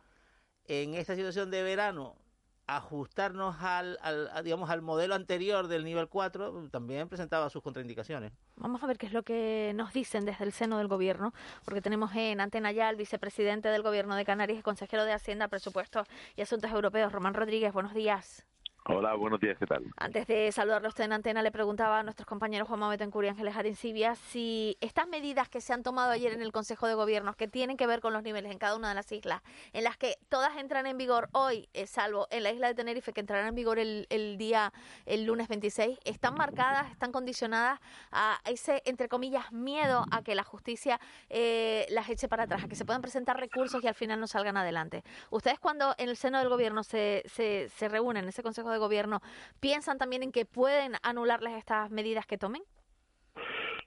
en 0.67 0.95
esta 0.95 1.15
situación 1.15 1.53
de 1.53 1.63
verano, 1.63 2.17
ajustarnos 2.67 3.57
al, 3.61 3.99
al- 4.03 4.31
digamos, 4.45 4.71
al 4.71 4.83
modelo 4.83 5.15
anterior 5.15 5.69
del 5.69 5.85
nivel 5.85 6.09
4 6.09 6.69
también 6.71 7.09
presentaba 7.09 7.51
sus 7.51 7.63
contraindicaciones. 7.63 8.33
Vamos 8.57 8.83
a 8.83 8.87
ver 8.87 8.99
qué 8.99 9.07
es 9.07 9.13
lo 9.13 9.23
que 9.23 9.73
nos 9.75 9.93
dicen 9.93 10.25
desde 10.25 10.45
el 10.45 10.53
seno 10.53 10.79
del 10.79 10.89
gobierno, 10.89 11.33
porque 11.65 11.83
tenemos 11.83 12.15
en 12.15 12.41
antena 12.41 12.73
ya 12.73 12.89
al 12.89 12.97
vicepresidente 12.97 13.69
del 13.69 13.83
gobierno 13.83 14.15
de 14.17 14.25
Canarias 14.25 14.63
consejero 14.63 15.05
de 15.05 15.13
Hacienda, 15.13 15.49
Presupuestos 15.49 16.07
y 16.37 16.43
Asuntos 16.43 16.71
Europeos, 16.71 17.13
Román 17.13 17.35
Rodríguez. 17.35 17.73
Buenos 17.73 17.95
días. 17.95 18.47
Hola, 18.87 19.15
buenos 19.15 19.39
días, 19.39 19.57
¿qué 19.61 19.67
tal? 19.67 19.85
Antes 19.97 20.27
de 20.27 20.51
saludarlo 20.51 20.89
usted 20.89 21.05
en 21.05 21.13
antena, 21.13 21.41
le 21.41 21.53
preguntaba 21.53 22.01
a 22.01 22.03
nuestros 22.03 22.27
compañeros 22.27 22.67
Juan 22.67 22.81
Betancourt 22.91 23.27
y 23.27 23.29
Ángeles 23.29 23.57
Arencibia 23.57 24.17
si 24.17 24.77
estas 24.81 25.07
medidas 25.07 25.49
que 25.49 25.61
se 25.61 25.73
han 25.73 25.85
tomado 25.85 26.11
ayer 26.11 26.33
en 26.33 26.43
el 26.43 26.51
Consejo 26.51 26.89
de 26.89 26.95
Gobierno, 26.95 27.33
que 27.35 27.47
tienen 27.47 27.77
que 27.77 27.87
ver 27.87 28.01
con 28.01 28.13
los 28.13 28.25
niveles 28.25 28.51
en 28.51 28.59
cada 28.59 28.75
una 28.75 28.89
de 28.89 28.97
las 28.97 29.13
islas, 29.13 29.41
en 29.73 29.85
las 29.85 29.97
que 29.97 30.17
todas 30.29 30.57
entran 30.57 30.87
en 30.87 30.99
vigor 30.99 31.29
hoy, 31.31 31.69
eh, 31.75 31.87
salvo 31.87 32.27
en 32.33 32.43
la 32.43 32.51
isla 32.51 32.67
de 32.67 32.75
Tenerife, 32.75 33.13
que 33.13 33.21
entrarán 33.21 33.47
en 33.47 33.55
vigor 33.55 33.79
el, 33.79 34.09
el 34.11 34.37
día, 34.37 34.73
el 35.07 35.27
lunes 35.27 35.47
26, 35.47 36.01
están 36.05 36.35
marcadas, 36.35 36.91
están 36.91 37.13
condicionadas 37.13 37.79
a 38.11 38.41
ese, 38.47 38.83
entre 38.85 39.09
comillas, 39.09 39.53
miedo 39.53 40.07
a 40.11 40.23
que 40.23 40.35
la 40.35 40.43
justicia 40.43 40.99
eh, 41.29 41.87
las 41.91 42.09
eche 42.09 42.27
para 42.27 42.45
atrás, 42.45 42.65
a 42.65 42.69
que 42.69 42.75
se 42.75 42.85
puedan 42.85 43.01
presentar 43.01 43.39
recursos 43.39 43.85
y 43.85 43.87
al 43.87 43.95
final 43.95 44.19
no 44.19 44.27
salgan 44.27 44.57
adelante. 44.57 45.05
Ustedes 45.31 45.61
cuando 45.61 45.95
en 45.99 46.09
el 46.09 46.17
seno 46.17 46.41
del 46.41 46.49
gobierno 46.49 46.83
se, 46.83 47.23
se, 47.27 47.69
se 47.69 47.89
reúnen, 47.89 48.25
en 48.25 48.29
ese 48.29 48.43
Consejo 48.43 48.72
de 48.73 48.79
Gobierno, 48.79 49.21
¿piensan 49.61 49.99
también 49.99 50.23
en 50.23 50.33
que 50.33 50.45
pueden 50.45 50.95
anularles 51.03 51.55
estas 51.55 51.91
medidas 51.91 52.27
que 52.27 52.39
tomen? 52.39 52.63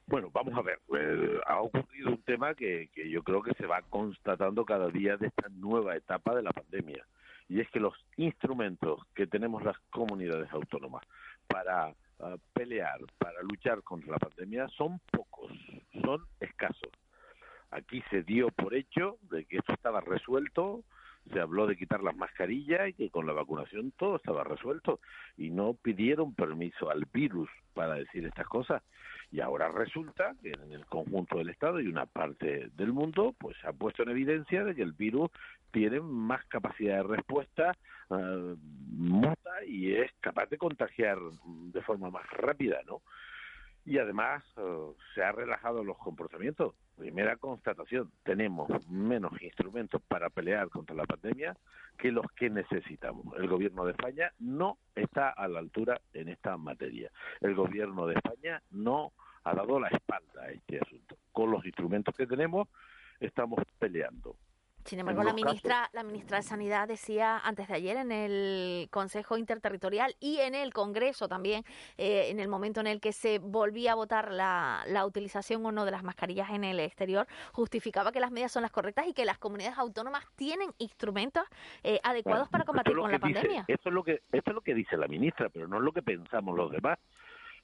Bueno, 0.08 0.30
vamos 0.32 0.54
a 0.56 0.62
ver, 0.62 0.80
eh, 0.98 1.40
ha 1.48 1.62
ocurrido 1.62 2.10
un 2.10 2.22
tema 2.22 2.54
que, 2.54 2.90
que 2.94 3.10
yo 3.10 3.24
creo 3.24 3.42
que 3.42 3.54
se 3.56 3.66
va 3.66 3.82
constatando 3.90 4.64
cada 4.64 4.90
día 4.90 5.18
de 5.18 5.28
esta 5.28 5.50
nueva 5.50 5.96
etapa 5.96 6.36
de 6.36 6.44
la 6.44 6.52
pandemia, 6.52 7.04
y 7.48 7.60
es 7.60 7.70
que 7.70 7.80
los 7.80 7.94
instrumentos 8.18 9.02
que 9.14 9.28
tenemos 9.28 9.64
las 9.64 9.78
comunidades 9.90 10.52
autónomas 10.52 11.04
para 11.48 11.94
ah, 12.20 12.38
pelear, 12.54 13.00
para 13.18 13.42
luchar 13.44 13.84
contra 13.84 14.12
la 14.12 14.20
pandemia, 14.20 14.68
son 14.70 15.00
pocos, 15.12 15.52
son 16.02 16.24
escasos. 16.40 16.92
Aquí 17.72 18.04
se 18.10 18.24
dio 18.24 18.50
por 18.50 18.74
hecho 18.74 19.18
de 19.30 19.46
que 19.46 19.58
esto 19.58 19.74
estaba 19.74 20.02
resuelto, 20.02 20.84
se 21.32 21.40
habló 21.40 21.68
de 21.68 21.76
quitar 21.76 22.04
las 22.04 22.16
mascarillas 22.16 22.90
y 22.90 22.94
que 22.94 23.10
con 23.10 23.26
la 23.26 23.34
vacunación 23.34 23.92
todo 23.98 24.18
estaba 24.18 24.44
resuelto 24.44 25.00
y 25.38 25.50
no 25.50 25.74
pidieron 25.74 26.34
permiso 26.34 26.90
al 26.90 27.06
virus 27.12 27.50
para 27.74 27.96
decir 27.96 28.26
estas 28.26 28.48
cosas 28.48 28.84
y 29.32 29.42
ahora 29.42 29.70
resulta 29.70 30.36
que 30.42 30.52
en 30.52 30.72
el 30.72 30.86
conjunto 30.86 31.38
del 31.38 31.50
Estado 31.50 31.80
y 31.80 31.88
una 31.88 32.06
parte 32.06 32.70
del 32.76 32.94
mundo 32.94 33.36
pues 33.38 33.58
se 33.62 33.68
ha 33.68 33.74
puesto 33.74 34.04
en 34.04 34.10
evidencia 34.10 34.64
de 34.64 34.76
que 34.76 34.82
el 34.82 34.94
virus 34.94 35.30
tiene 35.72 36.00
más 36.00 36.46
capacidad 36.46 36.98
de 36.98 37.16
respuesta, 37.16 37.76
eh, 38.12 38.56
muta 38.92 39.66
y 39.68 39.94
es 39.94 40.12
capaz 40.22 40.50
de 40.50 40.58
contagiar 40.58 41.18
de 41.46 41.82
forma 41.82 42.10
más 42.10 42.30
rápida, 42.30 42.80
¿no? 42.86 43.02
Y 43.84 43.98
además 43.98 44.44
eh, 44.58 44.92
se 45.14 45.24
ha 45.24 45.32
relajado 45.32 45.84
los 45.84 45.98
comportamientos. 45.98 46.76
Primera 46.96 47.36
constatación, 47.36 48.10
tenemos 48.24 48.70
menos 48.88 49.34
instrumentos 49.42 50.02
para 50.08 50.30
pelear 50.30 50.70
contra 50.70 50.96
la 50.96 51.06
pandemia 51.06 51.58
que 51.98 52.12
los 52.12 52.26
que 52.32 52.50
necesitamos. 52.50 53.36
El 53.38 53.48
gobierno 53.48 53.86
de 53.86 53.92
España 53.92 54.32
no 54.40 54.78
está 54.96 55.30
a 55.30 55.48
la 55.48 55.60
altura 55.60 56.00
en 56.14 56.30
esta 56.30 56.56
materia. 56.58 57.12
El 57.42 57.54
gobierno 57.54 58.08
de 58.08 58.16
España 58.16 58.62
no 58.72 59.12
ha 59.44 59.54
dado 59.54 59.80
la 59.80 59.90
espalda 59.90 60.44
a 60.44 60.52
este 60.52 60.80
asunto. 60.80 61.18
Con 61.34 61.52
los 61.52 61.66
instrumentos 61.66 62.16
que 62.16 62.28
tenemos 62.28 62.70
estamos 63.20 63.60
peleando. 63.78 64.36
Sin 64.86 65.00
embargo, 65.00 65.24
la 65.24 65.32
casos- 65.32 65.44
ministra, 65.46 65.90
la 65.94 66.04
ministra 66.04 66.38
de 66.38 66.44
Sanidad 66.44 66.88
decía 66.88 67.40
antes 67.40 67.68
de 67.68 67.74
ayer 67.74 67.98
en 67.98 68.12
el 68.12 68.88
Consejo 68.92 69.36
Interterritorial 69.38 70.16
y 70.20 70.38
en 70.42 70.54
el 70.54 70.74
Congreso 70.74 71.28
también, 71.28 71.64
eh, 71.98 72.28
en 72.30 72.40
el 72.40 72.48
momento 72.48 72.82
en 72.82 72.88
el 72.88 73.02
que 73.02 73.12
se 73.12 73.40
volvía 73.40 73.94
a 73.94 73.96
votar 73.96 74.32
la, 74.32 74.84
la 74.88 75.06
utilización 75.06 75.66
o 75.66 75.72
no 75.72 75.86
de 75.86 75.92
las 75.92 76.04
mascarillas 76.04 76.52
en 76.52 76.64
el 76.64 76.80
exterior, 76.80 77.26
justificaba 77.52 78.12
que 78.12 78.20
las 78.20 78.30
medidas 78.32 78.52
son 78.52 78.62
las 78.62 78.72
correctas 78.72 79.08
y 79.08 79.14
que 79.14 79.26
las 79.26 79.40
comunidades 79.40 79.78
autónomas 79.80 80.24
tienen 80.36 80.70
instrumentos 80.78 81.44
eh, 81.84 82.00
adecuados 82.04 82.48
para 82.50 82.62
es 82.64 82.68
combatir 82.68 82.96
con 82.96 83.12
la 83.12 83.18
dice- 83.18 83.34
pandemia. 83.34 83.66
esto 83.68 83.90
es 83.90 83.96
lo 83.96 84.04
que 84.04 84.22
esto 84.32 84.52
es 84.52 84.56
lo 84.56 84.62
que 84.62 84.76
dice 84.76 84.98
la 84.98 85.08
ministra, 85.08 85.50
pero 85.50 85.68
no 85.68 85.78
es 85.78 85.84
lo 85.84 85.92
que 85.94 86.04
pensamos 86.04 86.56
los 86.56 86.72
demás. 86.72 87.00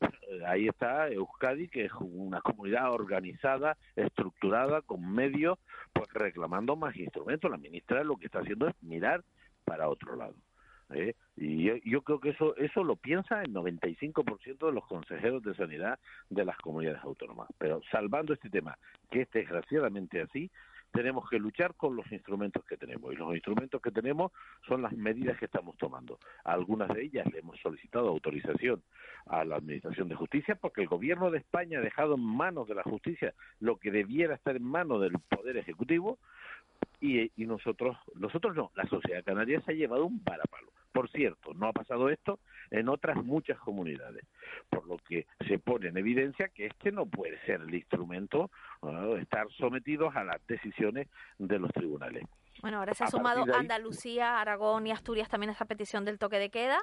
Eh, 0.01 0.43
Ahí 0.45 0.67
está 0.67 1.09
Euskadi, 1.09 1.67
que 1.67 1.85
es 1.85 1.91
una 1.99 2.41
comunidad 2.41 2.91
organizada, 2.91 3.77
estructurada, 3.95 4.81
con 4.81 5.13
medios, 5.13 5.59
pues 5.93 6.11
reclamando 6.13 6.75
más 6.75 6.95
instrumentos. 6.95 7.49
La 7.49 7.57
ministra 7.57 8.03
lo 8.03 8.17
que 8.17 8.25
está 8.25 8.39
haciendo 8.39 8.67
es 8.67 8.75
mirar 8.81 9.23
para 9.65 9.89
otro 9.89 10.15
lado. 10.15 10.35
¿eh? 10.93 11.15
Y 11.37 11.63
yo, 11.89 12.01
creo 12.01 12.19
que 12.19 12.29
eso 12.29 12.55
eso 12.57 12.83
lo 12.83 12.95
piensa 12.95 13.41
el 13.41 13.53
95% 13.53 14.65
de 14.65 14.71
los 14.71 14.85
consejeros 14.85 15.43
de 15.43 15.55
sanidad 15.55 15.99
de 16.29 16.45
las 16.45 16.57
comunidades 16.57 17.03
autónomas. 17.03 17.49
Pero 17.57 17.81
salvando 17.91 18.33
este 18.33 18.49
tema, 18.49 18.77
que 19.09 19.21
es 19.21 19.31
desgraciadamente 19.31 20.21
así, 20.21 20.51
tenemos 20.91 21.29
que 21.29 21.39
luchar 21.39 21.75
con 21.75 21.95
los 21.95 22.11
instrumentos 22.11 22.63
que 22.65 22.77
tenemos. 22.77 23.13
Y 23.13 23.15
los 23.15 23.33
instrumentos 23.33 23.81
que 23.81 23.91
tenemos 23.91 24.31
son 24.67 24.81
las 24.81 24.93
medidas 24.93 25.37
que 25.37 25.45
estamos 25.45 25.77
tomando. 25.77 26.19
Algunas 26.43 26.89
de 26.89 27.03
ellas 27.03 27.25
le 27.31 27.39
hemos 27.39 27.59
solicitado 27.59 28.09
autorización 28.09 28.81
a 29.25 29.45
la 29.45 29.55
Administración 29.55 30.09
de 30.09 30.15
Justicia 30.15 30.55
porque 30.55 30.81
el 30.81 30.87
Gobierno 30.87 31.31
de 31.31 31.39
España 31.39 31.79
ha 31.79 31.81
dejado 31.81 32.15
en 32.15 32.21
manos 32.25 32.67
de 32.67 32.75
la 32.75 32.83
justicia 32.83 33.33
lo 33.59 33.77
que 33.77 33.91
debiera 33.91 34.35
estar 34.35 34.55
en 34.55 34.63
manos 34.63 35.01
del 35.01 35.13
Poder 35.13 35.57
Ejecutivo 35.57 36.17
y, 36.99 37.31
y 37.35 37.45
nosotros, 37.45 37.97
nosotros 38.15 38.55
no, 38.55 38.71
la 38.75 38.85
sociedad 38.85 39.23
canaria 39.23 39.61
se 39.61 39.71
ha 39.71 39.75
llevado 39.75 40.05
un 40.05 40.23
parapalo. 40.23 40.71
Por 40.91 41.09
cierto, 41.09 41.53
no 41.53 41.67
ha 41.67 41.73
pasado 41.73 42.09
esto 42.09 42.39
en 42.69 42.89
otras 42.89 43.17
muchas 43.23 43.57
comunidades, 43.59 44.25
por 44.69 44.85
lo 44.87 44.97
que 44.97 45.25
se 45.47 45.57
pone 45.59 45.87
en 45.87 45.97
evidencia 45.97 46.49
que 46.49 46.65
este 46.65 46.91
no 46.91 47.05
puede 47.05 47.39
ser 47.45 47.61
el 47.61 47.73
instrumento 47.73 48.51
¿no? 48.81 49.15
estar 49.17 49.47
sometidos 49.51 50.15
a 50.15 50.23
las 50.23 50.45
decisiones 50.47 51.07
de 51.37 51.59
los 51.59 51.71
tribunales. 51.71 52.23
Bueno, 52.61 52.79
ahora 52.79 52.93
se 52.93 53.03
ha 53.03 53.07
A 53.07 53.11
sumado 53.11 53.43
ahí- 53.45 53.51
Andalucía, 53.53 54.39
Aragón 54.41 54.85
y 54.85 54.91
Asturias 54.91 55.29
también 55.29 55.49
a 55.49 55.53
esta 55.53 55.65
petición 55.65 56.03
del 56.05 56.19
toque 56.19 56.39
de 56.39 56.49
queda. 56.49 56.77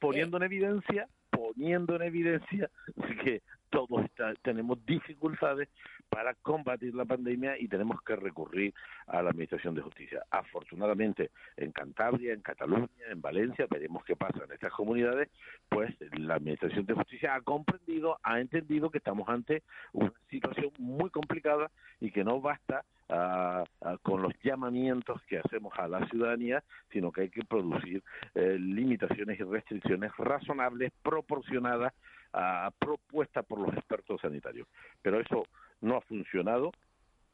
poniendo 0.00 0.36
en 0.36 0.42
evidencia, 0.42 1.08
poniendo 1.30 1.96
en 1.96 2.02
evidencia 2.02 2.70
que 3.24 3.42
todos 3.74 4.04
está- 4.04 4.32
tenemos 4.42 4.78
dificultades 4.86 5.68
para 6.08 6.32
combatir 6.34 6.94
la 6.94 7.04
pandemia 7.04 7.58
y 7.58 7.66
tenemos 7.66 8.00
que 8.02 8.14
recurrir 8.14 8.72
a 9.08 9.20
la 9.20 9.30
Administración 9.30 9.74
de 9.74 9.82
Justicia. 9.82 10.22
Afortunadamente, 10.30 11.32
en 11.56 11.72
Cantabria, 11.72 12.32
en 12.32 12.40
Cataluña, 12.40 12.86
en 13.10 13.20
Valencia, 13.20 13.66
veremos 13.68 14.04
qué 14.04 14.14
pasa 14.14 14.44
en 14.44 14.52
estas 14.52 14.72
comunidades, 14.72 15.28
pues 15.68 15.92
la 16.12 16.36
Administración 16.36 16.86
de 16.86 16.94
Justicia 16.94 17.34
ha 17.34 17.40
comprendido, 17.40 18.16
ha 18.22 18.38
entendido 18.38 18.90
que 18.90 18.98
estamos 18.98 19.28
ante 19.28 19.64
una 19.92 20.12
situación 20.30 20.70
muy 20.78 21.10
complicada 21.10 21.68
y 22.00 22.12
que 22.12 22.22
no 22.22 22.40
basta 22.40 22.84
ah, 23.08 23.64
ah, 23.82 23.96
con 24.02 24.22
los 24.22 24.32
llamamientos 24.44 25.20
que 25.24 25.38
hacemos 25.38 25.72
a 25.78 25.88
la 25.88 26.06
ciudadanía, 26.08 26.62
sino 26.92 27.10
que 27.10 27.22
hay 27.22 27.28
que 27.30 27.44
producir 27.44 28.02
eh, 28.36 28.56
limitaciones 28.58 29.38
y 29.40 29.42
restricciones 29.42 30.12
razonables, 30.16 30.92
proporcionadas, 31.02 31.92
ah, 32.34 32.70
propuestas 32.78 33.44
por 33.46 33.60
los 33.60 33.74
expertos 33.74 34.20
sanitarios. 34.20 34.68
Pero 35.02 35.20
eso 35.20 35.44
no 35.80 35.96
ha 35.96 36.00
funcionado. 36.02 36.72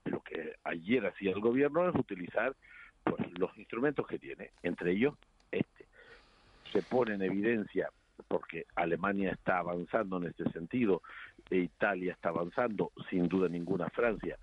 Lo 0.05 0.21
que 0.21 0.55
ayer 0.65 1.07
hacía 1.07 1.33
el 1.33 1.41
gobierno 1.41 1.89
es 1.89 1.95
utilizar 1.95 2.55
pues 3.05 3.21
los 3.39 3.57
instrumentos 3.59 4.07
que 4.07 4.19
tiene, 4.19 4.51
entre 4.63 4.93
ellos 4.93 5.15
este. 5.51 5.87
Se 6.73 6.83
pone 6.83 7.15
en 7.15 7.23
evidencia 7.23 7.91
porque 8.29 8.67
Alemania 8.77 9.33
está 9.33 9.59
avanzando 9.59 10.19
en 10.19 10.27
este 10.27 10.49
sentido, 10.51 11.03
e 11.51 11.59
Italia 11.59 12.13
está 12.13 12.29
avanzando, 12.29 12.93
sin 13.09 13.29
duda 13.29 13.49
ninguna 13.49 13.89
Francia, 13.91 14.37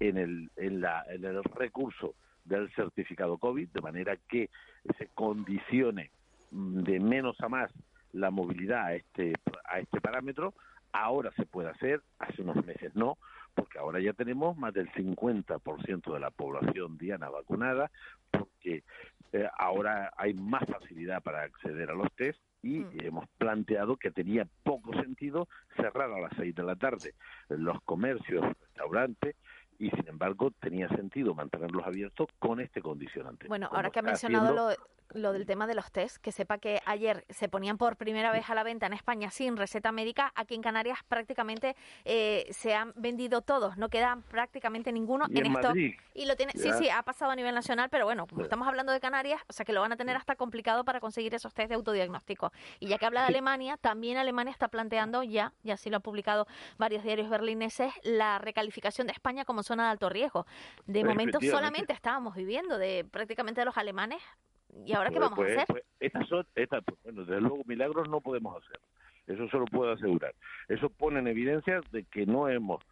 en 0.00 0.16
el, 0.16 0.50
en 0.56 0.80
la, 0.80 1.04
en 1.08 1.24
el 1.24 1.44
recurso 1.44 2.14
del 2.44 2.70
certificado 2.74 3.38
COVID, 3.38 3.68
de 3.68 3.80
manera 3.80 4.16
que 4.28 4.48
se 4.96 5.08
condicione 5.08 6.10
mm, 6.50 6.82
de 6.82 7.00
menos 7.00 7.40
a 7.40 7.48
más 7.48 7.70
la 8.12 8.30
movilidad 8.30 8.86
a 8.86 8.94
este, 8.94 9.34
a 9.64 9.80
este 9.80 10.00
parámetro. 10.00 10.54
Ahora 10.92 11.30
se 11.36 11.46
puede 11.46 11.68
hacer, 11.68 12.02
hace 12.18 12.42
unos 12.42 12.64
meses 12.64 12.94
no, 12.94 13.18
porque 13.54 13.78
ahora 13.78 14.00
ya 14.00 14.12
tenemos 14.12 14.56
más 14.56 14.72
del 14.72 14.90
50% 14.92 16.12
de 16.12 16.20
la 16.20 16.30
población 16.30 16.96
diana 16.96 17.28
vacunada, 17.28 17.90
porque 18.30 18.84
eh, 19.32 19.48
ahora 19.58 20.12
hay 20.16 20.32
más 20.34 20.64
facilidad 20.66 21.22
para 21.22 21.42
acceder 21.42 21.90
a 21.90 21.94
los 21.94 22.10
test 22.14 22.40
y 22.62 22.84
hemos 23.04 23.26
planteado 23.38 23.96
que 23.96 24.10
tenía 24.10 24.46
poco 24.64 24.92
sentido 24.94 25.48
cerrar 25.76 26.10
a 26.10 26.20
las 26.20 26.32
seis 26.36 26.54
de 26.54 26.62
la 26.62 26.76
tarde 26.76 27.14
los 27.48 27.80
comercios, 27.82 28.44
restaurantes, 28.60 29.36
y 29.78 29.90
sin 29.90 30.08
embargo 30.08 30.50
tenía 30.60 30.88
sentido 30.88 31.34
mantenerlos 31.34 31.86
abiertos 31.86 32.28
con 32.38 32.60
este 32.60 32.82
condicionante. 32.82 33.46
Bueno, 33.46 33.68
ahora 33.70 33.90
que 33.90 34.00
ha 34.00 34.02
mencionado 34.02 34.54
lo, 34.54 34.70
lo 35.14 35.32
del 35.32 35.46
tema 35.46 35.66
de 35.66 35.74
los 35.74 35.90
test, 35.90 36.18
que 36.18 36.32
sepa 36.32 36.58
que 36.58 36.80
ayer 36.84 37.24
se 37.30 37.48
ponían 37.48 37.78
por 37.78 37.96
primera 37.96 38.32
vez 38.32 38.48
a 38.50 38.54
la 38.54 38.62
venta 38.62 38.86
en 38.86 38.92
España 38.92 39.30
sin 39.30 39.56
receta 39.56 39.92
médica. 39.92 40.32
Aquí 40.34 40.54
en 40.54 40.62
Canarias 40.62 40.98
prácticamente 41.08 41.76
eh, 42.04 42.46
se 42.50 42.74
han 42.74 42.92
vendido 42.96 43.42
todos, 43.42 43.76
no 43.76 43.88
quedan 43.88 44.22
prácticamente 44.22 44.92
ninguno 44.92 45.26
Y 45.28 45.38
en, 45.38 45.46
en. 45.46 45.52
Madrid, 45.52 45.94
Y 46.14 46.26
lo 46.26 46.36
tiene, 46.36 46.52
sí, 46.52 46.68
ya. 46.68 46.74
sí, 46.74 46.88
ha 46.88 47.02
pasado 47.02 47.30
a 47.30 47.36
nivel 47.36 47.54
nacional, 47.54 47.88
pero 47.90 48.04
bueno, 48.04 48.26
como 48.26 48.42
estamos 48.42 48.68
hablando 48.68 48.92
de 48.92 49.00
Canarias, 49.00 49.40
o 49.48 49.52
sea 49.52 49.64
que 49.64 49.72
lo 49.72 49.80
van 49.80 49.92
a 49.92 49.96
tener 49.96 50.16
hasta 50.16 50.36
complicado 50.36 50.84
para 50.84 51.00
conseguir 51.00 51.34
esos 51.34 51.54
test 51.54 51.68
de 51.68 51.74
autodiagnóstico. 51.74 52.52
Y 52.78 52.88
ya 52.88 52.98
que 52.98 53.06
habla 53.06 53.22
de. 53.22 53.28
Alemania, 53.28 53.76
también 53.76 54.16
Alemania 54.18 54.50
está 54.50 54.68
planteando 54.68 55.22
ya, 55.22 55.52
y 55.62 55.70
así 55.70 55.90
lo 55.90 55.96
han 55.96 56.02
publicado 56.02 56.46
varios 56.76 57.02
diarios 57.02 57.30
berlineses, 57.30 57.92
la 58.02 58.38
recalificación 58.38 59.06
de 59.06 59.12
España 59.12 59.44
como 59.44 59.62
zona 59.62 59.84
de 59.84 59.90
alto 59.90 60.08
riesgo. 60.08 60.46
De 60.86 61.04
momento 61.04 61.38
solamente 61.40 61.92
estábamos 61.92 62.34
viviendo 62.34 62.78
de 62.78 63.06
prácticamente 63.10 63.60
de 63.60 63.64
los 63.64 63.76
alemanes. 63.76 64.20
¿Y 64.84 64.92
ahora 64.92 65.10
qué 65.10 65.16
Pues- 65.16 65.30
vamos 65.30 65.32
a 65.32 65.36
pues- 65.36 65.52
hacer? 65.56 65.66
pues 65.68 65.84
estas 66.00 66.28
son, 66.28 66.46
estas, 66.54 66.84
pues, 66.84 66.98
bueno, 67.02 67.24
desde 67.24 67.40
luego 67.40 67.62
milagros 67.66 68.08
no 68.08 68.20
podemos 68.20 68.56
hacer. 68.62 68.80
Eso 69.26 69.48
se 69.48 69.56
lo 69.58 69.66
puedo 69.66 69.92
asegurar. 69.92 70.34
Eso 70.68 70.88
pone 70.88 71.18
en 71.20 71.26
evidencia 71.28 71.80
de 71.90 72.04
que 72.04 72.24
no 72.26 72.48
hemos 72.48 72.82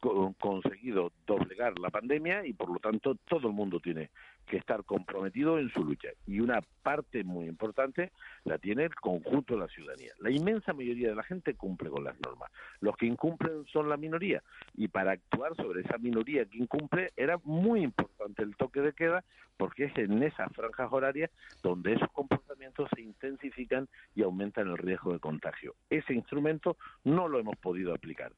co- 0.00 0.34
conseguido 0.38 1.10
doblegar 1.26 1.78
la 1.78 1.90
pandemia 1.90 2.44
y 2.46 2.52
por 2.52 2.68
lo 2.70 2.78
tanto 2.78 3.14
todo 3.26 3.48
el 3.48 3.54
mundo 3.54 3.80
tiene 3.80 4.10
que 4.46 4.56
estar 4.56 4.84
comprometido 4.84 5.58
en 5.58 5.70
su 5.70 5.84
lucha. 5.84 6.08
Y 6.26 6.40
una 6.40 6.60
parte 6.82 7.24
muy 7.24 7.46
importante 7.46 8.12
la 8.44 8.58
tiene 8.58 8.84
el 8.84 8.94
conjunto 8.94 9.54
de 9.54 9.60
la 9.60 9.68
ciudadanía. 9.68 10.12
La 10.20 10.30
inmensa 10.30 10.72
mayoría 10.72 11.08
de 11.08 11.14
la 11.14 11.22
gente 11.22 11.54
cumple 11.54 11.90
con 11.90 12.04
las 12.04 12.18
normas. 12.20 12.50
Los 12.80 12.96
que 12.96 13.06
incumplen 13.06 13.66
son 13.66 13.88
la 13.88 13.96
minoría. 13.96 14.42
Y 14.74 14.88
para 14.88 15.12
actuar 15.12 15.54
sobre 15.56 15.80
esa 15.80 15.98
minoría 15.98 16.44
que 16.44 16.58
incumple 16.58 17.12
era 17.16 17.38
muy 17.44 17.82
importante 17.82 18.42
el 18.42 18.56
toque 18.56 18.80
de 18.80 18.92
queda 18.92 19.24
porque 19.56 19.84
es 19.84 19.96
en 19.96 20.22
esas 20.22 20.52
franjas 20.52 20.92
horarias 20.92 21.30
donde 21.62 21.94
esos 21.94 22.10
comportamientos 22.12 22.88
se 22.94 23.02
intensifican 23.02 23.88
y 24.14 24.22
aumentan 24.22 24.68
el 24.68 24.78
riesgo 24.78 25.12
de 25.12 25.18
contagio. 25.18 25.74
Ese 25.90 26.14
instrumento 26.14 26.76
no 27.04 27.28
lo 27.28 27.38
hemos 27.38 27.56
podido 27.56 27.94
aplicar. 27.94 28.32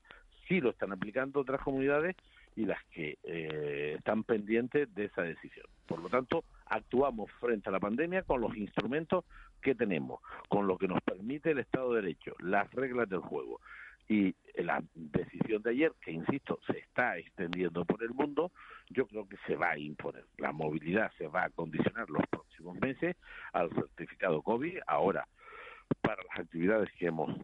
Sí 0.46 0.60
lo 0.60 0.70
están 0.70 0.92
aplicando 0.92 1.40
otras 1.40 1.60
comunidades 1.60 2.16
y 2.56 2.64
las 2.64 2.82
que 2.86 3.18
eh, 3.24 3.94
están 3.98 4.24
pendientes 4.24 4.92
de 4.94 5.04
esa 5.04 5.22
decisión. 5.22 5.66
Por 5.88 6.00
lo 6.00 6.10
tanto, 6.10 6.44
actuamos 6.66 7.30
frente 7.40 7.70
a 7.70 7.72
la 7.72 7.80
pandemia 7.80 8.22
con 8.22 8.42
los 8.42 8.54
instrumentos 8.56 9.24
que 9.62 9.74
tenemos, 9.74 10.20
con 10.48 10.66
lo 10.66 10.76
que 10.76 10.86
nos 10.86 11.00
permite 11.00 11.50
el 11.50 11.58
Estado 11.58 11.94
de 11.94 12.02
Derecho, 12.02 12.36
las 12.40 12.70
reglas 12.72 13.08
del 13.08 13.20
juego. 13.20 13.60
Y 14.06 14.36
la 14.54 14.82
decisión 14.94 15.62
de 15.62 15.70
ayer, 15.70 15.92
que 16.00 16.12
insisto, 16.12 16.60
se 16.66 16.78
está 16.78 17.16
extendiendo 17.16 17.84
por 17.86 18.02
el 18.02 18.10
mundo, 18.10 18.52
yo 18.90 19.06
creo 19.06 19.26
que 19.26 19.38
se 19.46 19.56
va 19.56 19.70
a 19.70 19.78
imponer. 19.78 20.24
La 20.36 20.52
movilidad 20.52 21.10
se 21.16 21.26
va 21.26 21.44
a 21.44 21.50
condicionar 21.50 22.08
los 22.10 22.26
próximos 22.28 22.78
meses 22.80 23.16
al 23.52 23.70
certificado 23.70 24.42
COVID. 24.42 24.78
Ahora, 24.86 25.26
para 26.02 26.22
las 26.22 26.40
actividades 26.40 26.90
que 26.98 27.06
hemos 27.06 27.34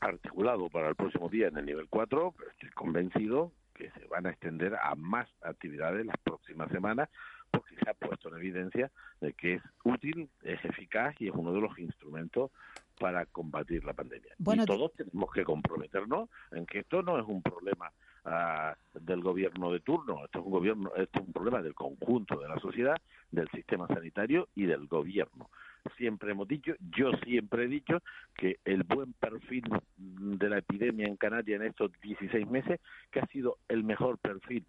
articulado 0.00 0.70
para 0.70 0.88
el 0.88 0.94
próximo 0.94 1.28
día 1.28 1.48
en 1.48 1.58
el 1.58 1.66
nivel 1.66 1.86
4, 1.88 2.34
pero 2.36 2.50
estoy 2.50 2.70
convencido 2.70 3.52
que 3.74 3.90
se 3.90 4.06
van 4.06 4.26
a 4.26 4.30
extender 4.30 4.74
a 4.74 4.94
más 4.94 5.28
actividades 5.42 6.06
las 6.06 6.16
próximas 6.18 6.70
semanas 6.70 7.08
porque 7.54 7.76
se 7.76 7.90
ha 7.90 7.94
puesto 7.94 8.28
en 8.28 8.36
evidencia 8.36 8.90
de 9.20 9.32
que 9.32 9.54
es 9.54 9.62
útil, 9.84 10.28
es 10.42 10.64
eficaz 10.64 11.14
y 11.20 11.28
es 11.28 11.34
uno 11.34 11.52
de 11.52 11.60
los 11.60 11.78
instrumentos 11.78 12.50
para 12.98 13.26
combatir 13.26 13.84
la 13.84 13.92
pandemia. 13.92 14.34
Bueno, 14.38 14.62
y 14.62 14.66
todos 14.66 14.92
tenemos 14.92 15.32
que 15.32 15.44
comprometernos 15.44 16.28
en 16.52 16.66
que 16.66 16.80
esto 16.80 17.02
no 17.02 17.18
es 17.18 17.26
un 17.26 17.42
problema 17.42 17.90
ah, 18.24 18.74
del 18.94 19.20
gobierno 19.20 19.72
de 19.72 19.80
turno, 19.80 20.24
esto 20.24 20.40
es 20.40 20.44
un 20.44 20.52
gobierno, 20.52 20.92
esto 20.96 21.20
es 21.20 21.26
un 21.26 21.32
problema 21.32 21.62
del 21.62 21.74
conjunto 21.74 22.38
de 22.38 22.48
la 22.48 22.58
sociedad, 22.58 22.96
del 23.30 23.48
sistema 23.50 23.86
sanitario 23.88 24.48
y 24.54 24.66
del 24.66 24.86
gobierno. 24.86 25.50
Siempre 25.98 26.30
hemos 26.32 26.48
dicho, 26.48 26.72
yo 26.96 27.12
siempre 27.24 27.64
he 27.64 27.68
dicho 27.68 28.02
que 28.34 28.58
el 28.64 28.84
buen 28.84 29.12
perfil 29.12 29.64
de 29.96 30.48
la 30.48 30.58
epidemia 30.58 31.06
en 31.06 31.16
Canarias 31.16 31.60
en 31.60 31.66
estos 31.66 31.90
16 32.00 32.48
meses, 32.48 32.80
que 33.10 33.20
ha 33.20 33.26
sido 33.26 33.58
el 33.68 33.84
mejor 33.84 34.18
perfil 34.18 34.64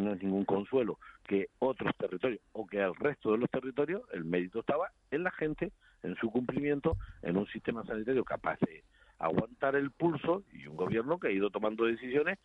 no 0.00 0.12
es 0.12 0.22
ningún 0.22 0.44
consuelo 0.44 0.98
que 1.24 1.48
otros 1.58 1.92
territorios 1.96 2.40
o 2.52 2.66
que 2.66 2.78
el 2.80 2.94
resto 2.94 3.32
de 3.32 3.38
los 3.38 3.50
territorios, 3.50 4.02
el 4.12 4.24
mérito 4.24 4.60
estaba 4.60 4.90
en 5.10 5.22
la 5.24 5.30
gente, 5.32 5.72
en 6.02 6.16
su 6.16 6.30
cumplimiento, 6.30 6.96
en 7.22 7.36
un 7.36 7.46
sistema 7.48 7.84
sanitario 7.84 8.24
capaz 8.24 8.58
de 8.60 8.84
aguantar 9.18 9.76
el 9.76 9.90
pulso 9.90 10.42
y 10.52 10.66
un 10.66 10.76
gobierno 10.76 11.18
que 11.18 11.28
ha 11.28 11.32
ido 11.32 11.50
tomando 11.50 11.84
decisiones 11.84 12.38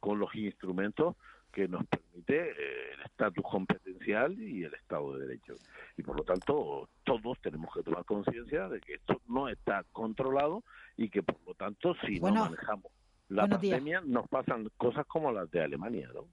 con 0.00 0.18
los 0.18 0.34
instrumentos 0.34 1.16
que 1.52 1.68
nos 1.68 1.86
permite 1.86 2.50
eh, 2.50 2.92
el 2.94 3.00
estatus 3.02 3.44
competencial 3.44 4.38
y 4.38 4.64
el 4.64 4.74
Estado 4.74 5.16
de 5.16 5.26
Derecho. 5.26 5.54
Y 5.96 6.02
por 6.02 6.16
lo 6.16 6.24
tanto, 6.24 6.88
todos 7.04 7.40
tenemos 7.40 7.72
que 7.72 7.82
tomar 7.82 8.04
conciencia 8.04 8.68
de 8.68 8.80
que 8.80 8.94
esto 8.94 9.22
no 9.28 9.48
está 9.48 9.84
controlado 9.92 10.64
y 10.96 11.08
que 11.08 11.22
por 11.22 11.36
lo 11.46 11.54
tanto, 11.54 11.94
si 12.04 12.18
Bueno, 12.18 12.38
no 12.38 12.50
manejamos 12.50 12.92
la 13.28 13.46
días. 13.46 13.60
pandemia, 13.60 14.02
nos 14.04 14.28
pasan 14.28 14.68
cosas 14.76 15.06
como 15.06 15.32
las 15.32 15.50
de 15.50 15.62
Alemania, 15.62 16.10
¿no? 16.12 16.26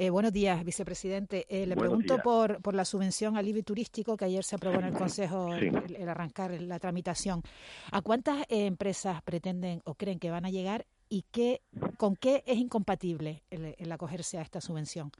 Eh, 0.00 0.10
buenos 0.10 0.32
días, 0.32 0.64
vicepresidente. 0.64 1.44
Eh, 1.48 1.66
le 1.66 1.74
Buenos 1.74 1.80
pregunto 2.04 2.18
por, 2.22 2.62
por 2.62 2.72
la 2.74 2.84
subvención 2.84 3.36
al 3.36 3.48
IBI 3.48 3.64
turístico 3.64 4.16
que 4.16 4.26
ayer 4.26 4.44
se 4.44 4.54
aprobó 4.54 4.78
en 4.78 4.84
el 4.84 4.94
Consejo 4.94 5.56
Sí. 5.58 5.66
el, 5.66 5.96
el 5.96 6.08
arrancar 6.08 6.52
la 6.62 6.78
tramitación. 6.78 7.42
¿A 7.90 8.00
cuántas 8.00 8.42
eh, 8.42 8.66
empresas 8.66 9.20
pretenden 9.22 9.80
o 9.84 9.94
creen 9.94 10.20
que 10.20 10.30
van 10.30 10.44
a 10.44 10.50
llegar 10.50 10.86
y 11.08 11.24
qué, 11.32 11.62
con 11.96 12.14
qué 12.14 12.44
es 12.46 12.58
incompatible 12.58 13.42
el, 13.50 13.74
el 13.76 13.90
acogerse 13.90 14.38
a 14.38 14.42
esta 14.42 14.60
subvención? 14.60 15.10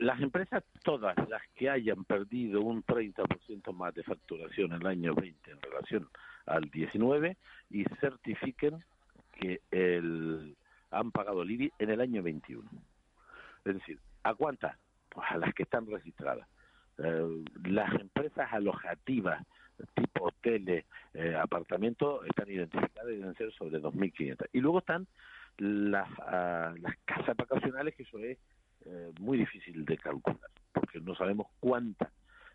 Las 0.00 0.20
empresas, 0.20 0.64
todas 0.82 1.14
las 1.28 1.42
que 1.54 1.70
hayan 1.70 2.04
perdido 2.04 2.60
un 2.60 2.82
30% 2.84 3.72
más 3.72 3.94
de 3.94 4.02
facturación 4.02 4.72
en 4.72 4.80
el 4.80 4.86
año 4.88 5.14
20 5.14 5.50
en 5.52 5.62
relación 5.62 6.08
al 6.46 6.62
19 6.70 7.36
y 7.70 7.84
certifiquen 8.00 8.82
que 9.38 9.60
el, 9.70 10.56
han 10.90 11.12
pagado 11.12 11.42
el 11.42 11.52
IBI 11.52 11.72
en 11.78 11.90
el 11.90 12.00
año 12.00 12.20
21. 12.20 12.68
Es 13.64 13.74
decir, 13.74 13.98
¿a 14.22 14.34
cuántas? 14.34 14.76
Pues 15.08 15.26
a 15.30 15.38
las 15.38 15.54
que 15.54 15.62
están 15.64 15.86
registradas. 15.86 16.48
Eh, 16.98 17.44
las 17.64 17.92
empresas 18.00 18.52
alojativas 18.52 19.44
tipo 19.94 20.26
hoteles, 20.26 20.84
eh, 21.14 21.34
apartamentos, 21.36 22.24
están 22.26 22.48
identificadas 22.48 23.12
y 23.12 23.16
deben 23.16 23.34
ser 23.34 23.52
sobre 23.52 23.80
2.500. 23.80 24.48
Y 24.52 24.60
luego 24.60 24.78
están 24.78 25.06
las, 25.58 26.08
ah, 26.20 26.74
las 26.80 26.96
casas 27.04 27.36
vacacionales, 27.36 27.94
que 27.94 28.04
eso 28.04 28.18
es 28.18 28.38
eh, 28.86 29.12
muy 29.20 29.38
difícil 29.38 29.84
de 29.84 29.96
calcular, 29.98 30.50
porque 30.72 31.00
no 31.00 31.14
sabemos 31.14 31.48
cuántas 31.60 32.10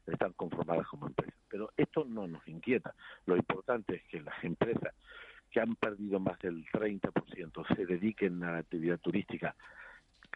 están 0.06 0.34
conformadas 0.34 0.88
como 0.88 1.08
empresas. 1.08 1.36
Pero 1.50 1.72
esto 1.78 2.06
no 2.06 2.28
nos 2.28 2.48
inquieta. 2.48 2.94
Lo 3.26 3.36
importante 3.36 3.96
es 3.96 4.04
que 4.04 4.22
las 4.22 4.44
empresas 4.44 4.94
que 5.52 5.60
han 5.60 5.76
perdido 5.76 6.20
más 6.20 6.38
del 6.40 6.66
30% 6.68 7.76
se 7.76 7.86
dediquen 7.86 8.44
a 8.44 8.52
la 8.54 8.58
actividad 8.60 9.00
turística. 9.00 9.56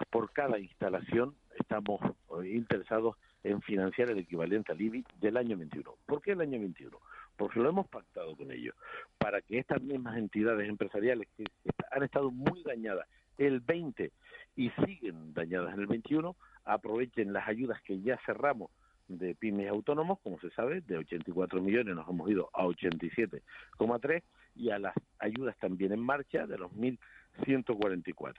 Por 0.09 0.31
cada 0.31 0.59
instalación 0.59 1.35
estamos 1.59 2.01
eh, 2.41 2.49
interesados 2.49 3.17
en 3.43 3.61
financiar 3.61 4.09
el 4.09 4.19
equivalente 4.19 4.71
al 4.71 4.81
IBI 4.81 5.05
del 5.19 5.37
año 5.37 5.57
21. 5.57 5.95
¿Por 6.05 6.21
qué 6.21 6.31
el 6.31 6.41
año 6.41 6.59
21? 6.59 6.97
Porque 7.35 7.59
lo 7.59 7.69
hemos 7.69 7.87
pactado 7.87 8.35
con 8.35 8.51
ellos, 8.51 8.75
para 9.17 9.41
que 9.41 9.59
estas 9.59 9.81
mismas 9.81 10.17
entidades 10.17 10.69
empresariales 10.69 11.27
que 11.35 11.45
han 11.91 12.03
estado 12.03 12.31
muy 12.31 12.63
dañadas 12.63 13.07
el 13.37 13.59
20 13.59 14.11
y 14.55 14.69
siguen 14.85 15.33
dañadas 15.33 15.73
en 15.73 15.81
el 15.81 15.87
21, 15.87 16.35
aprovechen 16.65 17.33
las 17.33 17.47
ayudas 17.47 17.81
que 17.81 17.99
ya 18.01 18.19
cerramos 18.25 18.69
de 19.07 19.35
pymes 19.35 19.69
autónomos, 19.69 20.19
como 20.21 20.39
se 20.39 20.49
sabe, 20.51 20.81
de 20.81 20.97
84 20.97 21.61
millones 21.61 21.95
nos 21.95 22.07
hemos 22.07 22.29
ido 22.29 22.49
a 22.53 22.63
87,3 22.65 24.23
y 24.55 24.69
a 24.69 24.79
las 24.79 24.93
ayudas 25.19 25.57
también 25.57 25.91
en 25.91 25.99
marcha 25.99 26.47
de 26.47 26.57
los 26.57 26.71
1.144. 26.71 28.35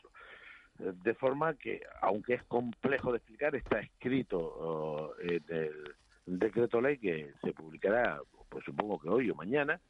Eh, 0.81 0.93
de 1.03 1.15
forma 1.15 1.55
que, 1.55 1.83
aunque 2.01 2.35
es 2.35 2.43
complejo 2.45 3.13
de 3.13 3.19
explicar, 3.19 3.55
está 3.55 3.81
escrito 3.81 4.39
oh, 4.39 5.15
en 5.21 5.43
el 5.49 6.39
decreto 6.39 6.81
ley 6.81 6.99
que 6.99 7.33
se 7.43 7.53
publicará, 7.53 8.21
pues 8.49 8.65
supongo 8.65 8.99
que 8.99 9.09
hoy 9.09 9.31
o 9.31 9.35
mañana, 9.35 9.81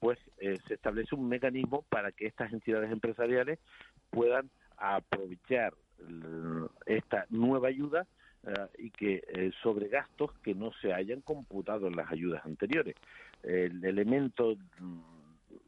pues 0.00 0.18
eh, 0.38 0.58
se 0.66 0.74
establece 0.74 1.14
un 1.14 1.28
mecanismo 1.28 1.82
para 1.88 2.12
que 2.12 2.26
estas 2.26 2.52
entidades 2.52 2.90
empresariales 2.90 3.58
puedan 4.10 4.50
aprovechar 4.76 5.74
esta 6.86 7.26
nueva 7.30 7.68
ayuda 7.68 8.06
eh, 8.44 8.52
y 8.78 8.90
que 8.90 9.24
eh, 9.28 9.50
sobre 9.62 9.88
gastos 9.88 10.30
que 10.44 10.54
no 10.54 10.70
se 10.80 10.92
hayan 10.92 11.20
computado 11.22 11.88
en 11.88 11.96
las 11.96 12.10
ayudas 12.12 12.44
anteriores. 12.44 12.94
El 13.42 13.84
elemento 13.84 14.54
mm, 14.78 15.00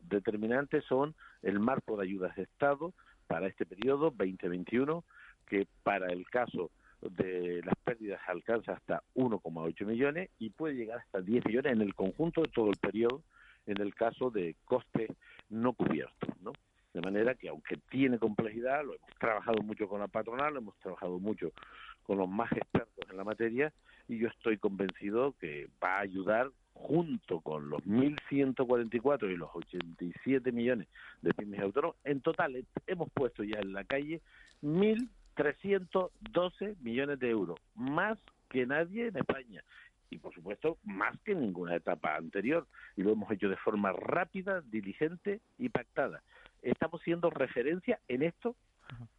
determinante 0.09 0.81
son 0.83 1.15
el 1.43 1.59
marco 1.59 1.97
de 1.97 2.05
ayudas 2.05 2.37
de 2.37 2.45
Estado 2.45 2.93
para 3.31 3.47
este 3.47 3.65
periodo 3.65 4.11
2021, 4.11 5.05
que 5.47 5.69
para 5.85 6.13
el 6.13 6.29
caso 6.29 6.73
de 7.01 7.63
las 7.65 7.77
pérdidas 7.85 8.21
alcanza 8.27 8.73
hasta 8.73 9.05
1,8 9.15 9.87
millones 9.87 10.31
y 10.41 10.51
puede 10.51 10.75
llegar 10.75 10.99
hasta 10.99 11.21
10 11.21 11.47
millones 11.47 11.73
en 11.75 11.81
el 11.81 11.95
conjunto 11.95 12.43
de 12.43 12.49
todo 12.49 12.71
el 12.71 12.77
periodo 12.79 13.23
en 13.67 13.81
el 13.81 13.95
caso 13.95 14.33
de 14.33 14.57
costes 14.65 15.11
no 15.49 15.75
cubiertos, 15.75 16.29
¿no? 16.43 16.53
De 16.93 17.01
manera 17.01 17.37
que 17.37 17.49
aunque 17.49 17.77
tiene 17.89 18.19
complejidad, 18.19 18.85
lo 18.85 18.97
hemos 18.97 19.15
trabajado 19.21 19.63
mucho 19.63 19.89
con 19.89 20.01
la 20.01 20.09
patronal, 20.09 20.55
lo 20.55 20.59
hemos 20.59 20.77
trabajado 20.81 21.21
mucho 21.21 21.53
con 22.03 22.19
los 22.19 22.29
más 22.29 22.51
expertos 22.51 23.09
en 23.09 23.17
la 23.17 23.23
materia 23.23 23.73
y 24.09 24.19
yo 24.19 24.27
estoy 24.27 24.59
convencido 24.59 25.37
que 25.39 25.69
va 25.81 25.99
a 25.99 26.01
ayudar 26.01 26.51
junto 26.81 27.41
con 27.41 27.69
los 27.69 27.83
1.144 27.85 29.31
y 29.31 29.37
los 29.37 29.51
87 29.53 30.51
millones 30.51 30.89
de 31.21 31.35
pymes 31.35 31.61
autónomos, 31.61 31.97
en 32.05 32.23
total 32.23 32.65
hemos 32.87 33.11
puesto 33.13 33.45
ya 33.45 33.59
en 33.61 33.75
la 33.75 33.85
calle 33.85 34.23
1.312 34.63 36.79
millones 36.81 37.21
de 37.21 37.29
euros, 37.31 37.61
más 37.75 38.19
que 38.49 38.65
nadie 38.67 39.09
en 39.09 39.19
España 39.19 39.63
y 40.09 40.17
por 40.19 40.33
supuesto 40.35 40.79
más 40.85 41.21
que 41.21 41.33
en 41.33 41.41
ninguna 41.41 41.77
etapa 41.77 42.17
anterior 42.17 42.67
y 42.97 43.03
lo 43.03 43.13
hemos 43.13 43.31
hecho 43.31 43.49
de 43.49 43.57
forma 43.57 43.93
rápida, 43.93 44.63
diligente 44.63 45.41
y 45.59 45.69
pactada. 45.69 46.23
Estamos 46.63 47.03
siendo 47.03 47.29
referencia 47.31 48.01
en 48.09 48.23
esto 48.23 48.57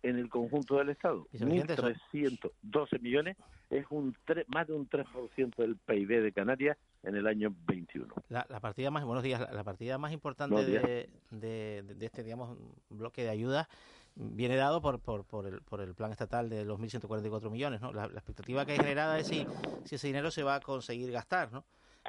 en 0.04 0.18
el 0.18 0.30
conjunto 0.30 0.78
del 0.78 0.90
Estado. 0.90 1.28
1.312 1.34 3.00
millones 3.02 3.38
es 3.70 3.86
un 3.90 4.16
más 4.48 4.68
de 4.68 4.74
un 4.74 4.90
3% 4.90 5.56
del 5.56 5.78
PIB 5.78 6.22
de 6.22 6.32
Canarias 6.32 6.78
en 7.04 7.16
el 7.16 7.28
año 7.28 7.54
21. 7.68 8.14
La, 8.30 8.46
partida 8.60 8.92
más, 8.92 9.04
buenos 9.06 9.24
días, 9.24 9.40
la, 9.52 9.64
partida 9.64 9.98
más 9.98 10.12
importante 10.12 10.64
de, 10.64 11.10
de, 11.32 12.06
este, 12.06 12.24
digamos, 12.24 12.58
bloque 12.90 13.24
de 13.24 13.30
ayuda 13.30 13.70
viene 14.16 14.56
dado 14.56 14.82
por, 14.82 15.00
por, 15.00 15.24
por, 15.24 15.48
el, 15.48 15.62
por 15.62 15.82
el 15.82 15.96
plan 15.96 16.12
estatal 16.12 16.50
de 16.50 16.66
los 16.66 16.80
1.144 16.80 17.50
millones. 17.50 17.82
¿no? 17.82 17.94
La, 17.94 18.06
expectativa 18.06 18.66
que 18.66 18.74
hay 18.74 18.78
generada 18.78 19.18
es 19.20 19.28
si, 19.28 19.46
si 19.86 19.96
ese 19.96 20.08
dinero 20.08 20.32
se 20.32 20.44
va 20.44 20.56
a 20.56 20.60
conseguir 20.60 21.12
gastar, 21.12 21.52
¿no? 21.52 21.64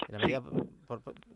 En 0.09 0.17
medida, 0.17 0.43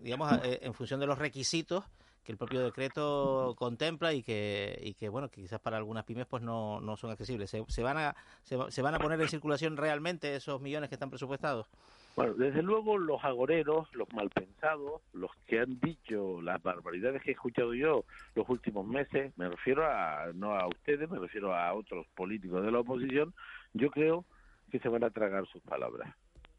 digamos, 0.01 0.33
eh, 0.43 0.61
en 0.63 0.73
función 0.73 0.99
de 0.99 1.07
los 1.07 1.19
requisitos 1.19 1.85
que 2.27 2.33
el 2.33 2.39
propio 2.39 2.65
decreto 2.65 3.55
contempla 3.57 4.13
y 4.13 4.23
que, 4.25 4.77
y 4.83 4.95
que 4.95 5.09
bueno, 5.09 5.31
que 5.31 5.41
quizás 5.41 5.61
para 5.61 5.77
algunas 5.77 6.05
pymes 6.05 6.27
pues 6.27 6.43
no, 6.43 6.81
no 6.81 6.97
son 6.97 7.13
accesibles. 7.13 7.49
¿Se, 7.49 7.65
se 7.69 7.83
van 7.85 7.97
a, 7.97 8.17
se, 8.43 8.59
se, 8.69 8.83
van 8.83 8.97
a 8.97 8.99
poner 8.99 9.21
en 9.21 9.29
circulación 9.29 9.77
realmente 9.77 10.35
esos 10.35 10.61
millones 10.61 10.89
que 10.89 10.97
están 10.97 11.09
presupuestados? 11.09 11.69
Bueno, 12.17 12.35
desde 12.35 12.63
luego 12.63 12.99
los 12.99 13.23
agoreros, 13.25 13.95
los 13.95 14.13
malpensados, 14.13 15.03
los 15.13 15.31
que 15.47 15.61
han 15.61 15.79
dicho 15.79 16.43
las 16.43 16.61
barbaridades 16.63 17.23
que 17.23 17.31
he 17.31 17.35
escuchado 17.35 17.75
yo 17.75 18.05
los 18.35 18.49
últimos 18.49 18.85
meses, 18.87 19.33
me 19.37 19.49
refiero 19.49 19.87
a, 19.87 20.33
no 20.35 20.55
a 20.55 20.67
ustedes, 20.67 21.09
me 21.09 21.21
refiero 21.21 21.55
a 21.55 21.73
otros 21.75 22.07
políticos 22.17 22.65
de 22.65 22.73
la 22.73 22.81
oposición, 22.81 23.35
yo 23.73 23.91
creo 23.91 24.25
que 24.73 24.81
se 24.81 24.89
van 24.89 25.05
a 25.05 25.11
tragar 25.11 25.47
sus 25.47 25.63
palabras. 25.63 26.13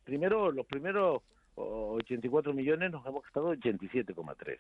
Primero, 0.05 0.49
los 0.51 0.65
primeros 0.65 1.23
84 1.55 2.53
millones 2.53 2.91
nos 2.91 3.05
hemos 3.05 3.23
gastado 3.23 3.53
87,3 3.53 4.59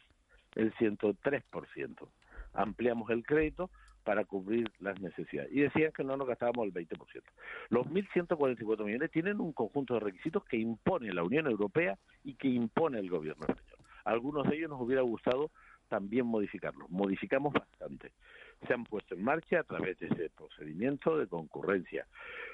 el 0.57 0.73
103%. 0.75 2.09
Ampliamos 2.53 3.09
el 3.11 3.23
crédito 3.23 3.69
para 4.03 4.23
cubrir 4.25 4.71
las 4.79 4.99
necesidades. 5.01 5.51
Y 5.51 5.59
decían 5.59 5.91
que 5.91 6.03
no 6.03 6.15
nos 6.15 6.27
gastábamos 6.27 6.65
el 6.65 6.73
20%. 6.73 6.97
Los 7.69 7.85
1.144 7.87 8.85
millones 8.85 9.11
tienen 9.11 9.41
un 9.41 9.51
conjunto 9.51 9.95
de 9.95 9.99
requisitos 9.99 10.45
que 10.45 10.57
impone 10.57 11.13
la 11.13 11.23
Unión 11.23 11.45
Europea 11.45 11.97
y 12.23 12.35
que 12.35 12.47
impone 12.47 12.99
el 12.99 13.09
gobierno 13.09 13.45
español. 13.47 13.77
Algunos 14.05 14.47
de 14.47 14.55
ellos 14.55 14.69
nos 14.69 14.79
hubiera 14.79 15.01
gustado 15.01 15.51
también 15.89 16.25
modificarlos. 16.25 16.89
Modificamos 16.89 17.51
bastante. 17.53 18.13
Se 18.65 18.73
han 18.73 18.85
puesto 18.85 19.13
en 19.13 19.23
marcha 19.23 19.59
a 19.59 19.63
través 19.63 19.99
de 19.99 20.07
ese 20.07 20.29
procedimiento 20.29 21.17
de 21.17 21.27
concurrencia 21.27 22.07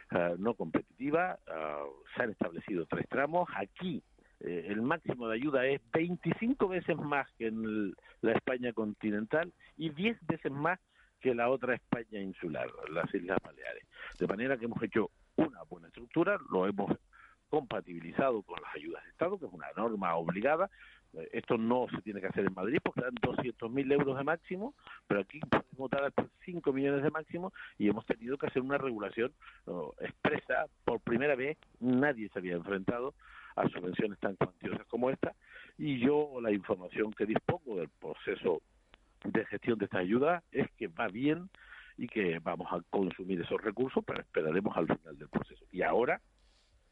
eh, 0.10 0.36
no 0.40 0.56
competitiva. 0.56 1.38
Eh, 1.46 1.76
se 2.16 2.24
han 2.24 2.32
establecido 2.32 2.88
tres 2.88 3.08
tramos. 3.08 3.48
Aquí 3.56 4.02
eh, 4.44 4.68
el 4.68 4.82
máximo 4.82 5.28
de 5.28 5.36
ayuda 5.36 5.66
es 5.66 5.82
25 5.94 6.68
veces 6.68 6.98
más 6.98 7.32
que 7.38 7.48
en 7.48 7.94
la 8.22 8.34
España 8.34 8.74
continental 8.74 9.54
y 9.78 9.90
10 9.90 10.18
veces 10.28 10.52
más 10.52 10.80
que 11.22 11.34
la 11.34 11.50
otra 11.50 11.76
España 11.76 12.20
insular, 12.20 12.68
las 12.92 13.14
Islas 13.14 13.40
Baleares. 13.42 13.86
De 14.20 14.28
manera 14.28 14.58
que 14.58 14.66
hemos 14.66 14.84
hecho 14.84 15.12
una 15.38 15.64
buena 15.64 15.88
estructura, 15.88 16.38
lo 16.52 16.68
hemos 16.68 16.92
compatibilizado 17.48 18.42
con 18.44 18.62
las 18.62 18.76
ayudas 18.76 19.02
de 19.04 19.12
Estado, 19.12 19.40
que 19.40 19.46
es 19.46 19.54
una 19.54 19.68
norma 19.78 20.16
obligada. 20.16 20.70
Eh, 21.14 21.30
esto 21.32 21.58
no 21.58 21.88
se 21.96 22.02
tiene 22.02 22.20
que 22.20 22.28
hacer 22.28 22.46
en 22.46 22.54
Madrid 22.54 22.80
porque 22.84 23.02
dan 23.02 23.16
200.000 23.16 23.94
euros 23.94 24.18
de 24.18 24.24
máximo, 24.26 24.74
pero 25.08 25.22
aquí 25.22 25.40
podemos 25.40 25.90
dar 25.90 26.04
hasta 26.04 26.26
5 26.44 26.74
millones 26.74 27.02
de 27.02 27.12
máximo 27.12 27.54
y 27.78 27.88
hemos 27.88 28.06
tenido 28.06 28.38
que 28.38 28.48
hacer 28.48 28.62
una 28.62 28.78
regulación 28.78 29.32
expresa. 30.02 30.66
Por 30.84 31.00
primera 31.00 31.36
vez 31.36 31.58
nadie 31.80 32.28
se 32.28 32.40
había 32.40 32.56
enfrentado 32.56 33.14
a 33.56 33.68
subvenciones 33.70 34.20
tan 34.20 34.36
cuantiosas 34.36 34.86
como 34.88 35.10
esta 35.10 35.34
y 35.78 36.00
yo 36.00 36.40
la 36.42 36.52
información 36.52 37.12
que 37.14 37.26
dispongo 37.26 37.78
del 37.78 37.90
proceso 37.90 38.62
de 39.24 39.46
gestión 39.46 39.78
de 39.80 39.86
esta 39.86 40.00
ayuda 40.00 40.44
es 40.52 40.70
que 40.72 40.88
va 40.88 41.08
bien 41.08 41.50
y 41.98 42.08
que 42.08 42.40
vamos 42.40 42.68
a 42.72 42.82
consumir 42.90 43.42
esos 43.42 43.62
recursos, 43.62 44.04
pero 44.06 44.22
esperaremos 44.22 44.76
al 44.76 44.88
final 44.88 45.18
del 45.18 45.30
proceso. 45.30 45.64
Y 45.72 45.84
ahora 45.84 46.22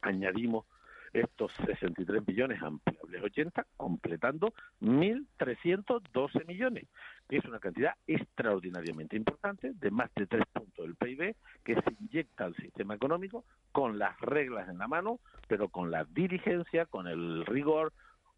añadimos 0.01 0.66
estos 1.14 1.51
63 1.66 2.26
millones 2.26 2.62
ampliables 2.62 3.24
80, 3.24 3.66
completando 3.78 4.53
1.312 4.82 6.45
millones, 6.47 6.88
que 7.28 7.38
es 7.38 7.45
una 7.45 7.59
cantidad 7.59 7.95
extraordinariamente 8.07 9.16
importante, 9.16 9.72
de 9.74 9.91
más 9.91 10.09
de 10.16 10.28
tres 10.28 10.43
puntos 10.53 10.86
del 10.86 10.95
PIB, 10.95 11.36
que 11.64 11.76
se 11.76 11.95
inyecta 11.99 12.45
al 12.45 12.55
sistema 12.55 12.95
económico 12.95 13.43
con 13.72 13.99
las 13.99 14.20
reglas 14.22 14.70
en 14.70 14.78
la 14.78 14.88
mano, 14.88 15.20
pero 15.47 15.70
con 15.70 15.91
la 15.91 16.05
diligencia, 16.05 16.86
con 16.86 17.07
el 17.07 17.45
rigor, 17.45 17.93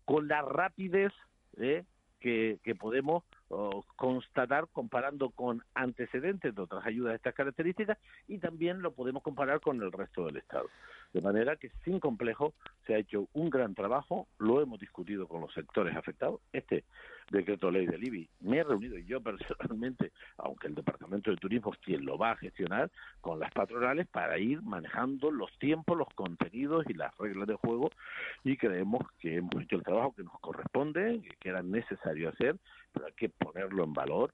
con 0.05 0.28
la 0.28 0.41
rapidez 0.41 1.13
¿eh? 1.57 1.86
que, 2.19 2.59
que 2.63 2.76
podemos 2.76 3.24
constatar 3.95 4.68
comparando 4.72 5.30
con 5.30 5.64
antecedentes 5.74 6.54
de 6.54 6.62
otras 6.62 6.86
ayudas 6.86 7.12
de 7.12 7.18
estas 7.18 7.36
características 7.36 7.97
y 8.28 8.39
también 8.39 8.82
lo 8.82 8.93
podemos 8.93 9.24
comparar 9.24 9.60
con 9.60 9.82
el 9.82 9.91
resto 9.91 10.26
del 10.26 10.38
Estado. 10.38 10.70
De 11.14 11.22
manera 11.22 11.56
que 11.58 11.70
sin 11.86 11.99
complejo 11.99 12.54
se 12.88 12.95
ha 12.95 12.97
hecho 12.97 13.28
un 13.34 13.51
gran 13.51 13.76
trabajo, 13.76 14.28
lo 14.39 14.62
hemos 14.62 14.80
discutido 14.80 15.28
con 15.28 15.41
los 15.41 15.54
sectores 15.54 15.95
afectados. 15.95 16.41
Este 16.51 16.84
decreto 17.30 17.72
ley 17.72 17.86
del 17.86 18.04
IBI. 18.04 18.30
Me 18.41 18.58
he 18.58 18.64
reunido 18.64 18.97
yo 18.97 19.22
personalmente, 19.22 20.12
aunque 20.38 20.68
el 20.68 20.76
Departamento 20.76 21.32
de 21.32 21.38
Turismo 21.38 21.72
es 21.72 21.80
quien 21.80 22.04
lo 22.06 22.18
va 22.18 22.32
a 22.32 22.38
gestionar, 22.38 22.91
con 23.22 23.39
las 23.39 23.51
patronales 23.51 24.08
para 24.08 24.38
ir 24.39 24.62
manejando 24.64 25.32
los 25.32 25.51
tiempos, 25.60 25.97
los 25.97 26.10
contenidos 26.16 26.86
y 26.89 26.93
las 26.93 27.16
reglas 27.18 27.47
de 27.47 27.56
juego 27.56 27.91
y 28.43 28.58
creemos 28.58 29.04
que 29.20 29.38
hemos 29.38 29.62
hecho 29.62 29.78
el 29.78 29.84
trabajo 29.84 30.14
que 30.16 30.24
nos 30.24 30.39
corresponde, 30.39 31.22
que 31.39 31.49
era 31.49 31.62
necesario 31.62 32.30
hacer, 32.30 32.58
pero 32.91 33.08
que 33.16 33.30
ponerlo 33.44 33.84
en 33.84 33.94
valor 33.94 34.34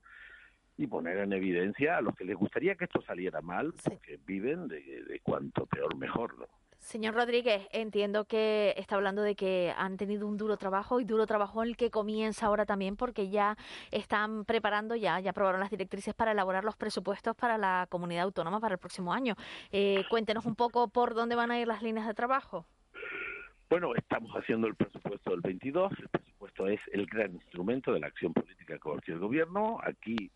y 0.77 0.87
poner 0.87 1.17
en 1.17 1.33
evidencia 1.33 1.97
a 1.97 2.01
los 2.01 2.15
que 2.15 2.23
les 2.23 2.37
gustaría 2.37 2.75
que 2.75 2.85
esto 2.85 3.01
saliera 3.01 3.41
mal, 3.41 3.73
porque 3.83 4.17
viven 4.25 4.67
de, 4.67 5.03
de 5.03 5.19
cuanto 5.19 5.65
peor 5.65 5.95
mejor, 5.97 6.37
¿no? 6.37 6.45
Señor 6.79 7.13
Rodríguez, 7.13 7.67
entiendo 7.71 8.25
que 8.25 8.73
está 8.77 8.95
hablando 8.95 9.21
de 9.21 9.35
que 9.35 9.73
han 9.77 9.97
tenido 9.97 10.25
un 10.25 10.37
duro 10.37 10.57
trabajo 10.57 10.99
y 10.99 11.03
duro 11.03 11.27
trabajo 11.27 11.61
en 11.61 11.69
el 11.69 11.77
que 11.77 11.91
comienza 11.91 12.47
ahora 12.47 12.65
también 12.65 12.95
porque 12.95 13.29
ya 13.29 13.57
están 13.91 14.45
preparando, 14.45 14.95
ya, 14.95 15.19
ya 15.19 15.31
aprobaron 15.31 15.59
las 15.59 15.69
directrices 15.69 16.15
para 16.15 16.31
elaborar 16.31 16.63
los 16.63 16.77
presupuestos 16.77 17.35
para 17.35 17.57
la 17.57 17.85
comunidad 17.89 18.23
autónoma 18.23 18.59
para 18.59 18.73
el 18.73 18.79
próximo 18.79 19.13
año. 19.13 19.35
Eh, 19.71 20.03
cuéntenos 20.09 20.45
un 20.45 20.55
poco 20.55 20.87
por 20.87 21.13
dónde 21.13 21.35
van 21.35 21.51
a 21.51 21.59
ir 21.59 21.67
las 21.67 21.83
líneas 21.83 22.07
de 22.07 22.13
trabajo. 22.13 22.65
Bueno, 23.69 23.93
estamos 23.93 24.31
haciendo 24.31 24.65
el 24.65 24.73
presupuesto 24.73 25.29
del 25.29 25.41
22. 25.41 25.91
El 25.99 26.09
presupuesto 26.09 26.67
es 26.67 26.79
el 26.91 27.05
gran 27.05 27.35
instrumento 27.35 27.93
de 27.93 27.99
la 27.99 28.07
acción 28.07 28.33
política 28.33 28.73
que 28.73 28.79
cualquier 28.79 29.19
gobierno. 29.19 29.77
Aquí, 29.83 30.31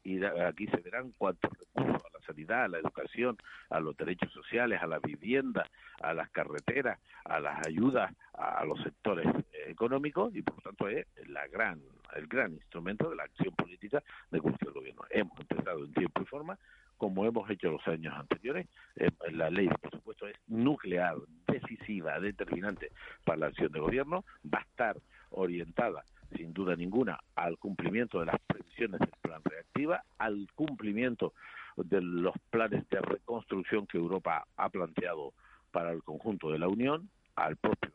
aquí 0.46 0.68
se 0.68 0.78
verán 0.78 1.14
cuántos 1.18 1.52
recursos 1.58 2.04
a 2.06 2.20
la 2.20 2.26
sanidad, 2.28 2.66
a 2.66 2.68
la 2.68 2.78
educación, 2.78 3.36
a 3.72 3.80
los 3.80 3.98
derechos 3.98 4.32
sociales, 4.32 4.80
a 4.84 4.86
la 4.86 5.00
vivienda, 5.00 5.68
a 6.00 6.14
las 6.14 6.30
carreteras, 6.30 7.00
a 7.26 7.40
las 7.40 7.66
ayudas 7.66 8.14
a 8.34 8.66
los 8.66 8.82
sectores 8.82 9.26
eh, 9.26 9.66
económicos 9.68 10.36
y 10.36 10.42
por 10.42 10.56
lo 10.56 10.62
tanto 10.62 10.88
es 10.88 11.06
la 11.28 11.48
gran, 11.48 11.82
el 12.16 12.28
gran 12.28 12.54
instrumento 12.54 13.10
de 13.10 13.16
la 13.16 13.24
acción 13.24 13.54
política 13.56 14.04
de 14.32 14.42
cualquier 14.42 14.72
gobierno. 14.72 15.04
Hemos 15.10 15.40
empezado 15.40 15.86
en 15.86 15.94
tiempo 15.94 16.22
y 16.22 16.26
forma 16.26 16.58
como 17.04 17.26
hemos 17.26 17.50
hecho 17.50 17.70
los 17.70 17.86
años 17.86 18.14
anteriores. 18.16 18.66
Eh, 18.96 19.10
la 19.34 19.50
ley 19.50 19.68
por 19.68 19.92
supuesto 19.92 20.26
es 20.26 20.38
nuclear, 20.48 21.18
decisiva, 21.46 22.18
determinante 22.18 22.92
para 23.26 23.40
la 23.40 23.48
acción 23.48 23.74
de 23.74 23.82
gobierno, 23.82 24.24
va 24.46 24.60
a 24.60 24.62
estar 24.62 24.96
orientada 25.32 26.06
sin 26.34 26.54
duda 26.54 26.78
ninguna 26.78 27.20
al 27.36 27.58
cumplimiento 27.58 28.22
de 28.22 28.28
las 28.28 28.40
previsiones 28.48 29.02
del 29.02 29.12
plan 29.22 29.42
reactiva, 29.44 30.02
al 30.18 30.48
cumplimiento 30.56 31.34
de 31.76 32.02
los 32.02 32.36
planes 32.50 32.90
de 32.90 33.02
reconstrucción 33.02 33.86
que 33.86 33.98
Europa 33.98 34.48
ha 34.56 34.70
planteado 34.70 35.34
para 35.72 35.92
el 35.92 36.04
conjunto 36.04 36.52
de 36.52 36.60
la 36.60 36.70
Unión, 36.70 37.10
al 37.36 37.58
propio 37.58 37.92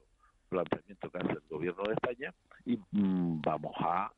planteamiento 0.50 1.08
que 1.08 1.18
hace 1.18 1.32
el 1.32 1.42
gobierno 1.48 1.82
de 1.84 1.94
España 1.94 2.34
y 2.66 2.76
mm, 2.90 3.40
vamos 3.40 3.72
a 3.78 4.12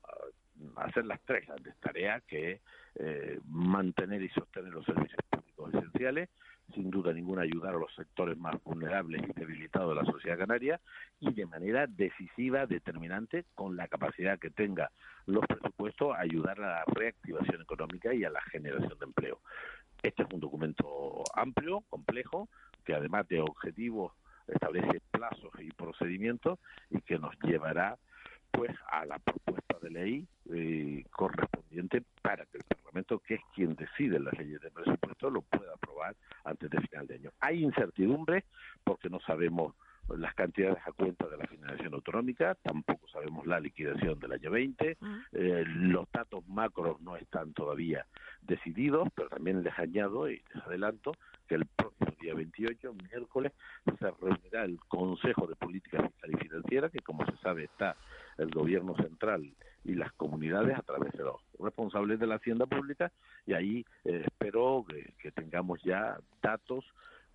hacer 0.76 1.06
las 1.06 1.20
tres 1.22 1.46
grandes 1.46 1.76
tareas 1.80 2.22
que 2.24 2.52
es 2.52 2.60
eh, 2.96 3.38
mantener 3.46 4.22
y 4.22 4.28
sostener 4.30 4.72
los 4.72 4.84
servicios 4.84 5.20
públicos 5.30 5.74
esenciales, 5.74 6.28
sin 6.74 6.90
duda 6.90 7.12
ninguna 7.12 7.42
ayudar 7.42 7.74
a 7.74 7.78
los 7.78 7.94
sectores 7.94 8.36
más 8.38 8.62
vulnerables 8.62 9.22
y 9.28 9.32
debilitados 9.32 9.94
de 9.94 10.02
la 10.02 10.10
sociedad 10.10 10.38
canaria 10.38 10.80
y 11.18 11.32
de 11.32 11.46
manera 11.46 11.86
decisiva, 11.86 12.66
determinante, 12.66 13.44
con 13.54 13.76
la 13.76 13.88
capacidad 13.88 14.38
que 14.38 14.50
tenga 14.50 14.90
los 15.26 15.44
presupuestos, 15.46 16.14
ayudar 16.16 16.60
a 16.60 16.68
la 16.68 16.84
reactivación 16.86 17.62
económica 17.62 18.14
y 18.14 18.24
a 18.24 18.30
la 18.30 18.40
generación 18.42 18.98
de 18.98 19.04
empleo. 19.04 19.40
Este 20.02 20.22
es 20.22 20.28
un 20.32 20.40
documento 20.40 21.24
amplio, 21.34 21.82
complejo, 21.88 22.48
que 22.84 22.94
además 22.94 23.28
de 23.28 23.40
objetivos 23.40 24.12
establece 24.46 25.00
plazos 25.10 25.52
y 25.60 25.70
procedimientos 25.72 26.58
y 26.90 27.00
que 27.02 27.18
nos 27.18 27.34
llevará 27.42 27.98
pues 28.50 28.70
a 28.90 29.04
la 29.04 29.18
propuesta 29.18 29.78
de 29.82 29.90
ley 29.90 30.26
eh, 30.52 31.04
correspondiente 31.10 32.02
para 32.22 32.44
que 32.46 32.58
el 32.58 32.64
Parlamento, 32.64 33.18
que 33.20 33.34
es 33.34 33.40
quien 33.54 33.74
decide 33.74 34.18
las 34.18 34.36
leyes 34.38 34.60
de 34.60 34.70
presupuesto, 34.70 35.30
lo 35.30 35.42
pueda 35.42 35.74
aprobar 35.74 36.16
antes 36.44 36.70
de 36.70 36.80
final 36.80 37.06
de 37.06 37.14
año. 37.14 37.30
Hay 37.40 37.62
incertidumbre 37.62 38.44
porque 38.84 39.08
no 39.08 39.20
sabemos 39.20 39.74
las 40.16 40.34
cantidades 40.34 40.78
a 40.86 40.92
cuenta 40.92 41.28
de 41.28 41.36
la 41.36 41.46
financiación 41.46 41.94
autonómica, 41.94 42.56
tampoco 42.62 43.06
sabemos 43.08 43.46
la 43.46 43.60
liquidación 43.60 44.18
del 44.18 44.32
año 44.32 44.50
20, 44.50 44.98
eh, 45.32 45.64
los 45.66 46.10
datos 46.12 46.46
macros 46.48 47.00
no 47.00 47.16
están 47.16 47.52
todavía 47.52 48.06
decididos, 48.42 49.08
pero 49.14 49.28
también 49.28 49.62
les 49.62 49.78
añado 49.78 50.28
y 50.28 50.42
les 50.54 50.64
adelanto 50.64 51.12
que 51.46 51.56
el 51.56 51.66
próximo 51.66 52.09
día 52.20 52.34
28, 52.34 52.94
miércoles, 53.10 53.52
se 53.98 54.10
reunirá 54.10 54.64
el 54.64 54.78
Consejo 54.88 55.46
de 55.46 55.56
Política 55.56 56.02
Fiscal 56.02 56.30
y 56.32 56.36
Financiera, 56.36 56.88
que 56.90 57.00
como 57.00 57.24
se 57.26 57.36
sabe 57.38 57.64
está 57.64 57.96
el 58.38 58.50
gobierno 58.50 58.94
central 58.96 59.52
y 59.84 59.94
las 59.94 60.12
comunidades 60.12 60.78
a 60.78 60.82
través 60.82 61.12
de 61.12 61.24
los 61.24 61.36
responsables 61.58 62.18
de 62.20 62.26
la 62.26 62.36
hacienda 62.36 62.66
pública 62.66 63.10
y 63.46 63.54
ahí 63.54 63.86
eh, 64.04 64.22
espero 64.26 64.84
que, 64.88 65.30
tengamos 65.32 65.82
ya 65.82 66.18
datos 66.42 66.84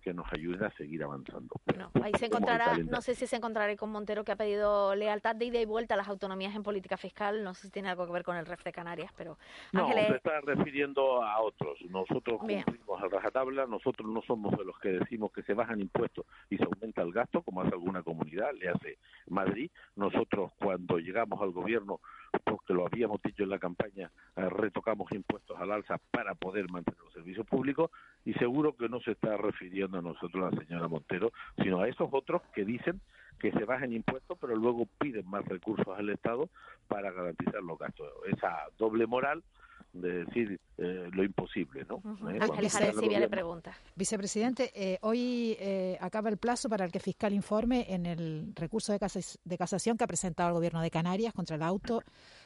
que 0.06 0.14
nos 0.14 0.32
ayuden 0.32 0.62
a 0.62 0.70
seguir 0.76 1.02
avanzando. 1.02 1.60
Bueno, 1.64 1.90
ahí 2.00 2.12
se 2.16 2.26
encontrará, 2.26 2.78
no 2.78 3.00
sé 3.00 3.16
si 3.16 3.26
se 3.26 3.34
encontrará 3.34 3.74
con 3.74 3.90
Montero 3.90 4.22
que 4.22 4.30
ha 4.30 4.36
pedido 4.36 4.94
lealtad 4.94 5.34
de 5.34 5.46
ida 5.46 5.60
y 5.60 5.64
vuelta 5.64 5.94
a 5.94 5.96
las 5.96 6.06
autonomías 6.06 6.54
en 6.54 6.62
política 6.62 6.96
fiscal, 6.96 7.42
no 7.42 7.54
sé 7.54 7.62
si 7.62 7.70
tiene 7.72 7.88
algo 7.88 8.06
que 8.06 8.12
ver 8.12 8.22
con 8.22 8.36
el 8.36 8.46
REF 8.46 8.62
de 8.62 8.70
Canarias, 8.70 9.12
pero... 9.16 9.36
No, 9.72 9.92
se 9.92 10.14
está 10.14 10.40
refiriendo 10.42 11.24
a 11.24 11.40
otros. 11.42 11.80
Nosotros 11.90 12.38
cumplimos 12.38 13.02
al 13.02 13.10
rajatabla, 13.10 13.66
nosotros 13.66 14.08
no 14.08 14.22
somos 14.22 14.56
de 14.56 14.64
los 14.64 14.78
que 14.78 14.90
decimos 14.90 15.32
que 15.32 15.42
se 15.42 15.54
bajan 15.54 15.80
impuestos 15.80 16.24
y 16.50 16.56
se 16.56 16.62
aumenta 16.62 17.02
el 17.02 17.10
gasto, 17.10 17.42
como 17.42 17.62
hace 17.62 17.72
alguna 17.72 18.04
comunidad, 18.04 18.52
le 18.52 18.68
hace 18.68 18.98
Madrid. 19.26 19.72
Nosotros 19.96 20.52
cuando 20.60 20.98
llegamos 20.98 21.42
al 21.42 21.50
gobierno 21.50 21.98
porque 22.46 22.74
lo 22.74 22.86
habíamos 22.86 23.20
dicho 23.22 23.42
en 23.42 23.50
la 23.50 23.58
campaña, 23.58 24.10
eh, 24.36 24.48
retocamos 24.48 25.10
impuestos 25.10 25.58
al 25.58 25.72
alza 25.72 25.98
para 26.12 26.36
poder 26.36 26.70
mantener 26.70 27.00
los 27.02 27.12
servicios 27.12 27.44
públicos 27.44 27.90
y 28.24 28.34
seguro 28.34 28.76
que 28.76 28.88
no 28.88 29.00
se 29.00 29.10
está 29.10 29.36
refiriendo 29.36 29.98
a 29.98 30.02
nosotros 30.02 30.54
la 30.54 30.64
señora 30.64 30.86
Montero, 30.86 31.32
sino 31.58 31.80
a 31.80 31.88
esos 31.88 32.08
otros 32.12 32.42
que 32.54 32.64
dicen 32.64 33.00
que 33.40 33.50
se 33.50 33.64
bajen 33.64 33.92
impuestos 33.92 34.38
pero 34.40 34.54
luego 34.54 34.86
piden 34.98 35.28
más 35.28 35.44
recursos 35.44 35.88
al 35.98 36.08
Estado 36.08 36.48
para 36.86 37.10
garantizar 37.10 37.62
los 37.64 37.78
gastos. 37.78 38.08
Esa 38.28 38.56
doble 38.78 39.06
moral 39.08 39.42
de 40.00 40.24
decir 40.24 40.60
eh, 40.78 41.08
lo 41.12 41.24
imposible, 41.24 41.86
¿no? 41.88 41.96
Uh 41.96 42.28
le 43.18 43.28
pregunta. 43.28 43.76
Vicepresidente, 43.94 44.72
eh, 44.74 44.98
hoy 45.02 45.56
eh, 45.58 45.96
acaba 46.00 46.28
el 46.28 46.36
plazo 46.36 46.68
para 46.68 46.84
el 46.84 46.92
que 46.92 47.00
fiscal 47.00 47.32
informe 47.32 47.86
en 47.88 48.06
el 48.06 48.52
recurso 48.54 48.92
de, 48.92 48.98
de, 49.44 49.58
casación 49.58 49.96
que 49.96 50.04
ha 50.04 50.06
presentado 50.06 50.48
el 50.50 50.54
Gobierno 50.54 50.80
de 50.80 50.90
Canarias 50.90 51.32
contra 51.32 51.56
el 51.56 51.62
auto 51.62 52.02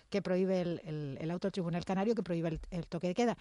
que 0.09 0.23
prohíbe 0.23 0.61
el, 0.61 1.19
el, 1.21 1.31
auto 1.31 1.49
del 1.49 1.53
Tribunal 1.53 1.85
Canario 1.85 2.15
que 2.15 2.23
prohíbe 2.23 2.61
el, 2.71 2.87
toque 2.87 3.09
de 3.09 3.15
queda. 3.15 3.37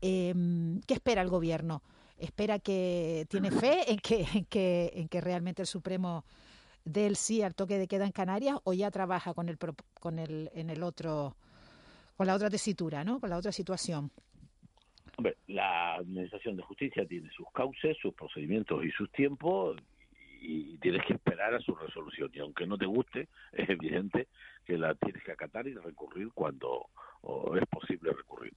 Em, 0.00 0.80
¿Qué 0.82 0.94
espera 0.94 1.22
el 1.22 1.28
Gobierno? 1.28 1.82
¿Espera 2.18 2.58
que 2.58 3.26
tiene 3.28 3.50
fe 3.50 3.84
en 3.92 3.98
que, 3.98 4.26
en 4.34 4.44
que, 4.44 4.92
en 4.94 5.08
que 5.08 5.20
realmente 5.20 5.62
el 5.62 5.68
Supremo 5.68 6.24
dé 6.84 7.06
el 7.06 7.16
sí 7.16 7.42
al 7.42 7.54
toque 7.54 7.78
de 7.78 7.86
queda 7.86 8.06
en 8.06 8.12
Canarias 8.12 8.58
o 8.64 8.72
ya 8.72 8.90
trabaja 8.90 9.34
con 9.34 9.48
el, 9.48 9.58
con 10.00 10.18
el 10.18 10.50
en 10.54 10.70
el 10.70 10.82
otro 10.82 11.36
con 12.18 12.26
la 12.26 12.34
otra 12.34 12.50
tesitura, 12.50 13.04
¿no? 13.04 13.20
Con 13.20 13.30
la 13.30 13.36
otra 13.36 13.52
situación. 13.52 14.10
Hombre, 15.16 15.36
la 15.46 15.94
Administración 15.94 16.56
de 16.56 16.64
Justicia 16.64 17.06
tiene 17.06 17.30
sus 17.30 17.46
cauces, 17.52 17.96
sus 18.02 18.12
procedimientos 18.12 18.84
y 18.84 18.90
sus 18.90 19.08
tiempos 19.12 19.76
y 20.40 20.76
tienes 20.78 21.06
que 21.06 21.14
esperar 21.14 21.54
a 21.54 21.60
su 21.60 21.76
resolución. 21.76 22.28
Y 22.34 22.40
aunque 22.40 22.66
no 22.66 22.76
te 22.76 22.86
guste, 22.86 23.28
es 23.52 23.70
evidente 23.70 24.26
que 24.66 24.76
la 24.76 24.96
tienes 24.96 25.22
que 25.22 25.30
acatar 25.30 25.68
y 25.68 25.74
recurrir 25.74 26.30
cuando 26.34 26.88
es 27.56 27.68
posible 27.68 28.12
recurrir. 28.12 28.52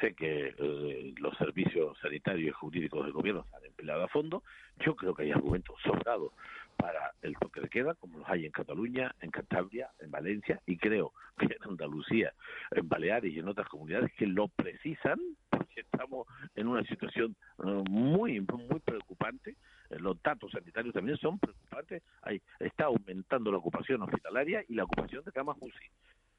Sé 0.00 0.14
que 0.14 0.54
eh, 0.58 1.14
los 1.18 1.36
servicios 1.36 1.98
sanitarios 2.00 2.48
y 2.48 2.52
jurídicos 2.52 3.04
del 3.04 3.12
gobierno 3.12 3.44
se 3.50 3.56
han 3.56 3.64
empleado 3.66 4.04
a 4.04 4.08
fondo. 4.08 4.42
Yo 4.80 4.96
creo 4.96 5.14
que 5.14 5.24
hay 5.24 5.32
argumentos 5.32 5.76
sobrados 5.82 6.32
para 6.76 7.12
el 7.22 7.34
toque 7.36 7.60
de 7.60 7.68
queda, 7.68 7.94
como 7.94 8.18
los 8.18 8.28
hay 8.28 8.46
en 8.46 8.52
Cataluña, 8.52 9.14
en 9.20 9.30
Cantabria, 9.30 9.90
en 9.98 10.10
Valencia, 10.10 10.60
y 10.66 10.76
creo 10.76 11.12
que 11.38 11.46
en 11.46 11.62
Andalucía, 11.62 12.32
en 12.70 12.88
Baleares 12.88 13.32
y 13.32 13.38
en 13.38 13.48
otras 13.48 13.68
comunidades 13.68 14.12
que 14.14 14.26
lo 14.26 14.48
precisan, 14.48 15.18
porque 15.50 15.80
estamos 15.80 16.26
en 16.54 16.68
una 16.68 16.82
situación 16.84 17.36
eh, 17.64 17.82
muy, 17.88 18.40
muy 18.40 18.80
preocupante. 18.84 19.56
Eh, 19.90 19.98
los 19.98 20.20
datos 20.22 20.50
sanitarios 20.52 20.94
también 20.94 21.18
son 21.18 21.38
preocupantes. 21.38 22.02
Hay, 22.22 22.40
está 22.58 22.84
aumentando 22.84 23.50
la 23.50 23.58
ocupación 23.58 24.02
hospitalaria 24.02 24.64
y 24.68 24.74
la 24.74 24.84
ocupación 24.84 25.24
de 25.24 25.32
camas 25.32 25.56
UCI. 25.60 25.90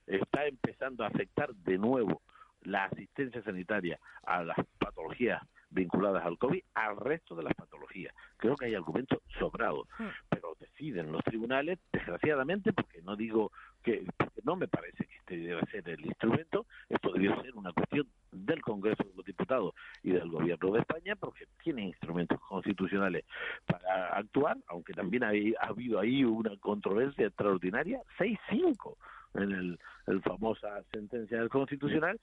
Está 0.07 0.45
empezando 0.45 1.03
a 1.03 1.07
afectar 1.07 1.53
de 1.53 1.77
nuevo 1.77 2.21
la 2.61 2.85
asistencia 2.85 3.41
sanitaria 3.43 3.99
a 4.23 4.43
las 4.43 4.57
patologías 4.79 5.41
vinculadas 5.69 6.25
al 6.25 6.37
COVID 6.37 6.61
al 6.73 6.97
resto 6.97 7.35
de 7.35 7.43
las 7.43 7.53
patologías. 7.53 8.13
Creo 8.37 8.55
que 8.55 8.65
hay 8.65 8.75
argumentos 8.75 9.19
sobrados, 9.39 9.87
hmm. 9.97 10.07
pero 10.29 10.55
deciden 10.59 11.11
los 11.11 11.23
tribunales, 11.23 11.79
desgraciadamente, 11.91 12.73
porque 12.73 13.01
no 13.01 13.15
digo 13.15 13.51
que 13.83 14.05
porque 14.17 14.41
no 14.43 14.55
me 14.55 14.67
parece 14.67 15.05
que 15.05 15.15
este 15.15 15.37
debe 15.37 15.65
ser 15.71 15.87
el 15.89 16.05
instrumento, 16.05 16.65
esto 16.89 17.11
debió 17.11 17.41
ser 17.41 17.55
una 17.55 17.73
cuestión 17.73 18.07
del 18.31 18.61
Congreso 18.61 19.03
de 19.03 19.13
los 19.15 19.25
Diputados 19.25 19.73
y 20.03 20.11
del 20.11 20.29
Gobierno 20.29 20.71
de 20.71 20.79
España, 20.79 21.15
porque 21.15 21.45
tiene 21.63 21.85
instrumentos 21.85 22.39
constitucionales 22.41 23.25
para 23.65 24.17
actuar, 24.17 24.57
aunque 24.67 24.93
también 24.93 25.23
ha 25.23 25.31
habido 25.61 25.99
ahí 25.99 26.23
una 26.23 26.55
controversia 26.57 27.27
extraordinaria, 27.27 28.01
6-5 28.17 28.95
en 29.35 29.51
el, 29.51 29.79
el 30.07 30.21
famosa 30.21 30.81
sentencia 30.91 31.39
del 31.39 31.49
Constitucional 31.49 32.19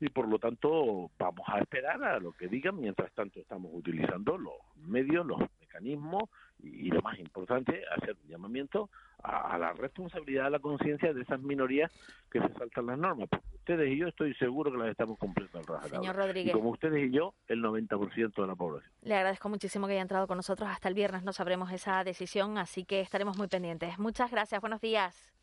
y 0.00 0.08
por 0.08 0.28
lo 0.28 0.38
tanto 0.38 1.10
vamos 1.18 1.46
a 1.48 1.58
esperar 1.58 2.02
a 2.02 2.18
lo 2.20 2.32
que 2.32 2.48
digan. 2.48 2.80
Mientras 2.80 3.12
tanto 3.12 3.40
estamos 3.40 3.70
utilizando 3.74 4.38
los 4.38 4.54
medios, 4.76 5.26
los 5.26 5.40
mecanismos 5.60 6.24
y, 6.60 6.86
y 6.86 6.90
lo 6.90 7.02
más 7.02 7.18
importante, 7.18 7.82
hacer 7.96 8.16
un 8.22 8.30
llamamiento 8.30 8.90
a, 9.22 9.54
a 9.54 9.58
la 9.58 9.72
responsabilidad, 9.72 10.46
a 10.46 10.50
la 10.50 10.58
conciencia 10.60 11.12
de 11.12 11.22
esas 11.22 11.40
minorías 11.40 11.90
que 12.30 12.40
se 12.40 12.52
saltan 12.54 12.86
las 12.86 12.98
normas. 12.98 13.28
Porque 13.28 13.46
ustedes 13.56 13.90
y 13.90 13.98
yo 13.98 14.08
estoy 14.08 14.34
seguro 14.34 14.70
que 14.70 14.78
las 14.78 14.88
estamos 14.88 15.18
cumpliendo 15.18 15.58
al 15.58 15.66
rajatabla. 15.66 15.98
Señor 15.98 16.16
Rodríguez. 16.16 16.54
Y 16.54 16.56
como 16.56 16.70
ustedes 16.70 17.08
y 17.08 17.10
yo, 17.10 17.34
el 17.48 17.62
90% 17.62 18.34
de 18.34 18.46
la 18.46 18.54
población. 18.54 18.92
Le 19.02 19.14
agradezco 19.14 19.48
muchísimo 19.48 19.86
que 19.86 19.94
haya 19.94 20.02
entrado 20.02 20.26
con 20.26 20.36
nosotros. 20.36 20.68
Hasta 20.68 20.88
el 20.88 20.94
viernes 20.94 21.24
no 21.24 21.32
sabremos 21.32 21.72
esa 21.72 22.04
decisión, 22.04 22.58
así 22.58 22.84
que 22.84 23.00
estaremos 23.00 23.36
muy 23.36 23.48
pendientes. 23.48 23.98
Muchas 23.98 24.30
gracias. 24.30 24.60
Buenos 24.60 24.80
días. 24.80 25.37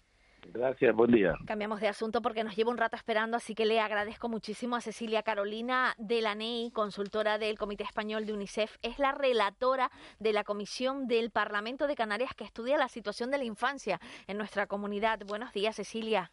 Gracias, 0.53 0.95
buen 0.95 1.11
día. 1.11 1.33
Cambiamos 1.45 1.81
de 1.81 1.87
asunto 1.87 2.21
porque 2.21 2.43
nos 2.43 2.55
lleva 2.55 2.71
un 2.71 2.77
rato 2.77 2.95
esperando, 2.95 3.37
así 3.37 3.55
que 3.55 3.65
le 3.65 3.79
agradezco 3.79 4.29
muchísimo 4.29 4.75
a 4.75 4.81
Cecilia 4.81 5.23
Carolina 5.23 5.95
de 5.97 6.21
la 6.21 6.35
NEI, 6.35 6.71
consultora 6.71 7.37
del 7.37 7.57
Comité 7.57 7.83
Español 7.83 8.25
de 8.25 8.33
UNICEF. 8.33 8.77
Es 8.81 8.99
la 8.99 9.11
relatora 9.11 9.91
de 10.19 10.33
la 10.33 10.43
Comisión 10.43 11.07
del 11.07 11.31
Parlamento 11.31 11.87
de 11.87 11.95
Canarias 11.95 12.33
que 12.35 12.43
estudia 12.43 12.77
la 12.77 12.87
situación 12.87 13.31
de 13.31 13.37
la 13.37 13.43
infancia 13.43 13.99
en 14.27 14.37
nuestra 14.37 14.67
comunidad. 14.67 15.19
Buenos 15.25 15.51
días, 15.53 15.75
Cecilia. 15.75 16.31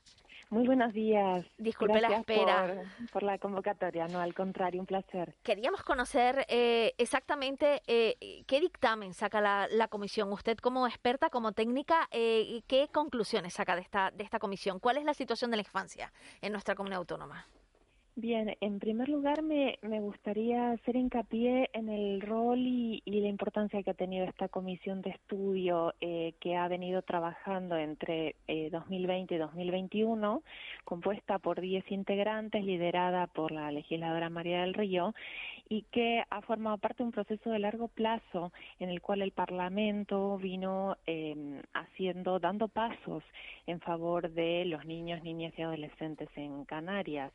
Muy 0.52 0.66
buenos 0.66 0.92
días. 0.92 1.46
Disculpe 1.56 1.98
la 1.98 2.08
espera. 2.08 2.66
Por, 2.66 3.10
por 3.10 3.22
la 3.22 3.38
convocatoria, 3.38 4.06
no, 4.06 4.20
al 4.20 4.34
contrario, 4.34 4.82
un 4.82 4.86
placer. 4.86 5.34
Queríamos 5.42 5.82
conocer 5.82 6.44
eh, 6.46 6.92
exactamente 6.98 7.80
eh, 7.86 8.44
qué 8.46 8.60
dictamen 8.60 9.14
saca 9.14 9.40
la, 9.40 9.66
la 9.70 9.88
comisión. 9.88 10.30
Usted 10.30 10.58
como 10.58 10.86
experta, 10.86 11.30
como 11.30 11.52
técnica, 11.52 12.06
eh, 12.10 12.60
¿qué 12.66 12.88
conclusiones 12.92 13.54
saca 13.54 13.76
de 13.76 13.80
esta, 13.80 14.10
de 14.10 14.24
esta 14.24 14.38
comisión? 14.38 14.78
¿Cuál 14.78 14.98
es 14.98 15.04
la 15.04 15.14
situación 15.14 15.50
de 15.50 15.56
la 15.56 15.62
infancia 15.62 16.12
en 16.42 16.52
nuestra 16.52 16.74
comunidad 16.74 16.98
autónoma? 16.98 17.46
Bien, 18.14 18.54
en 18.60 18.78
primer 18.78 19.08
lugar 19.08 19.40
me, 19.42 19.78
me 19.80 20.00
gustaría 20.00 20.72
hacer 20.72 20.96
hincapié 20.96 21.70
en 21.72 21.88
el 21.88 22.20
rol 22.20 22.58
y, 22.58 23.02
y 23.06 23.20
la 23.22 23.28
importancia 23.28 23.82
que 23.82 23.90
ha 23.90 23.94
tenido 23.94 24.26
esta 24.26 24.48
comisión 24.48 25.00
de 25.00 25.10
estudio 25.10 25.94
eh, 26.02 26.34
que 26.38 26.54
ha 26.54 26.68
venido 26.68 27.00
trabajando 27.00 27.74
entre 27.78 28.36
eh, 28.48 28.68
2020 28.70 29.34
y 29.34 29.38
2021, 29.38 30.42
compuesta 30.84 31.38
por 31.38 31.62
10 31.62 31.90
integrantes, 31.90 32.62
liderada 32.62 33.28
por 33.28 33.50
la 33.50 33.72
legisladora 33.72 34.28
María 34.28 34.60
del 34.60 34.74
Río, 34.74 35.14
y 35.70 35.86
que 35.90 36.22
ha 36.28 36.42
formado 36.42 36.76
parte 36.76 36.98
de 36.98 37.04
un 37.04 37.12
proceso 37.12 37.48
de 37.48 37.60
largo 37.60 37.88
plazo 37.88 38.52
en 38.78 38.90
el 38.90 39.00
cual 39.00 39.22
el 39.22 39.32
Parlamento 39.32 40.36
vino 40.36 40.98
eh, 41.06 41.62
haciendo, 41.72 42.38
dando 42.38 42.68
pasos 42.68 43.24
en 43.66 43.80
favor 43.80 44.30
de 44.30 44.66
los 44.66 44.84
niños, 44.84 45.22
niñas 45.22 45.54
y 45.56 45.62
adolescentes 45.62 46.28
en 46.36 46.66
Canarias. 46.66 47.32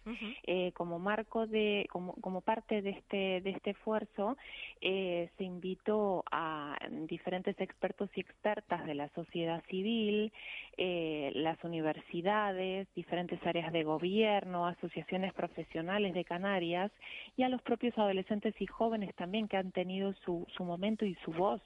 Eh, 0.67 0.71
como 0.73 0.99
marco 0.99 1.47
de, 1.47 1.87
como, 1.89 2.13
como 2.15 2.41
parte 2.41 2.81
de 2.81 2.91
este, 2.91 3.41
de 3.41 3.49
este 3.51 3.71
esfuerzo, 3.71 4.37
eh, 4.81 5.29
se 5.37 5.43
invitó 5.43 6.23
a 6.31 6.77
diferentes 7.07 7.59
expertos 7.59 8.09
y 8.15 8.21
expertas 8.21 8.85
de 8.85 8.95
la 8.95 9.09
sociedad 9.09 9.63
civil, 9.69 10.31
eh, 10.77 11.31
las 11.35 11.63
universidades, 11.63 12.87
diferentes 12.95 13.39
áreas 13.45 13.71
de 13.71 13.83
gobierno, 13.83 14.67
asociaciones 14.67 15.33
profesionales 15.33 16.13
de 16.13 16.25
Canarias 16.25 16.91
y 17.37 17.43
a 17.43 17.49
los 17.49 17.61
propios 17.61 17.97
adolescentes 17.97 18.53
y 18.59 18.65
jóvenes 18.65 19.15
también 19.15 19.47
que 19.47 19.57
han 19.57 19.71
tenido 19.71 20.13
su, 20.25 20.45
su 20.55 20.63
momento 20.63 21.05
y 21.05 21.15
su 21.23 21.31
voz 21.31 21.61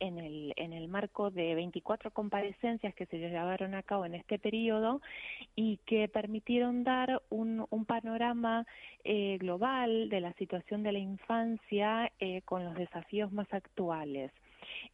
en 0.00 0.18
el, 0.18 0.52
en 0.56 0.72
el 0.72 0.88
marco 0.88 1.30
de 1.30 1.54
24 1.54 2.10
comparecencias 2.10 2.94
que 2.94 3.06
se 3.06 3.18
llevaron 3.18 3.74
a 3.74 3.82
cabo 3.82 4.04
en 4.06 4.14
este 4.14 4.38
periodo 4.38 5.00
y 5.54 5.78
que 5.86 6.08
permitieron 6.08 6.84
dar 6.84 7.22
un, 7.30 7.66
un 7.70 7.84
panorama 7.84 8.66
eh, 9.04 9.36
global 9.38 10.08
de 10.08 10.20
la 10.20 10.32
situación 10.34 10.82
de 10.82 10.92
la 10.92 10.98
infancia 10.98 12.12
eh, 12.18 12.42
con 12.44 12.64
los 12.64 12.74
desafíos 12.74 13.32
más 13.32 13.52
actuales. 13.52 14.32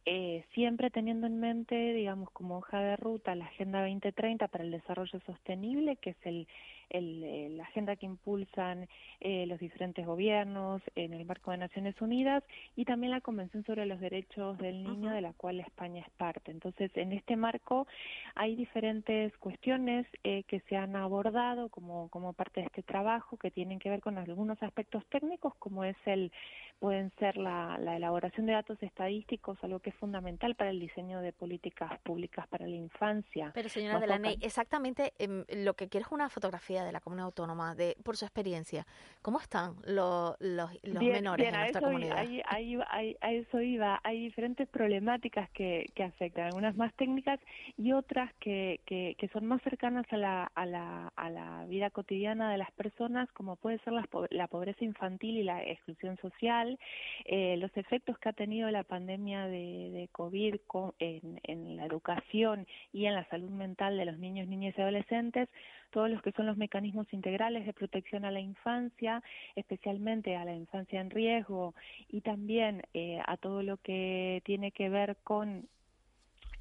Eh, 0.05 0.43
siempre 0.53 0.89
teniendo 0.89 1.27
en 1.27 1.39
mente, 1.39 1.93
digamos, 1.93 2.29
como 2.31 2.57
hoja 2.57 2.79
de 2.79 2.95
ruta 2.97 3.35
la 3.35 3.45
Agenda 3.45 3.81
2030 3.81 4.47
para 4.47 4.63
el 4.63 4.71
Desarrollo 4.71 5.19
Sostenible, 5.25 5.95
que 5.97 6.11
es 6.11 6.17
el, 6.23 6.47
el, 6.89 7.23
eh, 7.23 7.49
la 7.51 7.63
agenda 7.63 7.95
que 7.95 8.05
impulsan 8.05 8.87
eh, 9.19 9.45
los 9.47 9.59
diferentes 9.59 10.05
gobiernos 10.05 10.81
en 10.95 11.13
el 11.13 11.25
marco 11.25 11.51
de 11.51 11.57
Naciones 11.57 11.99
Unidas 12.01 12.43
y 12.75 12.85
también 12.85 13.11
la 13.11 13.21
Convención 13.21 13.63
sobre 13.65 13.85
los 13.85 13.99
Derechos 13.99 14.57
del 14.57 14.83
Niño, 14.83 15.11
de 15.11 15.21
la 15.21 15.33
cual 15.33 15.59
España 15.59 16.01
es 16.05 16.09
parte. 16.17 16.51
Entonces, 16.51 16.91
en 16.95 17.13
este 17.13 17.35
marco 17.35 17.87
hay 18.35 18.55
diferentes 18.55 19.35
cuestiones 19.37 20.05
eh, 20.23 20.43
que 20.43 20.59
se 20.61 20.75
han 20.77 20.95
abordado 20.95 21.69
como, 21.69 22.09
como 22.09 22.33
parte 22.33 22.61
de 22.61 22.67
este 22.67 22.83
trabajo 22.83 23.37
que 23.37 23.51
tienen 23.51 23.79
que 23.79 23.89
ver 23.89 24.01
con 24.01 24.17
algunos 24.17 24.61
aspectos 24.61 25.05
técnicos, 25.07 25.55
como 25.55 25.83
es 25.83 25.97
el 26.05 26.31
pueden 26.79 27.11
ser 27.17 27.37
la, 27.37 27.77
la 27.79 27.95
elaboración 27.95 28.45
de 28.45 28.51
datos 28.53 28.81
estadísticos, 28.83 29.57
algo 29.63 29.79
que 29.79 29.91
es 29.91 29.95
fundamental 29.95 30.55
para 30.55 30.69
el 30.69 30.81
diseño 30.81 31.21
de 31.21 31.31
políticas 31.31 31.97
públicas 32.01 32.45
para 32.47 32.67
la 32.67 32.75
infancia. 32.75 33.51
Pero 33.53 33.69
señora 33.69 33.93
Más 33.93 34.01
de 34.01 34.07
la 34.07 34.15
focal- 34.17 34.31
NEI, 34.33 34.37
exactamente 34.45 35.13
em, 35.17 35.45
lo 35.63 35.75
que 35.75 35.87
quiero 35.87 36.05
es 36.07 36.11
una 36.11 36.27
fotografía 36.29 36.82
de 36.83 36.91
la 36.91 36.99
comunidad 36.99 37.25
autónoma, 37.25 37.75
de 37.75 37.95
por 38.03 38.17
su 38.17 38.25
experiencia. 38.25 38.85
¿Cómo 39.21 39.39
están 39.39 39.75
lo- 39.85 40.35
los, 40.39 40.71
los 40.83 40.99
Bien, 40.99 41.13
menores 41.13 41.43
bien, 41.45 41.55
en 41.55 41.59
nuestra 41.61 41.81
comunidad? 41.81 42.17
ahí- 42.17 42.41
ahí- 42.45 42.77
ahí- 42.89 43.17
a 43.21 43.31
eso 43.31 43.61
iba. 43.61 43.99
Hay 44.03 44.19
diferentes 44.19 44.67
problemáticas 44.67 45.49
que, 45.51 45.85
que 45.95 46.03
afectan, 46.03 46.47
algunas 46.47 46.75
más 46.75 46.93
técnicas 46.95 47.39
y 47.77 47.91
otras 47.93 48.33
que, 48.39 48.81
que, 48.85 49.15
que 49.17 49.27
son 49.29 49.45
más 49.45 49.61
cercanas 49.61 50.05
a 50.11 50.17
la, 50.17 50.51
a, 50.55 50.65
la, 50.65 51.11
a 51.15 51.29
la 51.29 51.65
vida 51.67 51.89
cotidiana 51.89 52.51
de 52.51 52.57
las 52.57 52.71
personas, 52.71 53.31
como 53.31 53.55
puede 53.55 53.79
ser 53.79 53.93
la, 53.93 54.07
la 54.29 54.47
pobreza 54.47 54.83
infantil 54.83 55.37
y 55.37 55.43
la 55.43 55.63
exclusión 55.63 56.17
social, 56.17 56.77
eh, 57.25 57.57
los 57.57 57.75
efectos 57.77 58.17
que 58.19 58.29
ha 58.29 58.33
tenido 58.33 58.69
la 58.71 58.83
pandemia 58.83 59.45
de, 59.47 59.89
de 59.91 60.09
COVID 60.11 60.55
con- 60.67 60.93
en, 60.99 61.39
en 61.43 61.77
la 61.77 61.85
educación 61.85 62.67
y 62.91 63.05
en 63.05 63.15
la 63.15 63.27
salud 63.29 63.49
mental 63.49 63.97
de 63.97 64.05
los 64.05 64.17
niños, 64.17 64.47
niñas 64.47 64.73
y 64.77 64.81
adolescentes, 64.81 65.49
todos 65.93 66.09
los 66.09 66.21
que 66.23 66.31
son 66.31 66.47
los 66.47 66.57
mecanismos 66.57 67.07
integrales 67.13 67.65
de 67.65 67.71
protección 67.71 68.25
a 68.25 68.31
la 68.31 68.39
infancia, 68.39 69.21
especialmente 69.55 70.35
a 70.35 70.43
la 70.43 70.55
infancia 70.55 70.99
en 70.99 71.11
riesgo 71.11 71.75
y 72.09 72.21
también 72.21 72.81
eh, 72.95 73.19
a 73.25 73.37
todo 73.37 73.61
lo 73.61 73.77
que 73.77 74.41
tiene 74.43 74.71
que 74.71 74.89
ver 74.89 75.17
con 75.23 75.67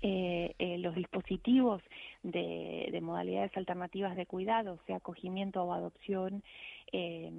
eh, 0.03 0.55
eh, 0.59 0.79
los 0.79 0.95
dispositivos 0.95 1.83
de, 2.23 2.89
de 2.93 3.01
modalidades 3.01 3.57
alternativas 3.57 4.17
de 4.17 4.27
cuidado, 4.27 4.79
sea 4.87 4.97
acogimiento 4.97 5.63
o 5.65 5.73
adopción, 5.73 6.43
eh, 6.93 7.31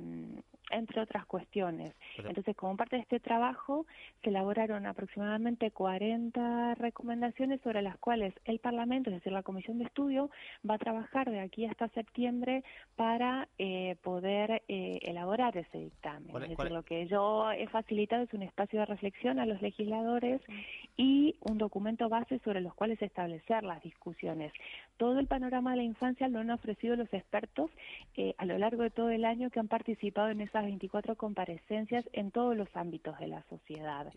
entre 0.71 1.01
otras 1.01 1.25
cuestiones. 1.25 1.93
Entonces, 2.29 2.55
como 2.55 2.75
parte 2.77 2.95
de 2.95 3.01
este 3.03 3.19
trabajo, 3.19 3.85
se 4.23 4.29
elaboraron 4.29 4.85
aproximadamente 4.87 5.69
40 5.71 6.75
recomendaciones 6.75 7.61
sobre 7.61 7.81
las 7.81 7.97
cuales 7.97 8.33
el 8.45 8.59
Parlamento, 8.59 9.09
es 9.09 9.17
decir, 9.17 9.31
la 9.31 9.43
Comisión 9.43 9.77
de 9.77 9.85
Estudio, 9.85 10.31
va 10.67 10.75
a 10.75 10.79
trabajar 10.79 11.29
de 11.29 11.39
aquí 11.41 11.65
hasta 11.65 11.89
septiembre 11.89 12.63
para 12.95 13.47
eh, 13.59 13.97
poder 14.01 14.63
eh, 14.67 14.99
elaborar 15.03 15.55
ese 15.57 15.77
dictamen. 15.77 16.29
¿Cuál 16.31 16.43
es- 16.43 16.49
decir, 16.49 16.65
es- 16.67 16.71
lo 16.71 16.83
que 16.83 17.07
yo 17.07 17.51
he 17.51 17.67
facilitado 17.67 18.23
es 18.23 18.33
un 18.33 18.41
espacio 18.43 18.79
de 18.79 18.85
reflexión 18.87 19.39
a 19.39 19.45
los 19.45 19.61
legisladores 19.61 20.41
y 20.97 21.35
un 21.41 21.57
documento 21.57 22.09
base 22.09 22.39
sobre 22.39 22.61
los 22.61 22.73
cuales 22.73 23.01
establecer 23.01 23.63
las 23.63 23.81
discusiones. 23.83 24.51
Todo 24.97 25.19
el 25.19 25.27
panorama 25.27 25.71
de 25.71 25.77
la 25.77 25.83
infancia 25.83 26.27
lo 26.27 26.39
han 26.39 26.49
ofrecido 26.51 26.95
los 26.95 27.11
expertos 27.13 27.71
eh, 28.15 28.35
a 28.37 28.45
lo 28.45 28.57
largo 28.57 28.83
de 28.83 28.89
todo 28.91 29.09
el 29.09 29.25
año 29.25 29.49
que 29.49 29.59
han 29.59 29.67
participado 29.67 30.29
en 30.29 30.41
esas 30.41 30.63
24 30.63 31.15
comparecencias 31.15 32.05
en 32.13 32.31
todos 32.31 32.55
los 32.55 32.67
ámbitos 32.75 33.17
de 33.19 33.27
la 33.27 33.43
sociedad. 33.49 34.11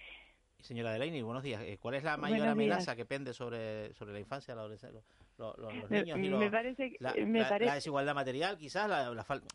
Señora 0.61 0.93
Delaney, 0.93 1.23
buenos 1.23 1.43
días. 1.43 1.63
Eh, 1.63 1.79
¿Cuál 1.81 1.95
es 1.97 2.03
la 2.05 2.17
mayor 2.17 2.49
amenaza 2.49 2.97
que 2.97 3.05
pende 3.05 3.33
sobre, 3.35 3.93
sobre 3.95 4.13
la 4.15 4.21
infancia, 4.21 4.55
la 4.55 4.63
adolescencia, 4.63 5.01
los, 5.39 5.57
los- 5.59 5.75
los 5.75 5.91
Me- 5.91 6.01
niños 6.03 6.19
y 6.19 6.23
me 6.23 6.29
los- 6.31 6.51
parece 6.51 6.91
que- 6.91 6.97
la, 6.99 7.15
me 7.15 7.41
la- 7.41 7.75
desigualdad 7.75 8.15
material, 8.15 8.57
quizás, 8.59 8.89
la, 8.89 9.11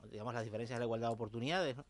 digamos, 0.09 0.33
las 0.33 0.43
diferencias 0.43 0.77
de 0.77 0.81
la 0.81 0.85
igualdad 0.85 1.07
de 1.09 1.13
oportunidades? 1.15 1.75
¿no? 1.77 1.83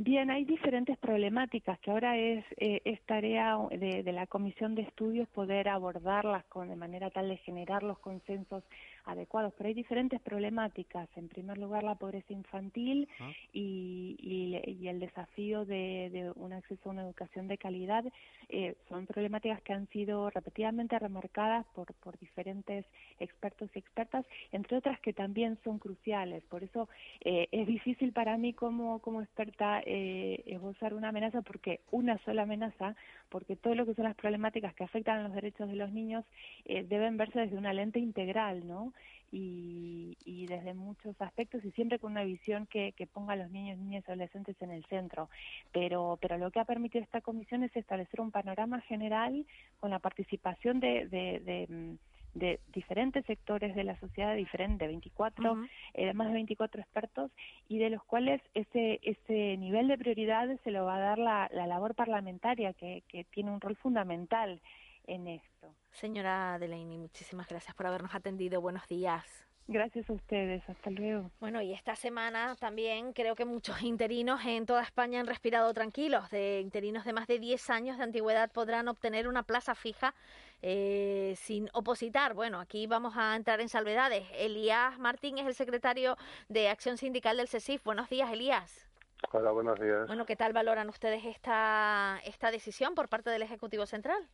Bien, 0.00 0.30
hay 0.30 0.44
diferentes 0.44 0.96
problemáticas 0.96 1.76
que 1.80 1.90
ahora 1.90 2.16
es, 2.16 2.44
eh, 2.58 3.00
tarea 3.04 3.58
de, 3.70 4.04
de 4.04 4.12
la 4.12 4.28
Comisión 4.28 4.76
de 4.76 4.82
Estudios 4.82 5.28
poder 5.30 5.68
abordarlas 5.68 6.44
con, 6.44 6.68
de 6.68 6.76
manera 6.76 7.10
tal 7.10 7.28
de 7.28 7.36
generar 7.38 7.82
los 7.82 7.98
consensos 7.98 8.62
adecuados, 9.04 9.52
pero 9.56 9.68
hay 9.68 9.74
diferentes 9.74 10.20
problemáticas. 10.20 11.08
En 11.16 11.28
primer 11.28 11.58
lugar, 11.58 11.84
la 11.84 11.94
pobreza 11.94 12.32
infantil 12.32 13.08
Ah. 13.20 13.32
y, 13.52 14.16
y- 14.18 14.70
y 14.82 14.88
el 14.88 15.00
desafío 15.00 15.64
de, 15.64 16.10
de 16.12 16.32
un 16.36 16.52
acceso 16.52 16.88
a 16.88 16.92
una 16.92 17.02
educación 17.02 17.48
de 17.48 17.58
calidad 17.58 18.04
eh, 18.48 18.74
son 18.88 19.06
problemáticas 19.06 19.60
que 19.62 19.72
han 19.72 19.88
sido 19.88 20.30
repetidamente 20.30 20.98
remarcadas 20.98 21.66
por, 21.74 21.92
por 21.94 22.18
diferentes 22.18 22.84
expertos 23.18 23.70
y 23.74 23.78
expertas, 23.78 24.24
entre 24.52 24.76
otras 24.78 25.00
que 25.00 25.12
también 25.12 25.58
son 25.64 25.78
cruciales. 25.78 26.42
Por 26.44 26.62
eso 26.64 26.88
eh, 27.20 27.48
es 27.52 27.66
difícil 27.66 28.12
para 28.12 28.36
mí 28.36 28.52
como, 28.52 29.00
como 29.00 29.22
experta 29.22 29.80
eh, 29.84 30.42
esbozar 30.46 30.94
una 30.94 31.08
amenaza, 31.08 31.42
porque 31.42 31.80
una 31.90 32.18
sola 32.24 32.42
amenaza, 32.42 32.94
porque 33.28 33.56
todo 33.56 33.74
lo 33.74 33.86
que 33.86 33.94
son 33.94 34.04
las 34.04 34.16
problemáticas 34.16 34.74
que 34.74 34.84
afectan 34.84 35.18
a 35.20 35.22
los 35.24 35.34
derechos 35.34 35.68
de 35.68 35.76
los 35.76 35.92
niños 35.92 36.24
eh, 36.64 36.84
deben 36.84 37.16
verse 37.16 37.40
desde 37.40 37.56
una 37.56 37.72
lente 37.72 37.98
integral, 37.98 38.66
¿no? 38.66 38.92
Y, 39.30 40.16
y 40.24 40.46
desde 40.46 40.74
muchos 40.74 41.20
aspectos 41.20 41.64
y 41.64 41.70
siempre 41.72 41.98
con 41.98 42.12
una 42.12 42.24
visión 42.24 42.66
que, 42.66 42.92
que 42.92 43.06
ponga 43.06 43.34
a 43.34 43.36
los 43.36 43.50
niños, 43.50 43.78
niñas 43.78 44.04
y 44.06 44.10
adolescentes 44.10 44.56
en 44.60 44.70
el 44.70 44.84
centro. 44.86 45.28
Pero, 45.72 46.18
pero 46.20 46.38
lo 46.38 46.50
que 46.50 46.60
ha 46.60 46.64
permitido 46.64 47.04
esta 47.04 47.20
comisión 47.20 47.62
es 47.62 47.74
establecer 47.76 48.20
un 48.20 48.30
panorama 48.30 48.80
general 48.82 49.44
con 49.80 49.90
la 49.90 49.98
participación 49.98 50.80
de, 50.80 51.06
de, 51.08 51.40
de, 51.40 51.66
mm, 51.68 52.38
de 52.38 52.60
diferentes 52.72 53.24
sectores 53.26 53.74
de 53.74 53.84
la 53.84 53.98
sociedad, 54.00 54.34
diferente, 54.34 54.86
24, 54.86 55.58
eh, 55.94 56.12
más 56.14 56.28
de 56.28 56.34
24 56.34 56.80
expertos, 56.80 57.30
y 57.68 57.78
de 57.78 57.90
los 57.90 58.02
cuales 58.04 58.40
ese, 58.54 59.00
ese 59.02 59.56
nivel 59.56 59.88
de 59.88 59.98
prioridades 59.98 60.60
se 60.62 60.70
lo 60.70 60.84
va 60.84 60.96
a 60.96 61.00
dar 61.00 61.18
la, 61.18 61.48
la 61.52 61.66
labor 61.66 61.94
parlamentaria, 61.94 62.72
que, 62.74 63.02
que 63.08 63.24
tiene 63.24 63.50
un 63.50 63.60
rol 63.60 63.76
fundamental 63.76 64.60
en 65.08 65.26
esto. 65.26 65.74
Señora 65.90 66.58
Delaney, 66.58 66.98
muchísimas 66.98 67.48
gracias 67.48 67.74
por 67.74 67.86
habernos 67.86 68.14
atendido. 68.14 68.60
Buenos 68.60 68.86
días. 68.86 69.24
Gracias 69.70 70.08
a 70.08 70.14
ustedes, 70.14 70.66
hasta 70.66 70.88
luego. 70.88 71.30
Bueno, 71.40 71.60
y 71.60 71.74
esta 71.74 71.94
semana 71.94 72.56
también 72.56 73.12
creo 73.12 73.34
que 73.34 73.44
muchos 73.44 73.82
interinos 73.82 74.40
en 74.46 74.64
toda 74.64 74.82
España 74.82 75.20
han 75.20 75.26
respirado 75.26 75.74
tranquilos. 75.74 76.30
De 76.30 76.60
interinos 76.60 77.04
de 77.04 77.12
más 77.12 77.26
de 77.26 77.38
10 77.38 77.68
años 77.68 77.98
de 77.98 78.04
antigüedad 78.04 78.50
podrán 78.50 78.88
obtener 78.88 79.28
una 79.28 79.42
plaza 79.42 79.74
fija 79.74 80.14
eh, 80.62 81.34
sin 81.36 81.68
opositar. 81.74 82.32
Bueno, 82.32 82.60
aquí 82.60 82.86
vamos 82.86 83.14
a 83.18 83.36
entrar 83.36 83.60
en 83.60 83.68
salvedades. 83.68 84.26
Elías 84.32 84.98
Martín 84.98 85.36
es 85.36 85.46
el 85.46 85.54
secretario 85.54 86.16
de 86.48 86.70
Acción 86.70 86.96
Sindical 86.96 87.36
del 87.36 87.48
CESIF. 87.48 87.84
Buenos 87.84 88.08
días, 88.08 88.32
Elías. 88.32 88.88
Hola, 89.32 89.50
buenos 89.50 89.78
días. 89.78 90.06
Bueno, 90.06 90.24
¿qué 90.24 90.36
tal 90.36 90.54
valoran 90.54 90.88
ustedes 90.88 91.26
esta, 91.26 92.20
esta 92.24 92.50
decisión 92.50 92.94
por 92.94 93.10
parte 93.10 93.28
del 93.28 93.42
Ejecutivo 93.42 93.84
Central? 93.84 94.26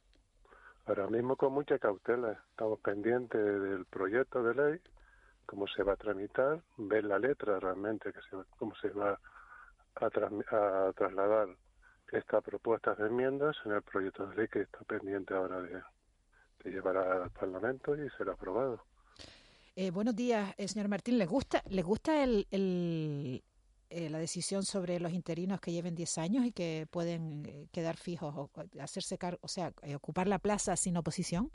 Ahora 0.86 1.06
mismo 1.06 1.36
con 1.36 1.52
mucha 1.54 1.78
cautela. 1.78 2.32
Estamos 2.50 2.78
pendientes 2.80 3.40
del 3.40 3.86
proyecto 3.86 4.42
de 4.42 4.54
ley, 4.54 4.80
cómo 5.46 5.66
se 5.66 5.82
va 5.82 5.94
a 5.94 5.96
tramitar, 5.96 6.60
ver 6.76 7.04
la 7.04 7.18
letra 7.18 7.58
realmente, 7.58 8.12
que 8.12 8.20
se, 8.20 8.36
cómo 8.58 8.74
se 8.76 8.90
va 8.90 9.18
a, 9.94 10.10
trasladar 10.92 11.48
estas 12.12 12.44
propuestas 12.44 12.98
de 12.98 13.06
enmiendas 13.06 13.56
en 13.64 13.72
el 13.72 13.82
proyecto 13.82 14.26
de 14.26 14.36
ley 14.36 14.48
que 14.48 14.60
está 14.60 14.80
pendiente 14.80 15.32
ahora 15.32 15.62
de, 15.62 15.82
llevar 16.70 16.96
al 16.96 17.30
Parlamento 17.30 17.94
y 17.94 18.08
ser 18.10 18.28
aprobado. 18.28 18.82
Eh, 19.76 19.90
buenos 19.90 20.14
días, 20.14 20.54
eh, 20.56 20.68
señor 20.68 20.88
Martín. 20.88 21.18
¿Le 21.18 21.26
gusta, 21.26 21.62
le 21.68 21.82
gusta 21.82 22.22
el, 22.22 23.42
eh, 23.94 24.10
la 24.10 24.18
decisión 24.18 24.62
sobre 24.64 25.00
los 25.00 25.12
interinos 25.12 25.60
que 25.60 25.72
lleven 25.72 25.94
10 25.94 26.18
años 26.18 26.44
y 26.44 26.52
que 26.52 26.86
pueden 26.90 27.46
eh, 27.46 27.68
quedar 27.72 27.96
fijos 27.96 28.34
o 28.36 28.50
hacerse 28.80 29.18
cargo, 29.18 29.38
o 29.42 29.48
sea, 29.48 29.72
eh, 29.82 29.94
ocupar 29.94 30.26
la 30.28 30.38
plaza 30.38 30.76
sin 30.76 30.96
oposición? 30.96 31.50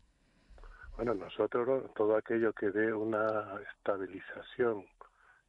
Bueno, 0.95 1.13
nosotros 1.13 1.93
todo 1.93 2.15
aquello 2.15 2.51
que 2.53 2.71
dé 2.71 2.93
una 2.93 3.59
estabilización 3.75 4.85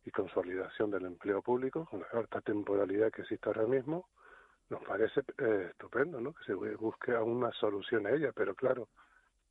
y 0.05 0.11
consolidación 0.11 0.91
del 0.91 1.07
empleo 1.07 1.43
público, 1.43 1.87
con 1.87 2.01
la 2.01 2.21
alta 2.21 2.41
temporalidad 2.41 3.11
que 3.13 3.23
existe 3.23 3.49
ahora 3.49 3.67
mismo, 3.67 4.09
nos 4.71 4.83
parece 4.85 5.21
eh, 5.39 5.69
estupendo, 5.71 6.21
¿no? 6.21 6.33
Que 6.33 6.45
se 6.45 6.55
bu- 6.55 6.79
busque 6.79 7.13
una 7.15 7.51
solución 7.53 8.07
a 8.07 8.11
ella, 8.11 8.33
pero 8.33 8.55
claro, 8.55 8.89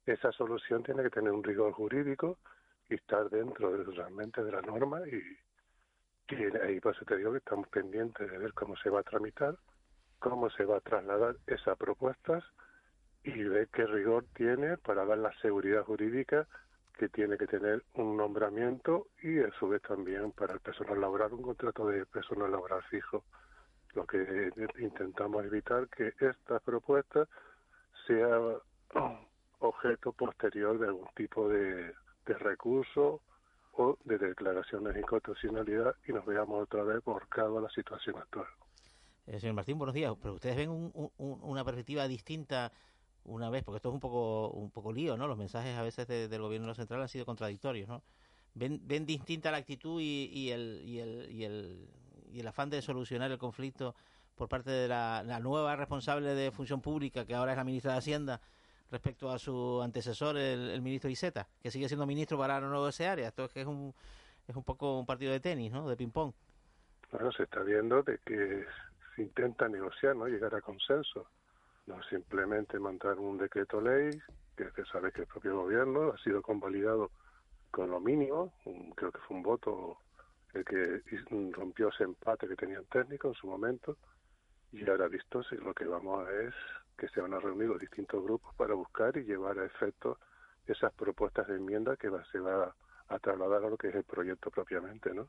esa 0.05 0.31
solución 0.31 0.81
tiene 0.83 1.03
que 1.03 1.09
tener 1.09 1.31
un 1.31 1.43
rigor 1.43 1.73
jurídico 1.73 2.37
y 2.89 2.95
estar 2.95 3.29
dentro 3.29 3.71
de, 3.71 3.83
realmente 3.83 4.43
de 4.43 4.51
la 4.51 4.61
norma 4.61 5.01
y, 5.07 5.21
y 6.31 6.57
ahí 6.57 6.79
pues 6.79 6.97
te 7.05 7.17
digo 7.17 7.31
que 7.31 7.39
estamos 7.39 7.67
pendientes 7.69 8.29
de 8.29 8.37
ver 8.37 8.53
cómo 8.53 8.75
se 8.77 8.89
va 8.89 8.99
a 8.99 9.03
tramitar, 9.03 9.55
cómo 10.19 10.49
se 10.51 10.65
va 10.65 10.77
a 10.77 10.81
trasladar 10.81 11.35
esas 11.47 11.77
propuestas 11.77 12.43
y 13.23 13.43
ver 13.43 13.67
qué 13.69 13.85
rigor 13.85 14.25
tiene 14.35 14.77
para 14.77 15.05
dar 15.05 15.17
la 15.17 15.33
seguridad 15.41 15.83
jurídica 15.83 16.47
que 16.97 17.09
tiene 17.09 17.37
que 17.37 17.47
tener 17.47 17.83
un 17.93 18.17
nombramiento 18.17 19.07
y 19.23 19.39
a 19.39 19.51
su 19.53 19.69
vez 19.69 19.81
también 19.81 20.31
para 20.31 20.53
el 20.53 20.59
personal 20.59 20.99
laboral 20.99 21.33
un 21.33 21.41
contrato 21.41 21.87
de 21.87 22.05
personal 22.05 22.51
laboral 22.51 22.83
fijo. 22.83 23.23
Lo 23.93 24.05
que 24.05 24.51
intentamos 24.77 25.45
evitar 25.45 25.87
que 25.87 26.13
estas 26.19 26.61
propuestas 26.61 27.27
sea 28.05 28.37
objeto 29.59 30.11
posterior 30.11 30.77
de 30.77 30.87
algún 30.87 31.09
tipo 31.15 31.49
de 31.49 31.93
recurso 32.25 33.21
de 34.03 34.17
declaraciones 34.17 34.93
de 34.93 34.99
inconstitucionalidad 34.99 35.95
y 36.05 36.11
nos 36.11 36.25
veamos 36.25 36.63
otra 36.63 36.83
vez 36.83 37.01
volcados 37.03 37.57
a 37.57 37.61
la 37.61 37.69
situación 37.69 38.17
actual. 38.17 38.45
Eh, 39.25 39.39
señor 39.39 39.55
Martín, 39.55 39.77
buenos 39.77 39.93
días. 39.93 40.13
Pero 40.21 40.33
ustedes 40.33 40.57
ven 40.57 40.69
un- 40.69 40.91
un- 40.93 41.11
un- 41.17 41.39
una 41.43 41.63
perspectiva 41.63 42.07
distinta 42.07 42.73
una 43.23 43.49
vez, 43.49 43.63
porque 43.63 43.77
esto 43.77 43.89
es 43.89 43.93
un 43.93 43.99
poco 44.01 44.49
un 44.49 44.69
poco 44.71 44.91
lío, 44.91 45.15
¿no? 45.15 45.27
Los 45.27 45.37
mensajes 45.37 45.77
a 45.77 45.83
veces 45.83 46.07
de- 46.07 46.27
del 46.27 46.41
gobierno 46.41 46.73
central 46.73 47.01
han 47.01 47.07
sido 47.07 47.25
contradictorios, 47.25 47.87
¿no? 47.87 48.03
Ven, 48.53 49.05
distinta 49.05 49.51
la 49.51 49.57
actitud 49.57 50.01
y, 50.01 50.49
el, 50.51 51.87
afán 52.47 52.69
de 52.69 52.81
solucionar 52.81 53.31
el 53.31 53.37
conflicto 53.37 53.95
por 54.35 54.49
parte 54.49 54.71
de 54.71 54.87
la 54.89 55.39
nueva 55.41 55.75
responsable 55.77 56.33
de 56.33 56.51
función 56.51 56.81
pública, 56.81 57.25
que 57.25 57.35
ahora 57.35 57.51
es 57.51 57.57
la 57.57 57.63
ministra 57.63 57.93
de 57.93 57.99
Hacienda, 57.99 58.41
respecto 58.91 59.29
a 59.29 59.39
su 59.39 59.81
antecesor, 59.81 60.37
el, 60.37 60.81
ministro 60.81 61.09
Iseta, 61.09 61.47
que 61.61 61.71
sigue 61.71 61.87
siendo 61.87 62.05
ministro 62.05 62.37
para 62.37 62.59
no 62.59 62.87
ese 62.87 63.07
área. 63.07 63.27
Esto 63.27 63.45
es 63.45 63.53
que 63.53 63.61
es 63.61 63.67
un, 63.67 63.93
es 64.47 64.55
un 64.55 64.63
poco 64.63 64.99
un 64.99 65.05
partido 65.05 65.31
de 65.31 65.39
tenis, 65.39 65.71
¿no? 65.71 65.87
De 65.87 65.95
ping-pong. 65.95 66.33
Bueno, 67.11 67.31
se 67.31 67.43
está 67.43 67.61
viendo 67.61 68.03
de 68.03 68.19
que 68.25 68.65
se 69.15 69.21
intenta 69.21 69.67
negociar, 69.67 70.15
¿no? 70.15 70.27
Llegar 70.27 70.53
a 70.55 70.61
consenso. 70.61 71.27
No 71.87 72.01
simplemente 72.03 72.79
mandar 72.79 73.17
un 73.17 73.37
decreto 73.37 73.81
ley, 73.81 74.11
que 74.55 74.69
se 74.71 74.85
sabe 74.85 75.11
que 75.11 75.21
el 75.21 75.27
propio 75.27 75.55
gobierno 75.61 76.11
ha 76.11 76.17
sido 76.17 76.41
convalidado 76.41 77.11
con 77.71 77.89
lo 77.89 77.99
mínimo, 77.99 78.53
un- 78.65 78.91
creo 78.91 79.11
que 79.11 79.19
fue 79.19 79.37
un 79.37 79.43
voto 79.43 79.97
el 80.53 80.65
que 80.65 81.01
rompió 81.51 81.89
ese 81.89 82.03
empate 82.03 82.47
que 82.47 82.55
tenían 82.55 82.85
técnico 82.85 83.29
en 83.29 83.33
su 83.35 83.47
momento, 83.47 83.97
y 84.71 84.87
ahora 84.89 85.07
visto 85.07 85.43
si 85.43 85.55
lo 85.55 85.73
que 85.73 85.85
vamos 85.85 86.27
a 86.27 86.31
es 86.31 86.53
que 86.99 87.07
se 87.07 87.21
van 87.21 87.33
a 87.33 87.39
reunir 87.39 87.67
los 87.69 87.79
distintos 87.79 88.21
grupos 88.23 88.53
para 88.55 88.73
buscar 88.75 89.15
y 89.17 89.23
llevar 89.23 89.57
a 89.57 89.65
efecto 89.65 90.19
esas 90.67 90.93
propuestas 90.93 91.47
de 91.47 91.55
enmienda 91.55 91.95
que 91.95 92.09
va, 92.09 92.23
se 92.25 92.39
va 92.39 92.75
a 93.07 93.19
trasladar 93.19 93.63
a 93.63 93.69
lo 93.69 93.77
que 93.77 93.87
es 93.87 93.95
el 93.95 94.03
proyecto 94.03 94.51
propiamente, 94.51 95.13
¿no? 95.13 95.27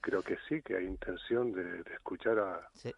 Creo 0.00 0.22
que 0.22 0.36
sí, 0.48 0.60
que 0.62 0.76
hay 0.76 0.86
intención 0.86 1.52
de, 1.52 1.62
de 1.84 1.94
escuchar 1.94 2.38
a, 2.40 2.68
Se, 2.74 2.92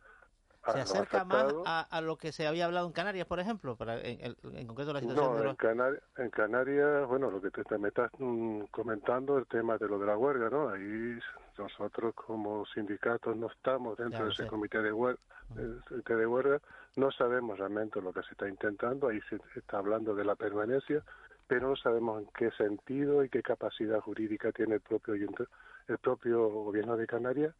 a 0.62 0.72
se 0.72 0.78
los 0.78 0.90
acerca 0.90 1.24
más 1.24 1.54
a, 1.66 1.86
a 1.90 2.00
lo 2.00 2.16
que 2.16 2.32
se 2.32 2.46
había 2.46 2.64
hablado 2.64 2.86
en 2.86 2.92
Canarias, 2.94 3.26
por 3.26 3.40
ejemplo, 3.40 3.76
para 3.76 4.00
en, 4.00 4.24
en- 4.24 4.56
en 4.56 4.66
concreto 4.66 4.94
la 4.94 5.00
situación 5.00 5.26
No, 5.26 5.32
de 5.34 5.40
en, 5.40 5.44
los... 5.48 5.56
Canarias, 5.58 6.02
en 6.16 6.30
Canarias, 6.30 7.06
bueno, 7.08 7.30
lo 7.30 7.42
que 7.42 7.50
te, 7.50 7.64
te 7.64 7.76
me 7.76 7.88
estás 7.88 8.10
mm, 8.18 8.62
comentando, 8.70 9.36
el 9.36 9.46
tema 9.46 9.76
de 9.76 9.88
lo 9.88 9.98
de 9.98 10.06
la 10.06 10.16
huelga, 10.16 10.48
¿no? 10.48 10.70
Ahí 10.70 11.18
nosotros 11.58 12.14
como 12.14 12.66
sindicatos 12.66 13.36
no 13.36 13.48
estamos 13.48 13.96
dentro 13.96 14.20
Ya, 14.20 14.24
de 14.26 14.30
ese 14.32 14.46
comité 14.46 14.82
de 14.82 14.92
huelga, 14.92 15.20
comité 15.88 16.16
de 16.16 16.26
huelga, 16.26 16.60
no 16.96 17.10
sabemos 17.12 17.58
realmente 17.58 18.00
lo 18.00 18.12
que 18.12 18.22
se 18.22 18.32
está 18.32 18.48
intentando, 18.48 19.08
ahí 19.08 19.20
se 19.28 19.40
está 19.56 19.78
hablando 19.78 20.14
de 20.14 20.24
la 20.24 20.34
permanencia, 20.34 21.02
pero 21.46 21.68
no 21.68 21.76
sabemos 21.76 22.22
en 22.22 22.28
qué 22.36 22.50
sentido 22.52 23.24
y 23.24 23.28
qué 23.28 23.42
capacidad 23.42 24.00
jurídica 24.00 24.52
tiene 24.52 24.76
el 24.76 24.80
propio 24.80 25.14
el 25.14 25.98
propio 25.98 26.48
gobierno 26.48 26.96
de 26.96 27.06
Canarias 27.06 27.54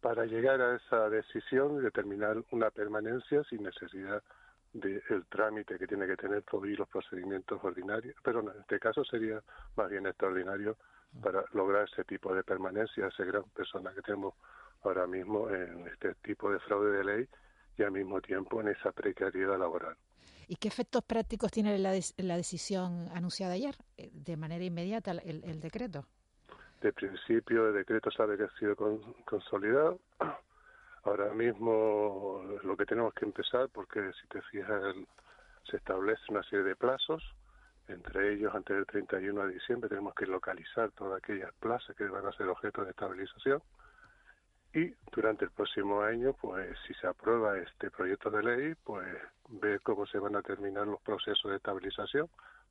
para 0.00 0.26
llegar 0.26 0.60
a 0.60 0.76
esa 0.76 1.08
decisión 1.08 1.78
y 1.78 1.80
determinar 1.80 2.36
una 2.50 2.70
permanencia 2.70 3.42
sin 3.44 3.62
necesidad 3.62 4.22
del 4.72 5.24
trámite 5.28 5.78
que 5.78 5.86
tiene 5.86 6.06
que 6.06 6.16
tener 6.16 6.42
todos 6.42 6.66
los 6.66 6.88
procedimientos 6.88 7.62
ordinarios, 7.62 8.16
pero 8.22 8.40
en 8.40 8.48
este 8.60 8.78
caso 8.80 9.04
sería 9.04 9.42
más 9.76 9.90
bien 9.90 10.06
extraordinario 10.06 10.76
para 11.20 11.44
lograr 11.52 11.88
ese 11.90 12.04
tipo 12.04 12.34
de 12.34 12.42
permanencia, 12.42 13.06
ese 13.08 13.24
gran 13.24 13.44
persona 13.50 13.92
que 13.94 14.02
tenemos 14.02 14.34
ahora 14.82 15.06
mismo 15.06 15.48
en 15.50 15.86
este 15.88 16.14
tipo 16.16 16.50
de 16.50 16.58
fraude 16.60 16.92
de 16.98 17.04
ley 17.04 17.28
y 17.76 17.82
al 17.82 17.92
mismo 17.92 18.20
tiempo 18.20 18.60
en 18.60 18.68
esa 18.68 18.92
precariedad 18.92 19.58
laboral. 19.58 19.96
¿Y 20.48 20.56
qué 20.56 20.68
efectos 20.68 21.04
prácticos 21.04 21.50
tiene 21.50 21.78
la, 21.78 21.92
des- 21.92 22.14
la 22.18 22.36
decisión 22.36 23.08
anunciada 23.14 23.54
ayer, 23.54 23.74
eh, 23.96 24.10
de 24.12 24.36
manera 24.36 24.64
inmediata, 24.64 25.12
el, 25.12 25.42
el 25.44 25.60
decreto? 25.60 26.06
De 26.80 26.92
principio, 26.92 27.68
el 27.68 27.74
decreto 27.74 28.10
sabe 28.10 28.36
que 28.36 28.44
ha 28.44 28.58
sido 28.58 28.74
con- 28.74 29.14
consolidado. 29.24 30.00
Ahora 31.04 31.32
mismo 31.32 32.42
lo 32.62 32.76
que 32.76 32.86
tenemos 32.86 33.12
que 33.14 33.24
empezar, 33.24 33.68
porque 33.70 34.10
si 34.20 34.28
te 34.28 34.42
fijas, 34.42 34.82
el- 34.84 35.06
se 35.70 35.76
establece 35.76 36.22
una 36.28 36.42
serie 36.42 36.64
de 36.64 36.76
plazos, 36.76 37.22
entre 37.92 38.34
ellos 38.34 38.54
antes 38.54 38.76
del 38.76 38.86
31 38.86 39.46
de 39.46 39.54
diciembre 39.54 39.88
tenemos 39.88 40.14
que 40.14 40.26
localizar 40.26 40.90
todas 40.92 41.18
aquellas 41.18 41.52
plazas 41.54 41.94
que 41.96 42.04
van 42.04 42.26
a 42.26 42.32
ser 42.32 42.48
objeto 42.48 42.84
de 42.84 42.90
estabilización 42.90 43.62
y 44.74 44.94
durante 45.10 45.44
el 45.44 45.50
próximo 45.50 46.00
año, 46.00 46.32
pues 46.40 46.76
si 46.86 46.94
se 46.94 47.06
aprueba 47.06 47.58
este 47.58 47.90
proyecto 47.90 48.30
de 48.30 48.42
ley, 48.42 48.74
pues 48.82 49.06
ver 49.48 49.82
cómo 49.82 50.06
se 50.06 50.18
van 50.18 50.34
a 50.34 50.42
terminar 50.42 50.86
los 50.86 51.00
procesos 51.02 51.50
de 51.50 51.58
estabilización, 51.58 52.28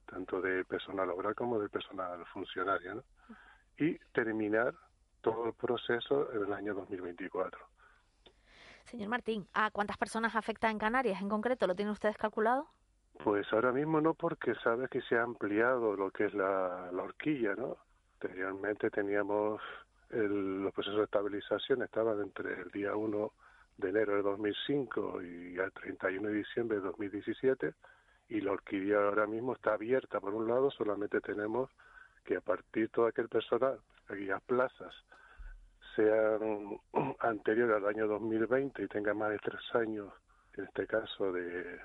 tanto 0.08 0.42
del 0.42 0.66
personal 0.66 1.08
laboral 1.08 1.36
como 1.36 1.60
del 1.60 1.70
personal 1.70 2.26
funcionario, 2.34 2.96
¿no? 2.96 3.04
y 3.78 4.00
terminar 4.14 4.74
todo 5.22 5.46
el 5.46 5.54
proceso 5.54 6.32
en 6.34 6.46
el 6.46 6.54
año 6.54 6.74
2024. 6.74 7.60
Señor 8.86 9.10
Martín, 9.10 9.48
¿a 9.54 9.70
cuántas 9.70 9.98
personas 9.98 10.36
afecta 10.36 10.72
en 10.72 10.80
Canarias 10.80 11.22
en 11.22 11.30
concreto? 11.30 11.68
¿Lo 11.68 11.76
tienen 11.76 11.92
ustedes 11.92 12.18
calculado? 12.18 12.68
Pues 13.24 13.52
ahora 13.54 13.72
mismo 13.72 14.02
no, 14.02 14.14
porque 14.16 14.56
sabes 14.56 14.90
que 14.90 15.02
se 15.02 15.16
ha 15.16 15.24
ampliado 15.24 15.96
lo 15.96 16.10
que 16.12 16.26
es 16.26 16.34
la, 16.34 16.90
la 16.92 17.04
horquilla, 17.04 17.56
¿no? 17.56 17.78
Anteriormente 18.20 18.90
teníamos 18.90 19.62
el- 20.10 20.64
los 20.64 20.74
procesos 20.74 21.00
de 21.00 21.04
estabilización, 21.06 21.84
estaban 21.84 22.20
entre 22.22 22.62
el 22.62 22.70
día 22.72 22.96
1 22.96 23.32
de 23.78 23.90
enero 23.90 24.16
de 24.16 24.22
2005 24.24 25.22
y 25.22 25.58
el 25.58 25.72
31 25.72 26.30
de 26.30 26.34
diciembre 26.36 26.78
de 26.78 26.84
2017 26.84 27.74
y 28.30 28.42
la 28.42 28.52
orquídea 28.54 29.04
ahora 29.06 29.28
mismo 29.28 29.54
está 29.54 29.74
abierta 29.74 30.20
por 30.20 30.34
un 30.34 30.48
lado, 30.48 30.72
solamente 30.72 31.22
tenemos 31.22 31.70
que 32.24 32.38
a 32.38 32.42
partir 32.42 32.84
de 32.84 32.90
todo 32.90 33.06
aquel 33.08 33.28
personal, 33.30 33.80
aquellas 34.08 34.42
plazas 34.44 34.94
sean 35.96 36.80
anteriores 37.20 37.76
al 37.76 37.88
año 37.88 38.08
2020 38.08 38.84
y 38.84 38.88
tengan 38.88 39.18
más 39.18 39.32
de 39.32 39.40
tres 39.40 39.62
años, 39.74 40.12
en 40.58 40.66
este 40.66 40.88
caso 40.88 41.32
de, 41.32 41.80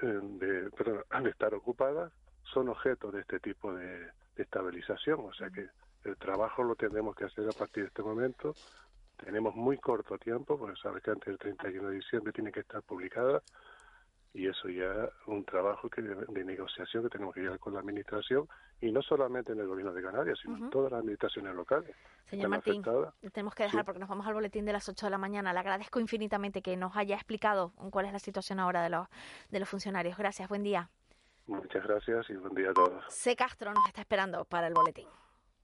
de, 0.00 0.20
de- 0.46 0.70
de 1.22 1.30
estar 1.30 1.54
ocupadas, 1.54 2.12
son 2.42 2.68
objeto 2.68 3.10
de 3.10 3.20
este 3.20 3.40
tipo 3.40 3.74
de, 3.74 3.98
de 4.36 4.42
estabilización. 4.42 5.20
O 5.20 5.32
sea 5.32 5.50
que 5.50 5.68
el 6.04 6.16
trabajo 6.16 6.62
lo 6.62 6.74
tendremos 6.76 7.14
que 7.16 7.24
hacer 7.24 7.48
a 7.48 7.52
partir 7.52 7.84
de 7.84 7.88
este 7.88 8.02
momento. 8.02 8.54
Tenemos 9.16 9.54
muy 9.54 9.78
corto 9.78 10.18
tiempo, 10.18 10.58
porque 10.58 10.78
sabes 10.80 11.02
que 11.02 11.10
antes 11.10 11.26
del 11.26 11.38
31 11.38 11.88
de 11.88 11.94
diciembre 11.96 12.32
tiene 12.32 12.52
que 12.52 12.60
estar 12.60 12.82
publicada 12.82 13.42
y 14.36 14.48
eso 14.48 14.68
ya 14.68 15.08
un 15.26 15.44
trabajo 15.44 15.88
que 15.88 16.02
de, 16.02 16.14
de 16.28 16.44
negociación 16.44 17.02
que 17.04 17.08
tenemos 17.08 17.34
que 17.34 17.40
llevar 17.40 17.58
con 17.58 17.72
la 17.72 17.80
administración 17.80 18.46
y 18.82 18.92
no 18.92 19.00
solamente 19.00 19.52
en 19.52 19.60
el 19.60 19.66
gobierno 19.66 19.94
de 19.94 20.02
Canarias, 20.02 20.38
sino 20.42 20.58
en 20.58 20.68
todas 20.70 20.92
las 20.92 21.00
administraciones 21.00 21.54
locales. 21.54 21.96
Señor 22.26 22.50
Martín, 22.50 22.82
afectadas. 22.82 23.14
tenemos 23.32 23.54
que 23.54 23.62
dejar 23.62 23.86
porque 23.86 23.98
nos 23.98 24.10
vamos 24.10 24.26
al 24.26 24.34
boletín 24.34 24.66
de 24.66 24.74
las 24.74 24.86
8 24.88 25.06
de 25.06 25.10
la 25.10 25.16
mañana. 25.16 25.54
Le 25.54 25.58
agradezco 25.58 26.00
infinitamente 26.00 26.60
que 26.60 26.76
nos 26.76 26.94
haya 26.96 27.14
explicado 27.14 27.72
cuál 27.90 28.04
es 28.04 28.12
la 28.12 28.18
situación 28.18 28.60
ahora 28.60 28.82
de 28.82 28.90
los, 28.90 29.08
de 29.50 29.58
los 29.58 29.68
funcionarios. 29.68 30.18
Gracias, 30.18 30.48
buen 30.50 30.62
día. 30.62 30.90
Muchas 31.46 31.82
gracias 31.84 32.28
y 32.28 32.34
buen 32.34 32.54
día 32.54 32.70
a 32.70 32.74
todos. 32.74 33.04
C. 33.08 33.36
Castro 33.36 33.72
nos 33.72 33.86
está 33.86 34.02
esperando 34.02 34.44
para 34.44 34.66
el 34.66 34.74
boletín. 34.74 35.06